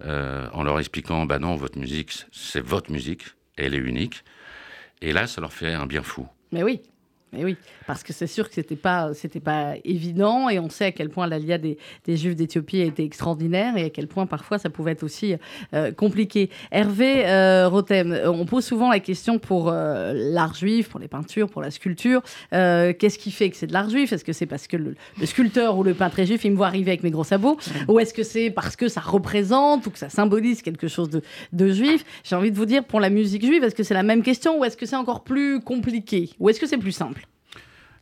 euh, 0.03 0.49
en 0.53 0.63
leur 0.63 0.79
expliquant, 0.79 1.27
bah 1.27 1.39
non, 1.39 1.57
votre 1.57 1.79
musique, 1.79 2.13
c'est 2.33 2.65
votre 2.65 2.91
musique, 2.91 3.25
elle 3.57 3.75
est 3.75 3.79
unique. 3.79 4.25
Et 5.01 5.13
là, 5.13 5.27
ça 5.27 5.41
leur 5.41 5.53
fait 5.53 5.75
un 5.75 5.87
bien 5.87 6.03
fou. 6.03 6.27
Mais 6.53 6.63
oui. 6.63 6.81
Mais 7.35 7.45
oui, 7.45 7.57
parce 7.87 8.03
que 8.03 8.13
c'est 8.13 8.27
sûr 8.27 8.49
que 8.49 8.55
c'était 8.55 8.77
pas 8.77 9.13
c'était 9.15 9.41
pas 9.41 9.75
évident 9.85 10.49
et 10.49 10.59
on 10.59 10.71
sait 10.71 10.87
à 10.87 10.93
quel 10.93 11.11
point 11.11 11.27
l'alia 11.27 11.59
des, 11.59 11.79
des 12.05 12.17
Juifs 12.17 12.37
d'Éthiopie 12.37 12.81
a 12.81 12.85
été 12.85 13.03
extraordinaire 13.05 13.77
et 13.77 13.85
à 13.85 13.91
quel 13.91 14.07
point 14.07 14.27
parfois 14.27 14.59
ça 14.59 14.71
pouvait 14.71 14.93
être 14.93 15.03
aussi 15.03 15.35
euh, 15.75 15.93
compliqué. 15.93 16.51
Hervé 16.71 17.27
euh, 17.27 17.69
Rotem, 17.69 18.17
on 18.25 18.47
pose 18.47 18.65
souvent 18.65 18.91
la 18.91 19.01
question 19.01 19.39
pour 19.39 19.69
euh, 19.69 20.13
l'art 20.15 20.55
juif, 20.55 20.89
pour 20.89 21.01
les 21.01 21.09
peintures, 21.09 21.49
pour 21.49 21.63
la 21.63 21.71
sculpture, 21.71 22.23
qu'est-ce 22.53 23.19
qui 23.19 23.31
fait 23.31 23.51
que 23.51 23.57
c'est 23.57 23.67
de 23.67 23.73
l'art 23.73 23.91
juif? 23.91 24.13
Est-ce 24.13 24.25
que 24.25 24.33
c'est 24.33 24.47
parce 24.47 24.67
que 24.67 24.77
le, 24.77 24.95
sculpteur 25.25 25.77
ou 25.77 25.83
le 25.83 25.95
peintre 25.95 26.21
est 26.21 26.27
juif, 26.27 26.45
il 26.45 26.53
me 26.53 26.57
voit 26.57 26.69
arriver 26.69 26.93
avec 26.93 27.03
mes 27.03 27.11
gros 27.11 27.25
sabots, 27.25 27.59
ou 27.89 27.99
est-ce 27.99 28.15
que 28.15 28.23
c'est 28.23 28.51
parce 28.51 28.77
que 28.77 28.89
ça 28.89 29.01
représente 29.01 29.87
ou 29.87 29.91
que 29.91 29.99
ça 29.99 30.09
symbolise 30.09 30.63
quelque 30.63 30.89
chose 30.89 31.11
de, 31.11 31.23
de 31.53 31.73
juif? 31.73 32.05
J'ai 32.23 32.37
envie 32.37 32.53
de 32.53 32.57
vous 32.57 32.67
dire 32.67 32.85
pour 32.85 33.01
la 33.01 33.11
musique 33.11 33.45
juive, 33.45 33.65
est-ce 33.65 33.75
que 33.75 33.83
c'est 33.83 33.95
la 33.95 34.03
même 34.03 34.23
question 34.23 34.59
ou 34.59 34.65
est-ce 34.65 34.77
que 34.77 34.87
c'est 34.87 34.97
encore 34.97 35.25
plus 35.25 35.61
compliqué? 35.61 36.31
Ou 36.39 36.49
est-ce 36.49 36.61
que 36.61 36.67
c'est 36.67 36.79
plus 36.79 36.93
simple? 36.93 37.24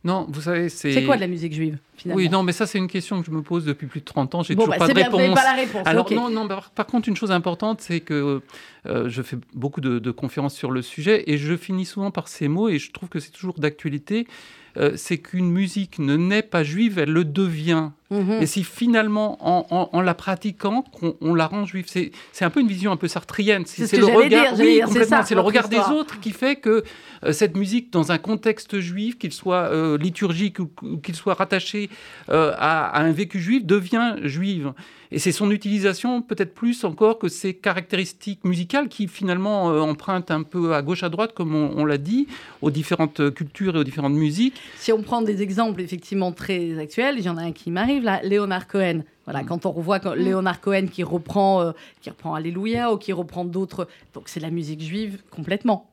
Non, 0.05 0.25
vous 0.29 0.41
savez, 0.41 0.67
c'est. 0.67 0.91
C'est 0.91 1.05
quoi 1.05 1.15
de 1.15 1.21
la 1.21 1.27
musique 1.27 1.53
juive 1.53 1.77
finalement 1.95 2.17
Oui, 2.17 2.29
non, 2.29 2.43
mais 2.43 2.51
ça, 2.51 2.67
c'est 2.67 2.77
une 2.77 2.89
question 2.89 3.21
que 3.21 3.25
je 3.25 3.31
me 3.31 3.41
pose 3.41 3.63
depuis 3.63 3.87
plus 3.87 4.01
de 4.01 4.05
30 4.05 4.35
ans. 4.35 4.43
J'ai 4.43 4.53
toujours 4.53 4.69
bah, 4.69 4.77
pas 4.77 4.89
de 4.89 4.93
réponse. 4.93 5.33
pas 5.33 5.43
la 5.43 5.53
réponse. 5.53 5.81
Alors, 5.85 6.11
non, 6.11 6.29
non, 6.29 6.47
par, 6.47 6.85
contre, 6.87 7.07
une 7.07 7.15
chose 7.15 7.31
importante, 7.31 7.79
c'est 7.79 8.01
que 8.01 8.41
euh, 8.85 9.09
je 9.09 9.21
fais 9.21 9.37
beaucoup 9.53 9.79
de, 9.79 10.11
conférences 10.11 10.55
sur 10.55 10.71
le 10.71 10.81
sujet 10.81 11.23
et 11.27 11.37
je 11.37 11.55
finis 11.55 11.85
souvent 11.85 12.11
par 12.11 12.27
ces 12.27 12.49
mots 12.49 12.67
et 12.67 12.79
je 12.79 12.91
trouve 12.91 13.07
que 13.07 13.19
c'est 13.19 13.31
toujours 13.31 13.55
d'actualité. 13.57 14.27
Euh, 14.75 14.93
c'est 14.95 15.19
qu'une 15.19 15.51
musique 15.51 15.99
ne 15.99 16.17
naît 16.17 16.41
pas 16.41 16.63
juive, 16.63 16.97
elle 16.97 17.11
le 17.11 17.23
devient 17.23 17.91
Mhm. 18.13 18.41
et 18.41 18.45
si 18.45 18.63
finalement, 18.63 19.37
en, 19.41 19.65
en- 19.69 19.89
en 19.91 20.01
la 20.01 20.13
pratiquant, 20.13 20.83
on 21.21 21.33
la 21.35 21.47
rend 21.47 21.65
juive. 21.65 21.85
C'est 21.87 22.11
un 22.45 22.49
peu 22.49 22.59
une 22.61 22.67
vision 22.67 22.91
un 22.91 22.97
peu 22.97 23.07
sartrienne. 23.07 23.63
C'est 23.65 23.87
ce 23.87 23.95
dire, 23.95 24.53
oui, 24.59 24.81
complètement. 24.85 25.17
ça, 25.17 25.23
C'est 25.25 25.35
le 25.35 25.41
regard 25.41 25.67
des 25.69 25.77
autres 25.91 26.19
qui 26.19 26.31
fait 26.31 26.55
que 26.57 26.83
euh, 27.25 27.31
cette 27.31 27.55
musique, 27.57 27.91
dans 27.91 28.11
un 28.11 28.17
contexte 28.17 28.79
juif, 28.79 29.17
qu'il 29.17 29.31
soit 29.33 29.69
euh, 29.71 29.97
liturgique 29.97 30.59
ou, 30.59 30.69
ou 30.83 30.97
qu'il 30.97 31.15
soit 31.15 31.33
rattaché 31.33 31.89
euh, 32.29 32.51
à, 32.57 32.85
à 32.87 33.01
un 33.03 33.11
vécu 33.11 33.39
juif, 33.39 33.65
devient 33.65 34.15
juive. 34.23 34.73
Et 35.11 35.19
c'est 35.19 35.31
son 35.31 35.51
utilisation, 35.51 36.23
peut-être 36.23 36.55
plus 36.55 36.83
encore 36.83 37.19
que 37.19 37.27
ses 37.27 37.53
caractéristiques 37.53 38.43
musicales 38.45 38.87
qui 38.89 39.07
finalement 39.07 39.65
empruntent 39.65 40.31
un 40.31 40.41
peu 40.41 40.73
à 40.73 40.81
gauche 40.81 41.03
à 41.03 41.09
droite, 41.09 41.33
comme 41.35 41.53
on, 41.53 41.71
on 41.77 41.85
l'a 41.85 41.99
dit, 41.99 42.27
aux 42.63 42.71
différentes 42.71 43.31
cultures 43.33 43.75
et 43.75 43.79
aux 43.79 43.83
différentes 43.83 44.13
musiques. 44.15 44.55
Si 44.77 44.91
on 44.91 45.03
prend 45.03 45.21
des 45.21 45.43
exemples 45.43 45.81
effectivement 45.81 46.31
très 46.31 46.79
actuels, 46.79 47.15
il 47.19 47.25
y 47.25 47.29
en 47.29 47.37
a 47.37 47.43
un 47.43 47.51
qui 47.51 47.69
m'arrive 47.69 48.02
là, 48.03 48.21
Léonard 48.23 48.67
Cohen. 48.67 49.01
Voilà, 49.25 49.43
quand 49.43 49.65
on 49.65 49.71
revoit 49.71 49.99
quand 49.99 50.13
Léonard 50.13 50.59
Cohen 50.59 50.87
qui 50.91 51.03
reprend, 51.03 51.61
euh, 51.61 51.71
qui 52.01 52.09
reprend 52.09 52.33
Alléluia 52.33 52.91
ou 52.91 52.97
qui 52.97 53.13
reprend 53.13 53.45
d'autres, 53.45 53.87
donc 54.13 54.27
c'est 54.27 54.41
la 54.41 54.49
musique 54.49 54.81
juive 54.81 55.21
complètement. 55.31 55.92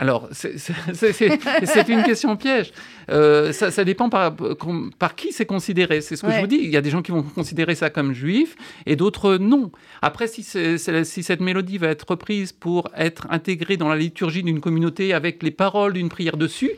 Alors, 0.00 0.28
c'est- 0.32 1.88
une 1.88 2.02
question 2.04 2.36
piège. 2.36 2.72
Euh, 3.10 3.52
ça, 3.52 3.70
ça 3.70 3.84
dépend 3.84 4.08
par, 4.08 4.34
qui 5.16 5.32
c'est 5.32 5.44
considéré. 5.46 6.00
C'est 6.00 6.14
ce 6.16 6.22
que 6.22 6.28
Ouais. 6.28 6.36
je 6.36 6.40
vous 6.40 6.46
dis. 6.46 6.60
Il 6.62 6.70
y 6.70 6.76
a 6.76 6.80
des 6.80 6.90
gens 6.90 7.02
qui 7.02 7.10
vont 7.10 7.22
considérer 7.22 7.74
ça 7.74 7.90
comme 7.90 8.12
juif 8.12 8.54
et 8.86 8.94
d'autres 8.96 9.36
non. 9.38 9.72
Après, 10.02 10.26
si, 10.28 10.42
cette 10.44 11.40
mélodie 11.40 11.78
va 11.78 11.88
être 11.88 12.04
reprise 12.08 12.52
pour 12.52 12.88
être 12.96 13.26
intégrée 13.30 13.76
dans 13.76 13.88
la 13.88 13.96
liturgie 13.96 14.42
d'une 14.42 14.60
communauté 14.60 15.12
avec 15.14 15.42
les 15.42 15.50
paroles 15.50 15.94
d'une 15.94 16.08
prière 16.08 16.36
dessus, 16.36 16.70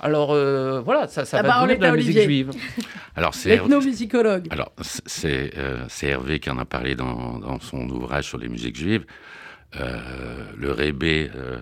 alors 0.00 0.32
euh, 0.32 0.80
voilà, 0.80 1.08
ça, 1.08 1.24
ça 1.24 1.40
La 1.42 1.48
va 1.48 1.60
devenir 1.62 1.78
de 1.78 1.82
la 1.84 1.92
musique 1.92 2.20
juive. 2.20 2.50
Alors, 3.16 3.34
c'est 3.34 3.48
L'ethnomusicologue. 3.56 4.46
alors, 4.50 4.72
c'est- 5.06 5.50
euh, 5.56 5.84
c'est 5.88 6.06
Hervé 6.08 6.38
qui 6.38 6.50
en 6.50 6.58
a 6.58 6.64
parlé 6.64 6.94
dans, 6.94 7.38
dans 7.38 7.58
son 7.60 7.88
ouvrage 7.88 8.26
sur 8.26 8.38
les 8.38 8.48
musiques 8.48 8.76
juives. 8.76 9.04
Euh, 9.80 9.98
le 10.56 10.70
Rébé 10.72 11.30
euh, 11.34 11.58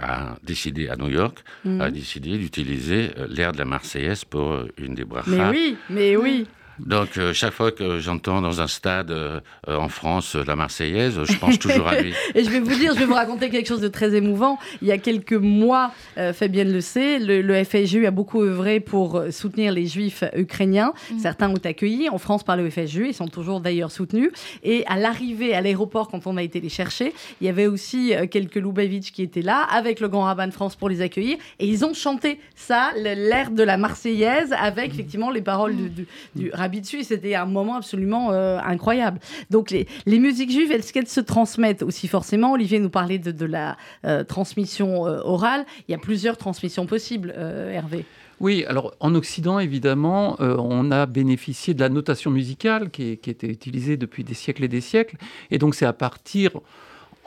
a 0.00 0.36
décidé, 0.42 0.88
à 0.88 0.96
New 0.96 1.08
York, 1.08 1.38
Mhm. 1.64 1.80
a 1.80 1.90
décidé 1.90 2.38
d'utiliser 2.38 3.10
euh, 3.18 3.26
l'air 3.28 3.52
de 3.52 3.58
la 3.58 3.64
Marseillaise 3.64 4.24
pour 4.24 4.52
euh, 4.52 4.68
une 4.78 4.94
des 4.94 5.04
brachas. 5.04 5.30
Mais 5.30 5.50
oui, 5.50 5.76
mais 5.90 6.16
oui. 6.16 6.46
Donc, 6.80 7.16
euh, 7.16 7.32
chaque 7.32 7.52
fois 7.52 7.72
que 7.72 7.98
j'entends 7.98 8.40
dans 8.40 8.60
un 8.60 8.66
stade 8.66 9.10
euh, 9.10 9.40
en 9.66 9.88
France 9.88 10.36
euh, 10.36 10.44
la 10.46 10.56
Marseillaise, 10.56 11.22
je 11.24 11.38
pense 11.38 11.58
toujours 11.58 11.88
à 11.88 12.00
lui. 12.00 12.14
Et 12.34 12.44
je 12.44 12.50
vais 12.50 12.60
vous 12.60 12.74
dire, 12.74 12.94
je 12.94 13.00
vais 13.00 13.04
vous 13.04 13.14
raconter 13.14 13.50
quelque 13.50 13.66
chose 13.66 13.80
de 13.80 13.88
très 13.88 14.14
émouvant. 14.14 14.58
Il 14.82 14.88
y 14.88 14.92
a 14.92 14.98
quelques 14.98 15.32
mois, 15.34 15.92
euh, 16.16 16.32
Fabienne 16.32 16.72
le 16.72 16.80
sait, 16.80 17.18
le, 17.18 17.42
le 17.42 17.64
FSJU 17.64 18.06
a 18.06 18.10
beaucoup 18.10 18.42
œuvré 18.42 18.80
pour 18.80 19.16
euh, 19.16 19.30
soutenir 19.30 19.72
les 19.72 19.86
juifs 19.86 20.24
ukrainiens. 20.34 20.92
Certains 21.18 21.50
ont 21.50 21.60
accueilli 21.64 22.08
en 22.08 22.18
France 22.18 22.44
par 22.44 22.56
le 22.56 22.68
FSJU, 22.70 23.08
ils 23.08 23.14
sont 23.14 23.28
toujours 23.28 23.60
d'ailleurs 23.60 23.90
soutenus. 23.90 24.30
Et 24.62 24.84
à 24.86 24.96
l'arrivée 24.96 25.54
à 25.54 25.60
l'aéroport, 25.60 26.08
quand 26.08 26.26
on 26.26 26.36
a 26.36 26.42
été 26.42 26.60
les 26.60 26.68
chercher, 26.68 27.12
il 27.40 27.46
y 27.46 27.50
avait 27.50 27.66
aussi 27.66 28.14
euh, 28.14 28.26
quelques 28.26 28.56
Lubavitch 28.56 29.12
qui 29.12 29.22
étaient 29.22 29.42
là, 29.42 29.62
avec 29.62 30.00
le 30.00 30.08
grand 30.08 30.24
rabbin 30.24 30.46
de 30.46 30.52
France 30.52 30.76
pour 30.76 30.88
les 30.88 31.02
accueillir. 31.02 31.36
Et 31.58 31.66
ils 31.66 31.84
ont 31.84 31.94
chanté 31.94 32.40
ça, 32.54 32.92
l'air 32.96 33.50
de 33.50 33.62
la 33.62 33.76
Marseillaise, 33.76 34.54
avec 34.58 34.92
effectivement 34.92 35.30
les 35.30 35.42
paroles 35.42 35.76
du, 35.76 35.88
du, 35.90 36.06
du 36.34 36.50
Et 36.74 37.02
C'était 37.02 37.34
un 37.34 37.46
moment 37.46 37.76
absolument 37.76 38.32
euh, 38.32 38.58
incroyable. 38.58 39.20
Donc 39.50 39.70
les, 39.70 39.86
les 40.06 40.18
musiques 40.18 40.50
juives, 40.50 40.72
est-ce 40.72 40.92
qu'elles 40.92 41.08
se 41.08 41.20
transmettent 41.20 41.82
aussi 41.82 42.08
forcément? 42.08 42.52
Olivier 42.52 42.78
nous 42.78 42.90
parlait 42.90 43.18
de, 43.18 43.32
de 43.32 43.44
la 43.44 43.76
euh, 44.04 44.24
transmission 44.24 45.06
euh, 45.06 45.20
orale. 45.24 45.64
Il 45.88 45.92
y 45.92 45.94
a 45.94 45.98
plusieurs 45.98 46.36
transmissions 46.36 46.86
possibles, 46.86 47.34
Hervé. 47.38 48.04
Oui, 48.40 48.64
alors 48.68 48.94
en 49.00 49.14
Occident, 49.14 49.58
évidemment, 49.58 50.36
on 50.38 50.92
a 50.92 51.06
bénéficié 51.06 51.74
de 51.74 51.80
la 51.80 51.88
notation 51.88 52.30
musicale 52.30 52.90
qui, 52.90 53.18
qui 53.18 53.30
était 53.30 53.48
utilisée 53.48 53.96
depuis 53.96 54.22
des 54.22 54.34
siècles 54.34 54.64
et 54.64 54.68
des 54.68 54.80
siècles. 54.80 55.16
Et 55.50 55.58
donc 55.58 55.74
c'est 55.74 55.86
à 55.86 55.92
partir, 55.92 56.52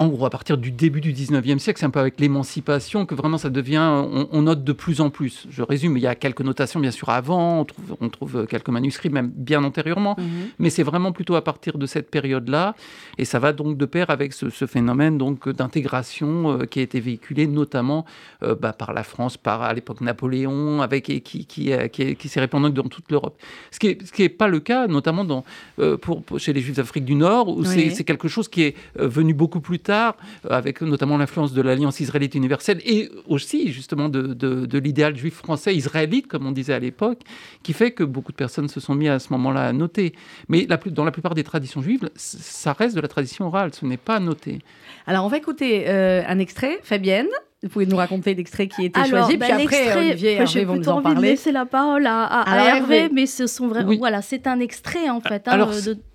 en 0.01 0.07
gros, 0.07 0.25
à 0.25 0.29
partir 0.29 0.57
du 0.57 0.71
début 0.71 0.99
du 1.01 1.13
19e 1.13 1.59
siècle, 1.59 1.79
c'est 1.79 1.85
un 1.85 1.89
peu 1.91 1.99
avec 1.99 2.19
l'émancipation 2.19 3.05
que 3.05 3.13
vraiment 3.15 3.37
ça 3.37 3.49
devient, 3.49 3.77
on, 3.79 4.27
on 4.31 4.41
note 4.41 4.63
de 4.63 4.73
plus 4.73 4.99
en 4.99 5.09
plus. 5.09 5.45
Je 5.49 5.61
résume, 5.61 5.95
il 5.97 6.01
y 6.03 6.07
a 6.07 6.15
quelques 6.15 6.41
notations 6.41 6.79
bien 6.79 6.91
sûr 6.91 7.09
avant, 7.09 7.59
on 7.61 7.65
trouve, 7.65 7.97
on 8.01 8.09
trouve 8.09 8.47
quelques 8.47 8.69
manuscrits 8.69 9.09
même 9.09 9.29
bien 9.35 9.63
antérieurement, 9.63 10.15
mais 10.59 10.69
c'est 10.69 10.83
vraiment 10.83 11.11
plutôt 11.11 11.35
à 11.35 11.43
partir 11.43 11.77
de 11.77 11.85
cette 11.85 12.09
période-là. 12.09 12.75
Et 13.19 13.25
ça 13.25 13.37
va 13.39 13.53
donc 13.53 13.77
de 13.77 13.85
pair 13.85 14.09
avec 14.09 14.33
ce, 14.33 14.49
ce 14.49 14.65
phénomène 14.65 15.17
donc 15.19 15.47
d'intégration 15.49 16.59
euh, 16.61 16.65
qui 16.65 16.79
a 16.79 16.81
été 16.81 16.99
véhiculé 16.99 17.45
notamment 17.47 18.05
euh, 18.43 18.55
bah, 18.55 18.73
par 18.73 18.93
la 18.93 19.03
France, 19.03 19.37
par 19.37 19.61
à 19.61 19.73
l'époque 19.73 20.01
Napoléon, 20.01 20.81
avec 20.81 21.09
et 21.09 21.21
qui 21.21 21.45
qui, 21.45 21.71
euh, 21.73 21.87
qui, 21.87 22.01
est- 22.03 22.15
qui 22.15 22.27
s'est 22.27 22.39
répandu 22.39 22.71
dans 22.71 22.83
toute 22.89 23.11
l'Europe. 23.11 23.37
Ce 23.71 23.79
qui 23.79 23.87
est 23.87 24.05
ce 24.05 24.11
qui 24.11 24.23
est 24.23 24.29
pas 24.29 24.47
le 24.47 24.59
cas, 24.59 24.87
notamment 24.87 25.23
dans 25.25 25.43
euh, 25.79 25.97
pour, 25.97 26.23
pour- 26.23 26.39
chez 26.39 26.53
les 26.53 26.61
Juifs 26.61 26.77
d'Afrique 26.77 27.05
du 27.05 27.15
Nord, 27.15 27.47
où 27.49 27.63
c'est 27.63 27.75
Oui. 27.87 27.91
c'est 27.95 28.03
quelque 28.03 28.27
chose 28.27 28.47
qui 28.47 28.63
est 28.63 28.75
euh, 28.99 29.07
venu 29.07 29.33
beaucoup 29.33 29.59
plus 29.61 29.79
tard, 29.79 29.90
euh, 29.91 30.11
avec 30.49 30.81
notamment 30.81 31.17
l'influence 31.17 31.53
de 31.53 31.61
l'Alliance 31.61 31.99
israélite 31.99 32.35
universelle 32.35 32.81
et 32.85 33.09
aussi 33.27 33.71
justement 33.71 34.09
de, 34.09 34.77
l'idéal 34.77 35.15
juif 35.15 35.35
français 35.35 35.75
israélite, 35.75 36.27
comme 36.27 36.45
on 36.45 36.51
disait 36.51 36.73
à 36.73 36.79
l'époque, 36.79 37.19
qui 37.63 37.73
fait 37.73 37.91
que 37.91 38.03
beaucoup 38.03 38.31
de 38.31 38.37
personnes 38.37 38.67
se 38.67 38.79
sont 38.79 38.95
mis 38.95 39.07
à 39.07 39.19
ce 39.19 39.31
moment-là 39.33 39.67
à 39.67 39.73
noter. 39.73 40.13
Mais 40.47 40.67
dans 40.85 41.05
la 41.05 41.11
plupart 41.11 41.35
des 41.35 41.43
traditions 41.43 41.81
juives, 41.81 42.09
ça 42.15 42.73
reste 42.73 42.95
de 42.95 43.01
la 43.01 43.07
tradition 43.07 43.47
orale, 43.47 43.73
ce 43.73 43.85
n'est 43.85 43.97
pas 43.97 44.19
noté. 44.19 44.59
Alors 45.07 45.25
on 45.25 45.29
va 45.29 45.37
écouter 45.37 45.89
euh, 45.89 46.23
un 46.27 46.39
extrait, 46.39 46.79
Fabienne. 46.83 47.29
Vous 47.63 47.69
pouvez 47.69 47.85
nous 47.85 47.95
raconter 47.97 48.33
l'extrait 48.33 48.67
qui 48.67 48.81
a 48.81 48.85
été 48.85 48.99
Alors, 48.99 49.25
choisi, 49.25 49.37
bah, 49.37 49.45
puis 49.55 49.65
après 49.65 49.95
Olivier 49.97 50.31
et 50.41 50.45
j'ai 50.47 50.61
Hervé 50.61 50.65
vont 50.65 50.73
nous 50.73 50.79
plutôt 50.79 50.91
en 50.91 50.95
envie 50.95 51.09
de 51.09 51.13
parler. 51.13 51.29
laisser 51.29 51.51
la 51.51 51.65
parole 51.67 52.07
à, 52.07 52.23
à- 52.23 52.55
Hervé, 52.77 52.95
Hervé. 52.97 53.09
mais 53.13 53.27
ce 53.27 53.45
sont 53.45 53.67
vraiment 53.67 53.89
Oui. 53.89 53.97
voilà, 53.99 54.23
c'est 54.23 54.47
un 54.47 54.59
extrait 54.59 55.09
en 55.11 55.21
fait. 55.21 55.47
hein, 55.47 55.69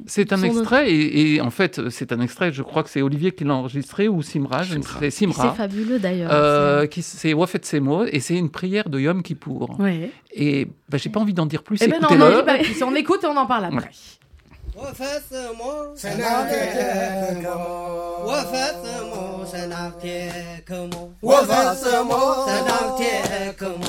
C'est 0.06 0.32
un 0.32 0.42
extrait, 0.42 0.90
et, 0.90 1.34
et 1.36 1.40
en 1.40 1.50
fait, 1.50 1.88
c'est 1.90 2.10
un 2.10 2.20
extrait, 2.20 2.50
je 2.52 2.62
crois 2.62 2.82
que 2.82 2.90
c'est 2.90 3.00
Olivier 3.00 3.30
qui 3.30 3.44
l'a 3.44 3.54
enregistré, 3.54 4.08
ou 4.08 4.22
Simra, 4.22 4.62
ne 4.64 5.10
Simra. 5.10 5.50
C'est 5.52 5.56
fabuleux 5.56 6.00
d'ailleurs. 6.00 6.30
Euh, 6.32 6.86
qui 6.86 7.02
c'est 7.02 7.32
Wafet 7.32 7.60
Semo 7.62 8.04
et 8.06 8.18
c'est 8.18 8.34
une 8.36 8.50
prière 8.50 8.88
de 8.88 8.98
Yom 8.98 9.22
Kippour. 9.22 9.78
Ouais. 9.78 10.10
Et 10.34 10.66
bah, 10.88 10.98
j'ai 10.98 11.10
pas 11.10 11.20
envie 11.20 11.32
d'en 11.32 11.46
dire 11.46 11.62
plus. 11.62 11.78
Eh 11.80 11.86
ben 11.86 12.00
non, 12.02 12.08
non, 12.16 12.38
dis 12.38 12.44
pas 12.44 12.58
plus. 12.58 12.82
on 12.82 12.94
écoute 12.96 13.20
et 13.22 13.26
on 13.28 13.36
en 13.36 13.46
parle 13.46 13.66
après. 13.66 13.90
ወፈጽሞ 14.76 15.60
ሰናብቴክሙ 16.00 17.62
ወፈጽሞ 18.28 19.12
ሰናብቴክሙ 19.52 20.92
ወፈጽሞ 21.30 22.10
ሰናብቴክሙ 22.48 23.84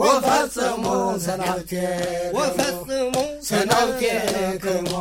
ወፈጽሞ 0.00 0.84
ሰናብቴክሙ 1.26 2.12
ወፈጽሞ 2.36 3.16
ሰናብቴክሙ 3.50 4.92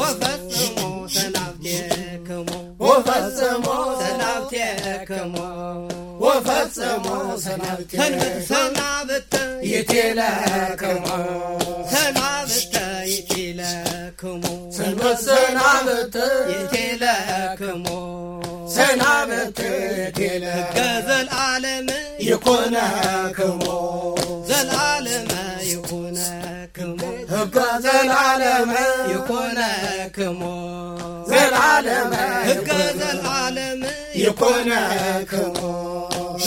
ወፈጽሞ 0.00 0.78
ሰናብቴክሙ 1.14 2.48
ወፈጽሞ 2.86 3.66
ሰናብቴክሙ 4.02 5.34
ወፈጽሞ 6.24 7.06
ሰናብቴክሙ 7.44 8.20
ሰናብት 8.50 9.34
ይቴለክሙ 9.70 11.04
ሰናብት 11.92 12.75
ኢቲለክሙ 13.16 14.42
ሰናብት 14.76 16.16
ኢቲለክሙ 16.56 17.86
ሰናብት 18.76 19.58
ሕገ 20.18 20.78
ዘለዓለም 21.08 21.86
ይኩነክሙ 22.28 23.62
ዘለዓለም 24.50 25.28
ይኩነክሙ 25.70 27.00
ሕገ 27.32 27.56
ዘለዓለም 27.86 28.72
ይኩነክሙ 29.12 30.40
ዘለዓለም 31.32 32.12
ሕገ 32.48 32.70
ዘለዓለም 33.00 33.82
ይኩነክሙ 34.24 35.58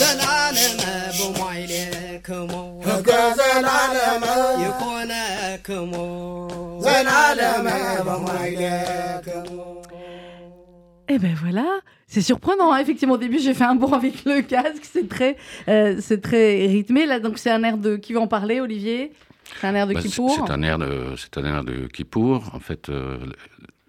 ዘለዓለም 0.00 0.78
بمعيلكم 1.20 2.48
هكذا 2.86 3.46
العلم 3.60 4.24
يكونكم 4.64 5.90
Eh 11.08 11.18
ben 11.18 11.34
voilà, 11.40 11.80
c'est 12.06 12.20
surprenant. 12.22 12.72
hein. 12.72 12.78
Effectivement, 12.78 13.14
au 13.14 13.18
début, 13.18 13.38
j'ai 13.40 13.54
fait 13.54 13.64
un 13.64 13.74
bond 13.74 13.92
avec 13.92 14.24
le 14.24 14.42
casque. 14.42 14.84
C'est 14.84 15.08
très, 15.08 15.36
euh, 15.68 15.96
c'est 16.00 16.20
très 16.20 16.66
rythmé. 16.66 17.06
Là, 17.06 17.18
donc, 17.20 17.38
c'est 17.38 17.50
un 17.50 17.62
air 17.64 17.78
de. 17.78 17.96
Qui 17.96 18.12
va 18.12 18.20
en 18.20 18.28
parler, 18.28 18.60
Olivier? 18.60 19.12
C'est 19.60 19.66
un 19.66 19.74
air 19.74 19.86
de 19.88 19.94
Bah, 19.94 20.00
Kippour. 20.02 20.30
C'est 20.46 20.52
un 20.52 20.62
air 20.62 20.78
de, 20.78 21.14
c'est 21.16 21.36
un 21.38 21.44
air 21.44 21.64
de 21.64 21.86
Kippour. 21.88 22.50
En 22.54 22.60
fait, 22.60 22.88
euh, 22.90 23.18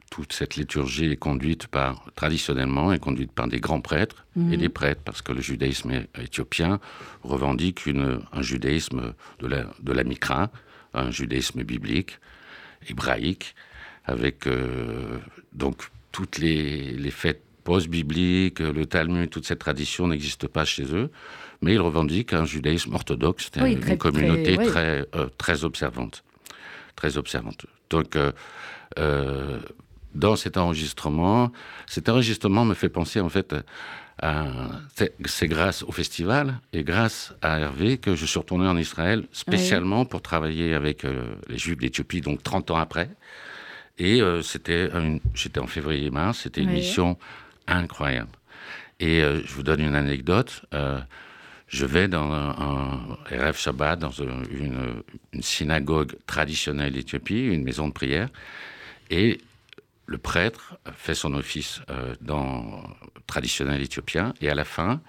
toute 0.10 0.34
cette 0.34 0.56
liturgie 0.56 1.12
est 1.12 1.16
conduite 1.18 1.68
par, 1.68 2.06
traditionnellement, 2.16 2.91
est 2.91 2.99
conduite 2.99 3.32
par 3.32 3.47
des 3.47 3.60
grands 3.60 3.82
prêtres 3.82 4.26
Mhm. 4.36 4.54
et 4.54 4.58
des 4.58 4.70
prêtres, 4.70 5.02
parce 5.06 5.22
que 5.22 5.32
le 5.32 5.41
judaïsme 5.41 5.91
éthiopien 6.20 6.80
revendique 7.24 7.86
une, 7.86 8.20
un 8.34 8.41
judaïsme 8.41 9.14
de 9.39 9.47
la, 9.47 9.66
de 9.82 9.91
la 9.91 10.04
Mikra, 10.04 10.49
un 10.95 11.12
judaïsme 11.12 11.62
biblique, 11.64 12.18
hébraïque, 12.90 13.56
avec 14.06 14.48
euh, 14.48 15.20
donc 15.54 15.84
toutes 16.12 16.38
les, 16.38 16.92
les 16.92 17.12
fêtes 17.12 17.42
post-bibliques, 17.64 18.60
le 18.60 18.86
Talmud, 18.86 19.30
toute 19.30 19.46
cette 19.46 19.60
tradition 19.60 20.08
n'existe 20.08 20.48
pas 20.48 20.66
chez 20.66 20.84
eux, 20.96 21.12
mais 21.62 21.74
ils 21.76 21.80
revendiquent 21.80 22.34
un 22.34 22.46
judaïsme 22.46 22.94
orthodoxe, 22.96 23.50
Oui, 23.62 23.74
une 23.74 23.80
très- 23.80 23.98
communauté 23.98 24.56
très- 24.58 25.02
oui. 25.02 25.06
euh, 25.16 25.28
très 25.38 25.64
observante. 25.64 26.24
très 26.96 27.18
observante. 27.18 27.66
Donc, 27.90 28.18
dans 30.14 30.36
cet 30.36 30.58
enregistrement, 30.58 31.52
cet 31.88 32.10
enregistrement 32.10 32.66
me 32.66 32.74
fait 32.74 32.90
penser 32.90 33.20
en 33.22 33.30
fait 33.30 33.56
c'est 34.93 35.47
grâce 35.47 35.84
au 35.84 35.91
festival 35.91 36.59
et 36.74 36.84
grâce 36.84 37.34
à 37.41 37.59
Hervé 37.59 37.97
que 37.97 38.15
je 38.15 38.26
suis 38.26 38.38
retourné 38.38 38.67
en 38.67 38.78
Israël 38.78 39.26
spécialement 39.32 40.05
pour 40.05 40.22
travailler 40.22 40.76
avec 40.76 41.03
les 41.47 41.57
Juifs 41.57 41.78
d'Éthiopie, 41.78 42.22
donc 42.22 42.43
30 42.43 42.72
ans 42.72 42.78
après. 42.78 43.09
Et 43.97 44.22
c'était 44.43 44.89
j'étais 45.34 45.59
en 45.59 45.67
février-mars, 45.67 46.41
c'était 46.43 46.61
une 46.61 46.72
mission 46.72 47.17
incroyable. 47.67 48.30
Et 49.01 49.24
euh, 49.24 49.41
je 49.43 49.53
vous 49.53 49.63
donne 49.63 49.82
une 49.82 49.95
anecdote. 49.95 50.61
Euh, 50.74 50.99
je 51.67 51.86
vais 51.86 52.07
dans 52.07 52.32
un, 52.32 53.17
un 53.32 53.51
Shabbat, 53.53 53.97
dans 53.97 54.11
une, 54.11 55.03
synagogue 55.39 56.15
traditionnelle 56.28 56.93
d'Éthiopie, 56.93 57.47
une 57.47 57.63
maison 57.63 57.88
de 57.88 57.93
prière, 57.93 58.30
et 59.09 59.39
le 60.12 60.18
prêtre 60.18 60.78
fait 60.95 61.16
son 61.16 61.34
office 61.34 61.82
euh, 61.89 62.16
dans 62.22 62.84
traditionnel 63.28 63.82
éthiopien, 63.82 64.34
et 64.41 64.49
à 64.49 64.55
la 64.55 64.66
fin, 64.66 65.01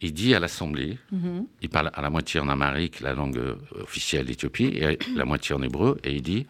il 0.00 0.12
dit 0.12 0.34
à 0.34 0.40
l'assemblée, 0.40 0.98
mm-hmm. 1.12 1.46
il 1.62 1.68
parle 1.68 1.90
à 1.94 2.02
la 2.02 2.10
moitié 2.10 2.40
en 2.40 2.48
amharique, 2.48 3.00
la 3.00 3.14
langue 3.14 3.40
officielle 3.80 4.26
d'Éthiopie, 4.26 4.64
et 4.64 4.98
la 5.14 5.24
moitié 5.24 5.54
en 5.54 5.62
hébreu, 5.62 5.98
et 6.04 6.12
il 6.12 6.22
dit 6.22 6.46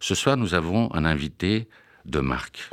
Ce 0.00 0.14
soir, 0.14 0.36
nous 0.36 0.54
avons 0.54 0.92
un 0.94 1.04
invité 1.04 1.68
de 2.06 2.20
marque. 2.20 2.70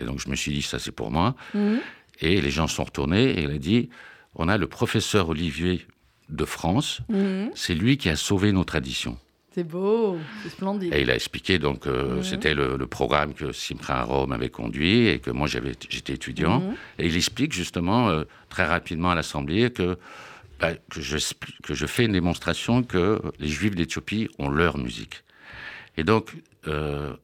Et 0.00 0.04
donc, 0.04 0.20
je 0.20 0.28
me 0.28 0.36
suis 0.36 0.52
dit 0.52 0.62
Ça, 0.62 0.78
c'est 0.78 0.92
pour 0.92 1.10
moi. 1.10 1.34
Mm-hmm. 1.54 1.78
Et 2.20 2.40
les 2.40 2.50
gens 2.50 2.66
sont 2.66 2.84
retournés 2.84 3.30
et 3.30 3.42
il 3.42 3.50
a 3.50 3.58
dit 3.58 3.90
on 4.36 4.48
a 4.48 4.58
le 4.58 4.66
professeur 4.66 5.28
Olivier 5.30 5.86
de 6.28 6.44
France, 6.44 7.00
mhm. 7.08 7.50
c'est 7.54 7.74
lui 7.74 7.96
qui 7.96 8.08
a 8.08 8.16
sauvé 8.16 8.52
nos 8.52 8.64
traditions. 8.64 9.18
C'est 9.56 9.64
beau, 9.64 10.18
c'est 10.42 10.50
splendide. 10.50 10.92
Et 10.92 11.00
il 11.00 11.10
a 11.10 11.14
expliqué, 11.14 11.58
donc, 11.58 11.86
euh, 11.86 12.22
c'était 12.22 12.52
le, 12.52 12.76
programme 12.86 13.32
que 13.32 13.52
Simcha 13.52 14.02
Rome 14.02 14.32
avait 14.32 14.50
conduit 14.50 15.08
et 15.08 15.18
que 15.18 15.30
moi 15.30 15.46
j'étais 15.46 16.12
étudiant. 16.12 16.60
Mhm. 16.60 16.74
Et 16.98 17.06
il 17.06 17.16
explique 17.16 17.54
justement 17.54 18.10
euh, 18.10 18.24
très 18.50 18.66
rapidement 18.66 19.12
à 19.12 19.14
l'Assemblée 19.14 19.70
que, 19.70 19.96
bah, 20.60 20.74
que, 20.90 21.00
je, 21.00 21.16
que 21.62 21.72
je 21.72 21.86
fais 21.86 22.04
une 22.04 22.12
démonstration 22.12 22.82
que 22.82 23.18
les 23.38 23.48
Juifs 23.48 23.74
d'Éthiopie 23.74 24.28
ont 24.38 24.50
leur 24.50 24.76
musique. 24.76 25.24
Et 25.96 26.04
donc, 26.04 26.34
euh, 26.68 27.14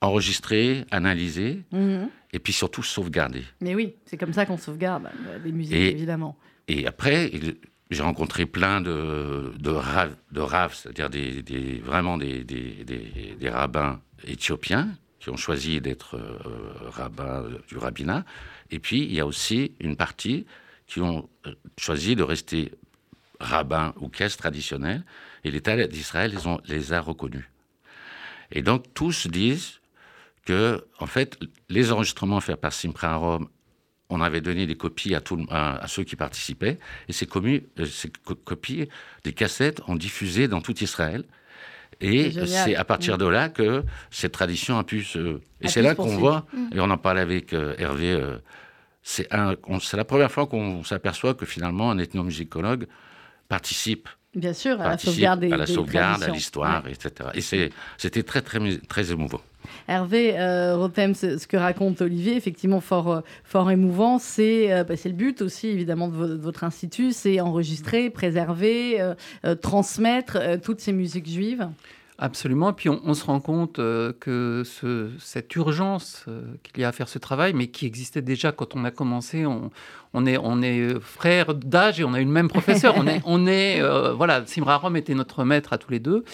enregistrer, 0.00 0.84
analyser, 0.90 1.62
mhm. 1.70 2.08
et 2.32 2.40
puis 2.40 2.52
surtout 2.52 2.82
sauvegarder. 2.82 3.44
Mais 3.60 3.76
oui, 3.76 3.94
c'est 4.04 4.16
comme 4.16 4.32
ça 4.32 4.46
qu'on 4.46 4.58
sauvegarde 4.58 5.10
euh, 5.28 5.38
les 5.44 5.52
musiques, 5.52 5.76
évidemment. 5.76 6.36
Et 6.66 6.88
après, 6.88 7.30
j'ai 7.90 8.02
rencontré 8.02 8.46
plein 8.46 8.80
de, 8.80 9.52
de, 9.58 9.70
raves, 10.40 10.74
c'est-à-dire 10.74 11.08
des, 11.10 11.80
vraiment 11.84 12.18
des, 12.18 13.50
rabbins 13.50 14.00
éthiopiens 14.26 14.88
qui 15.20 15.30
ont 15.30 15.36
choisi 15.36 15.80
d'être 15.80 16.16
euh, 16.16 16.38
rabbins 16.90 17.44
du 17.68 17.76
rabbinat. 17.76 18.24
Et 18.70 18.78
puis, 18.78 19.02
il 19.02 19.12
y 19.12 19.20
a 19.20 19.26
aussi 19.26 19.72
une 19.80 19.96
partie 19.96 20.46
qui 20.86 21.00
ont 21.00 21.28
euh, 21.46 21.54
choisi 21.76 22.14
de 22.14 22.22
rester 22.22 22.72
rabbins 23.40 23.94
ou 24.00 24.08
caisses 24.08 24.36
traditionnelles. 24.36 25.02
Et 25.44 25.50
l'État 25.50 25.86
d'Israël 25.86 26.32
les, 26.32 26.74
les 26.74 26.92
a 26.92 27.00
reconnus. 27.00 27.48
Et 28.52 28.62
donc, 28.62 28.84
tous 28.94 29.26
disent 29.26 29.80
que, 30.44 30.84
en 30.98 31.06
fait, 31.06 31.38
les 31.68 31.90
enregistrements 31.90 32.40
faits 32.40 32.60
par 32.60 32.72
Simcha 32.72 33.14
Rome, 33.16 33.48
on 34.10 34.20
avait 34.20 34.40
donné 34.40 34.66
des 34.66 34.76
copies 34.76 35.14
à, 35.14 35.20
tout, 35.20 35.44
à, 35.50 35.86
ceux 35.86 36.04
qui 36.04 36.16
participaient, 36.16 36.78
et 37.08 37.12
ces, 37.12 37.28
euh, 37.36 37.86
ces 37.86 38.10
copies, 38.44 38.88
des 39.24 39.32
cassettes, 39.32 39.82
ont 39.86 39.96
diffusé 39.96 40.48
dans 40.48 40.60
tout 40.60 40.82
Israël. 40.82 41.24
Et 42.00 42.30
c'est 42.46 42.76
à 42.76 42.84
partir 42.84 43.14
mm. 43.14 43.18
de 43.18 43.26
là 43.26 43.48
que 43.48 43.84
cette 44.10 44.32
tradition 44.32 44.78
a 44.78 44.84
pu 44.84 45.02
se... 45.02 45.40
Et 45.60 45.68
c'est 45.68 45.82
là 45.82 45.94
qu'on 45.94 46.16
voit, 46.16 46.46
mm. 46.52 46.76
et 46.76 46.80
on 46.80 46.90
en 46.90 46.98
parlait 46.98 47.20
avec 47.20 47.52
euh, 47.52 47.74
Hervé, 47.78 48.12
euh, 48.12 48.38
c'est 49.02 49.28
la 49.30 50.04
première 50.04 50.30
fois 50.30 50.46
qu'on 50.46 50.84
s'aperçoit 50.84 51.34
que 51.34 51.46
finalement 51.46 51.90
un 51.90 51.98
ethnomusicologue 51.98 52.86
participe 53.48 54.08
Bien 54.34 54.52
sûr, 54.52 54.80
à 54.80 54.90
la 54.90 54.98
sauvegarde, 54.98 55.44
à, 55.44 55.56
la 55.56 55.66
sauvegarde, 55.66 56.22
à 56.22 56.28
l'histoire, 56.28 56.86
etc. 56.86 57.30
Et 57.34 57.40
c'était 57.40 58.22
très, 58.22 58.42
très, 58.42 58.60
très 58.86 59.10
émouvant. 59.10 59.40
Hervé 59.88 60.38
euh, 60.38 60.76
Rotem, 60.76 61.14
ce 61.14 61.46
que 61.46 61.56
raconte 61.56 62.00
Olivier, 62.00 62.36
effectivement 62.36 62.80
fort, 62.80 63.12
euh, 63.12 63.20
fort 63.44 63.70
émouvant, 63.70 64.18
euh, 64.38 64.84
bah, 64.84 64.96
c'est 64.96 65.08
le 65.08 65.14
but 65.14 65.42
aussi 65.42 65.68
évidemment 65.68 66.08
de, 66.08 66.34
votre 66.36 66.64
institut, 66.64 67.12
c'est 67.12 67.40
enregistrer, 67.40 68.10
préserver, 68.10 69.00
transmettre 69.62 70.38
toutes 70.62 70.80
ces 70.80 70.92
musiques 70.92 71.28
juives. 71.28 71.68
Absolument. 72.18 72.70
Et 72.70 72.72
puis 72.72 72.88
on, 72.88 73.14
se 73.14 73.24
rend 73.24 73.40
compte 73.40 73.76
que 73.76 74.62
cette 75.20 75.54
urgence 75.54 76.26
qu'il 76.62 76.82
y 76.82 76.84
a 76.84 76.88
à 76.88 76.92
faire 76.92 77.08
ce 77.08 77.18
travail, 77.18 77.52
mais 77.54 77.68
qui 77.68 77.86
existait 77.86 78.22
déjà 78.22 78.50
quand 78.52 78.74
on 78.74 78.84
a 78.84 78.90
commencé, 78.90 79.46
on, 79.46 79.70
on 80.14 80.26
est, 80.26 80.36
on 80.36 80.60
est 80.62 80.98
frères 81.00 81.54
d'âge 81.54 82.00
et 82.00 82.04
on 82.04 82.14
a 82.14 82.20
eu 82.20 82.24
le 82.24 82.30
même 82.30 82.48
professeur. 82.48 82.94
on 82.96 83.06
est, 83.06 83.20
on 83.24 83.46
est 83.46 83.80
voilà, 84.12 84.44
Simra 84.46 84.76
Rom 84.76 84.96
était 84.96 85.14
notre 85.14 85.44
maître 85.44 85.72
à 85.72 85.78
tous 85.78 85.90
les 85.90 86.00
deux. 86.00 86.24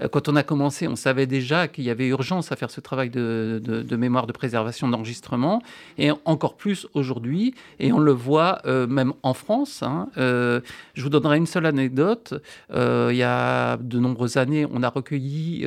Euh, 0.00 0.08
quand 0.08 0.28
on 0.28 0.36
a 0.36 0.42
commencé, 0.42 0.88
on 0.88 0.96
savait 0.96 1.26
déjà 1.26 1.68
qu'il 1.68 1.84
y 1.84 1.90
avait 1.90 2.06
urgence 2.08 2.52
à 2.52 2.56
faire 2.56 2.70
ce 2.70 2.80
travail 2.80 3.10
de, 3.10 3.96
mémoire, 3.96 4.26
de 4.26 4.32
préservation, 4.32 4.88
d'enregistrement, 4.88 5.62
et 5.96 6.10
encore 6.24 6.56
plus 6.56 6.86
aujourd'hui, 6.94 7.54
et 7.78 7.92
on 7.92 7.98
le 7.98 8.12
voit 8.12 8.60
euh, 8.66 8.86
même 8.86 9.12
en 9.22 9.34
France. 9.34 9.82
Hein. 9.82 10.08
Euh, 10.18 10.60
je 10.94 11.02
vous 11.02 11.08
donnerai 11.08 11.36
une 11.36 11.46
seule 11.46 11.66
anecdote. 11.66 12.34
il 12.70 13.16
y 13.16 13.22
a 13.22 13.76
de 13.76 13.98
nombreuses 13.98 14.36
années, 14.36 14.66
on 14.70 14.82
a 14.82 14.88
recueilli 14.88 15.66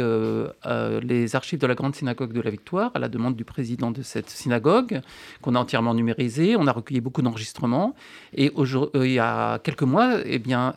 les 1.01 1.36
archives 1.36 1.59
de 1.59 1.67
la 1.67 1.75
Grande 1.75 1.95
Synagogue 1.95 2.34
de 2.34 2.41
la 2.41 2.49
Victoire 2.49 2.91
à 2.93 2.99
la 2.99 3.09
demande 3.09 3.36
du 3.36 3.45
président 3.45 3.91
de 3.91 4.01
cette 4.01 4.29
synagogue, 4.29 5.01
qu'on 5.41 5.55
a 5.55 5.59
entièrement 5.59 5.93
numérisé. 5.93 6.55
On 6.55 6.67
a 6.67 6.71
recueilli 6.71 7.01
beaucoup 7.01 7.21
d'enregistrements, 7.21 7.95
et 8.34 8.51
il 8.95 9.11
y 9.11 9.19
a 9.19 9.59
quelques 9.59 9.84
mois, 9.84 10.19
eh 10.25 10.39
bien, 10.39 10.73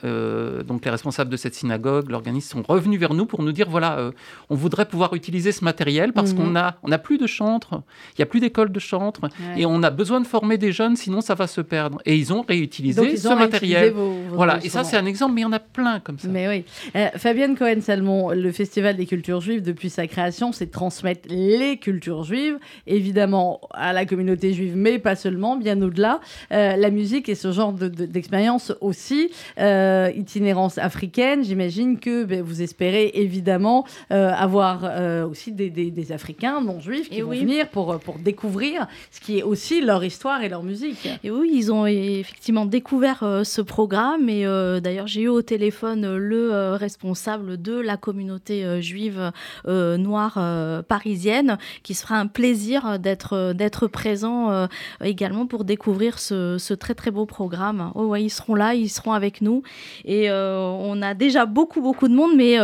donc 0.67 0.85
les 0.85 0.91
responsables 0.91 1.31
de 1.31 1.37
cette 1.37 1.55
synagogue, 1.55 2.11
l'organisme, 2.11 2.59
sont 2.59 2.63
revenus 2.63 3.01
vers 3.01 3.15
nous 3.15 3.27
pour 3.27 3.44
nous 3.45 3.53
dire 3.53 3.69
voilà, 3.69 3.99
euh, 3.99 4.13
on 4.51 4.55
voudrait 4.55 4.87
pouvoir 4.87 5.15
utiliser 5.15 5.53
ce 5.53 5.65
matériel 5.65 6.13
parce 6.13 6.33
mhm. 6.33 6.39
qu'on 6.39 6.57
a, 6.57 6.77
on 6.83 6.93
a 6.93 6.99
plus 6.99 7.19
de 7.19 7.27
chantres, 7.27 7.83
il 8.17 8.21
y 8.21 8.23
a 8.23 8.27
plus 8.27 8.41
d'écoles 8.41 8.73
de 8.73 8.81
chantres 8.81 9.21
et 9.57 9.67
on 9.67 9.83
a 9.83 9.91
besoin 9.91 10.21
de 10.21 10.27
former 10.27 10.59
des 10.59 10.73
jeunes, 10.73 10.97
sinon 10.97 11.21
ça 11.21 11.35
va 11.35 11.47
se 11.47 11.61
perdre. 11.61 12.01
Et 12.05 12.17
ils 12.17 12.33
ont 12.33 12.43
réutilisé 12.43 13.17
ce 13.17 13.29
matériel. 13.29 13.95
voilà, 14.33 14.59
et 14.63 14.69
ça 14.69 14.85
c'est 14.85 14.97
un 14.97 15.07
exemple, 15.07 15.35
mais 15.35 15.43
il 15.43 15.45
y 15.45 15.47
en 15.47 15.53
a 15.53 15.59
plein 15.59 16.01
comme 16.01 16.19
ça. 16.19 16.29
Mais 16.29 16.49
oui. 16.49 16.65
Euh, 16.97 17.09
Fabienne 17.17 17.57
Cohen-Salmon, 17.57 18.31
le 18.31 18.53
Festival 18.53 18.97
des 18.97 19.07
cultures 19.07 19.41
juives, 19.41 19.63
depuis 19.63 19.91
sa 19.91 20.07
création, 20.07 20.53
c'est 20.53 20.67
de 20.67 20.71
transmettre 20.71 21.29
les 21.29 21.77
cultures 21.77 22.25
juives, 22.25 22.59
évidemment 22.87 23.61
à 23.73 23.93
la 23.93 24.07
communauté 24.07 24.53
juive, 24.53 24.75
mais 24.77 24.99
pas 24.99 25.17
seulement, 25.17 25.57
bien 25.57 25.81
au-delà. 25.83 26.21
Euh, 26.53 26.77
la 26.77 26.91
musique 26.91 27.29
et 27.29 27.35
ce 27.35 27.53
genre 27.53 27.73
d'expérience 27.73 28.73
aussi. 28.81 29.31
itinérance 29.59 30.79
africaine, 30.79 31.45
j'imagine 31.45 31.99
que 31.99 32.25
ben, 32.25 32.43
vous 32.43 32.63
espérez 32.63 33.11
évidemment 33.15 33.34
évidemment 33.35 33.85
euh, 34.13 34.31
avoir 34.33 34.83
euh, 34.85 35.27
aussi 35.27 35.51
des, 35.51 36.13
Africains 36.13 36.61
non 36.61 36.81
juifs 36.81 37.09
qui 37.09 37.23
vont 37.23 37.31
venir 37.31 37.69
pour, 37.69 37.99
pour 37.99 38.19
découvrir 38.19 38.87
ce 39.11 39.21
qui 39.21 39.39
est 39.39 39.43
aussi 39.43 39.81
leur 39.81 40.05
histoire 40.05 40.43
et 40.43 40.49
leur 40.49 40.63
musique. 40.63 41.09
Et 41.25 41.31
oui, 41.31 41.51
ils 41.53 41.73
ont 41.73 41.87
effectivement 41.87 42.67
découvert 42.67 43.23
euh, 43.23 43.43
ce 43.43 43.63
programme 43.63 44.29
et 44.29 44.45
d'ailleurs 44.81 45.07
j'ai 45.07 45.23
eu 45.23 45.29
au 45.29 45.43
téléphone 45.43 46.17
le 46.17 46.75
responsable 46.75 47.61
de 47.61 47.75
la 47.75 47.97
communauté 47.97 48.81
juive 48.83 49.33
noire 49.67 50.39
parisienne 50.87 51.59
qui 51.83 51.95
se 51.95 52.03
fera 52.03 52.19
un 52.19 52.27
plaisir 52.27 52.99
d'être 52.99 53.53
d'être 53.53 53.87
présent 53.87 54.69
également 55.03 55.47
pour 55.47 55.65
découvrir 55.65 56.19
ce, 56.19 56.59
ce, 56.59 56.75
très 56.75 56.95
très 56.95 57.11
beau 57.11 57.27
programme. 57.27 57.91
Oh 57.95 58.07
ouais, 58.07 58.23
ils 58.25 58.31
seront 58.31 58.55
là, 58.55 58.75
ils 58.75 58.91
seront 58.91 59.13
avec 59.13 59.41
nous 59.41 59.63
et 60.05 60.31
on 60.31 61.01
a 61.03 61.15
déjà 61.15 61.47
beaucoup 61.47 61.81
beaucoup 61.81 62.09
de 62.09 62.15
monde 62.15 62.33
mais 62.37 62.59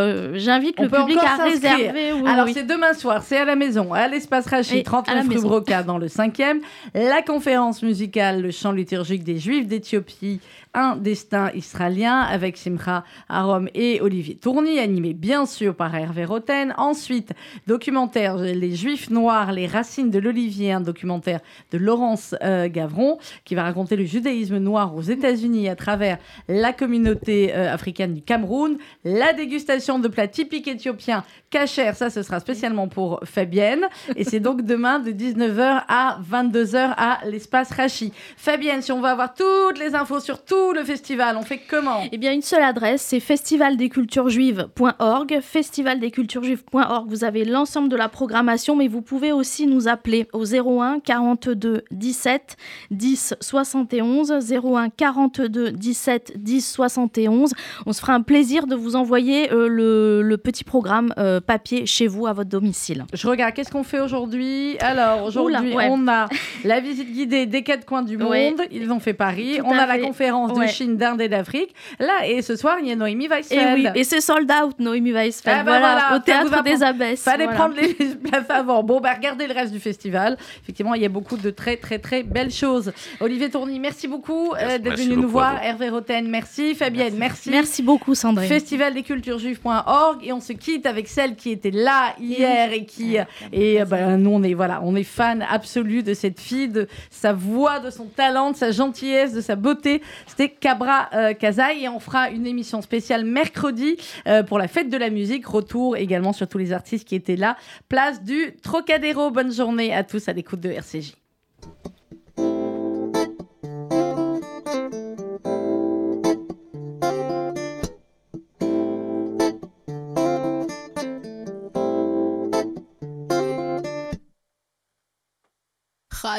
j'invite 0.51 0.81
le 0.81 0.89
public 0.89 1.19
à 1.19 1.43
réserver. 1.43 2.13
Alors, 2.27 2.49
c'est 2.53 2.67
demain 2.67 2.93
soir, 2.93 3.23
c'est 3.23 3.37
à 3.37 3.45
la 3.45 3.57
maison, 3.57 3.93
à 3.93 4.09
l'espace 4.09 4.47
Rachid, 4.47 4.85
39 4.85 5.29
rue 5.29 5.41
Broca, 5.41 5.83
dans 5.83 5.99
le 5.99 6.09
5e. 6.09 6.59
La 6.95 7.23
conférence 7.23 7.83
musicale, 7.83 8.43
le 8.43 8.51
chant 8.51 8.73
liturgique 8.73 9.23
des 9.23 9.39
Juifs 9.39 9.67
d'Éthiopie 9.67 10.41
un 10.75 10.97
destin 10.97 11.51
israélien 11.55 12.21
avec 12.21 12.57
Simcha 12.57 13.05
Arom 13.29 13.69
et 13.75 14.01
Olivier 14.01 14.37
Tourny, 14.37 14.79
animé 14.79 15.15
bien 15.15 15.47
sûr 15.47 15.75
par 15.75 15.95
Hervé 15.95 16.25
Roten. 16.25 16.75
Ensuite, 16.77 17.33
documentaire 17.67 18.37
Les 18.37 18.75
Juifs 18.75 19.11
Noirs, 19.11 19.53
les 19.53 19.67
racines 19.67 20.11
de 20.11 20.19
l'Olivier, 20.19 20.73
un 20.73 20.81
documentaire 20.81 21.41
de 21.73 21.79
Laurence 21.79 22.35
euh, 22.43 22.69
Gavron 22.69 23.19
qui 23.45 23.55
va 23.55 23.65
raconter 23.65 23.97
le 23.97 24.05
judaïsme 24.05 24.59
noir 24.59 24.95
aux 24.95 25.03
États-Unis 25.03 25.69
à 25.69 25.77
travers 25.77 26.19
la 26.49 26.73
communauté 26.73 27.55
euh, 27.55 27.73
africaine 27.73 28.15
du 28.15 28.23
Cameroun. 28.23 28.79
La 29.05 29.33
dégustation 29.33 29.99
de 29.99 30.09
plats 30.09 30.29
typiques 30.29 30.69
éthiopiens 30.69 31.25
Cachère, 31.51 31.97
ça, 31.97 32.11
ce 32.11 32.23
sera 32.23 32.39
spécialement 32.39 32.87
pour 32.87 33.19
Fabienne. 33.25 33.89
Et 34.15 34.23
c'est 34.23 34.39
donc 34.39 34.63
demain 34.63 35.01
de 35.01 35.11
19h 35.11 35.83
à 35.89 36.21
22h 36.31 36.95
à 36.97 37.19
l'espace 37.25 37.73
Rachi. 37.73 38.13
Fabienne, 38.37 38.83
si 38.83 38.93
on 38.93 39.01
veut 39.01 39.09
avoir 39.09 39.35
toutes 39.35 39.81
les 39.81 39.97
infos 39.97 40.21
sur 40.21 40.45
tout 40.45 40.73
le 40.73 40.85
festival, 40.85 41.37
on 41.37 41.43
fait 41.43 41.61
comment? 41.69 42.05
Eh 42.13 42.19
bien, 42.19 42.33
une 42.33 42.43
seule 42.43 42.63
adresse, 42.63 43.03
c'est 43.03 43.19
festivaldesculturesjuives.org. 43.19 45.41
Festivaldesculturesjuives.org, 45.43 47.09
vous 47.09 47.25
avez 47.25 47.45
l'ensemble 47.45 47.89
de 47.89 47.97
la 47.97 48.09
programmation, 48.09 48.77
mais 48.77 48.87
vous 48.87 49.03
pouvez 49.03 49.33
aussi 49.33 49.67
nous 49.67 49.89
appeler 49.89 50.29
au 50.33 50.45
01 50.45 51.01
42 51.01 51.83
17 51.91 52.57
10 52.93 53.35
71. 53.41 54.31
01 54.31 54.91
42 54.91 55.73
17 55.73 56.35
10 56.37 56.73
71. 56.73 57.55
On 57.87 57.93
se 57.93 58.01
fera 58.01 58.15
un 58.15 58.23
plaisir 58.23 58.69
de 58.69 58.77
vous 58.77 58.95
envoyer 58.95 59.53
euh, 59.53 59.67
le, 59.67 60.23
le, 60.23 60.39
petit 60.39 60.63
programme 60.63 61.13
euh, 61.19 61.40
papier 61.41 61.87
chez 61.87 62.07
vous 62.07 62.27
à 62.27 62.33
votre 62.33 62.51
domicile. 62.51 63.05
Je 63.13 63.27
regarde, 63.27 63.55
qu'est-ce 63.55 63.71
qu'on 63.71 63.83
fait 63.83 64.01
aujourd'hui? 64.01 64.77
Alors, 64.81 65.25
aujourd'hui, 65.25 65.75
ouais. 65.75 65.89
on 65.91 66.09
a 66.09 66.29
la 66.65 66.81
visite 66.81 67.13
guidée 67.13 67.47
des 67.47 67.63
quatre 67.63 67.85
coins 67.85 68.03
du 68.03 68.17
monde. 68.17 68.31
Ouais. 68.31 68.69
Ils 68.71 68.91
ont 68.91 69.01
fait 69.01 69.15
Paris. 69.15 69.57
Tout 69.59 69.65
on 69.67 69.73
a 69.73 69.87
fait. 69.87 69.99
la 69.99 70.07
conférence 70.07 70.57
ouais. 70.57 70.67
de 70.67 70.71
Chine, 70.71 70.97
d'Inde 70.97 71.21
et 71.21 71.29
d'Afrique. 71.29 71.75
Là, 71.99 72.27
et 72.27 72.43
ce 72.43 72.57
soir, 72.57 72.77
il 72.81 72.89
y 72.89 72.93
a 72.93 72.97
Noémie 72.97 73.29
Weissfeld. 73.29 73.79
Et, 73.79 73.83
oui, 73.83 73.89
et 73.95 74.05
c'est 74.05 74.21
sold 74.21 74.51
out, 74.51 74.79
Noémie 74.79 75.13
Weissfeld. 75.13 75.59
Ah 75.61 75.65
bah 75.65 75.79
voilà, 75.79 76.01
voilà, 76.09 76.17
au 76.17 76.19
Théâtre 76.21 76.63
des 76.63 76.83
Abbesses. 76.83 77.23
Fallait 77.23 77.45
voilà. 77.45 77.59
prendre 77.59 77.77
les 77.77 77.95
places 78.31 78.51
avant. 78.51 78.83
Bon, 78.83 79.01
bah 79.01 79.15
regardez 79.17 79.47
le 79.47 79.55
reste 79.55 79.73
du 79.73 79.81
festival. 79.81 80.37
Effectivement, 80.63 80.95
il 80.95 81.03
y 81.03 81.07
a 81.07 81.09
beaucoup 81.09 81.37
de 81.37 81.51
très, 81.51 81.77
très, 81.77 81.99
très 81.99 82.23
belles 82.23 82.53
choses. 82.53 82.93
Olivier 83.21 83.51
Tourny, 83.51 83.79
merci 83.79 84.09
beaucoup 84.09 84.53
euh, 84.55 84.79
d'être 84.79 84.99
venu 84.99 85.17
nous 85.17 85.29
voir. 85.29 85.63
Hervé 85.63 85.89
Roten, 85.89 86.29
merci. 86.29 86.75
Fabienne, 86.75 87.15
merci. 87.17 87.51
Merci 87.51 87.83
beaucoup, 87.83 88.15
Sandrine. 88.15 88.49
Festivaldesculturesjuives.org 88.49 90.19
et 90.23 90.33
on 90.33 90.41
se 90.41 90.53
quitte 90.53 90.87
avec 90.87 91.09
celle 91.09 91.30
qui 91.37 91.51
était 91.51 91.71
là 91.71 92.15
hier 92.21 92.73
et 92.73 92.85
qui 92.85 93.17
et 93.53 93.85
ben 93.85 94.17
nous 94.17 94.31
on 94.31 94.43
est 94.43 94.55
voilà 94.55 94.81
on 94.85 94.95
est 94.97 95.05
fan 95.05 95.45
absolu 95.49 96.03
de 96.03 96.15
cette 96.15 96.41
fille 96.41 96.69
de 96.69 96.89
sa 97.11 97.33
voix 97.33 97.81
de 97.81 97.91
son 97.91 98.07
talent 98.07 98.51
de 98.51 98.57
sa 98.57 98.71
gentillesse 98.71 99.33
de 99.33 99.41
sa 99.41 99.57
beauté. 99.57 100.03
C'était 100.27 100.49
Cabra 100.49 101.09
euh, 101.15 101.35
Kazaï 101.35 101.85
et 101.85 101.89
on 101.89 102.01
fera 102.01 102.31
une 102.31 102.47
émission 102.47 102.83
spéciale 102.83 103.25
mercredi 103.25 103.97
euh, 104.27 104.43
pour 104.43 104.59
la 104.59 104.69
fête 104.69 104.91
de 104.91 104.97
la 104.97 105.11
musique. 105.11 105.47
Retour 105.47 105.97
également 105.97 106.33
sur 106.33 106.49
tous 106.49 106.59
les 106.59 106.73
artistes 106.73 107.07
qui 107.07 107.15
étaient 107.15 107.37
là. 107.37 107.57
Place 107.89 108.23
du 108.23 108.55
Trocadéro. 108.63 109.31
Bonne 109.31 109.53
journée 109.53 109.95
à 109.95 110.05
tous 110.05 110.29
à 110.29 110.33
l'écoute 110.33 110.61
de 110.61 110.71
RCJ 110.71 111.20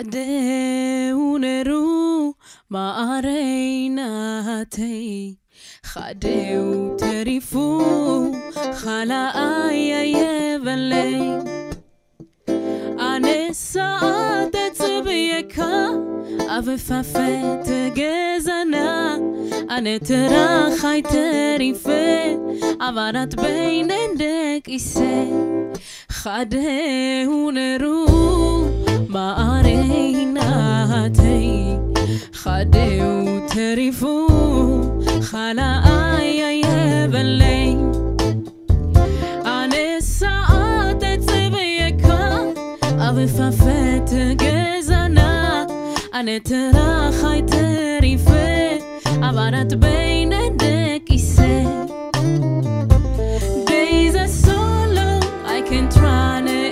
خدהו 0.02 1.38
נרו 1.38 2.34
מערי 2.70 3.90
חדהו 5.84 6.98
טריפו 6.98 7.82
חלה 8.74 9.32
איי 9.36 10.14
יבלי 10.18 11.20
הנשאת 13.00 14.56
צבייקה 14.74 15.88
אבפפת 16.40 17.68
גזנה. 17.96 19.18
הנטרה 19.70 20.68
חי 20.78 21.02
טריפה 21.10 21.92
עברת 22.80 23.36
בין 23.36 23.88
דק 24.18 24.68
איסה. 24.68 25.26
חדהו 26.10 27.52
נרו 27.52 28.06
ما 29.11 29.61
أريناتي 29.61 31.47
خدو 32.33 33.47
تريفو 33.47 34.29
خلا 35.21 35.71
آيا 36.19 36.51
يبلي 36.51 37.73
أنا 39.47 40.01
ساعات 40.01 41.05
تبيكا 41.05 42.55
أبفافت 42.85 44.15
جزنا 44.15 45.67
أنا 46.15 46.39
ترى 46.39 47.13
خاي 47.23 47.43
تريفي 47.43 48.81
عبرت 49.23 49.75
بين 49.75 50.33
عندك 50.35 51.03
إسي 51.15 51.67
Days 53.67 54.15
are 54.17 54.29
so 54.47 54.59
long 54.99 55.23
I 55.47 55.59
can't 55.69 55.95
run 55.97 56.49
anymore 56.49 56.70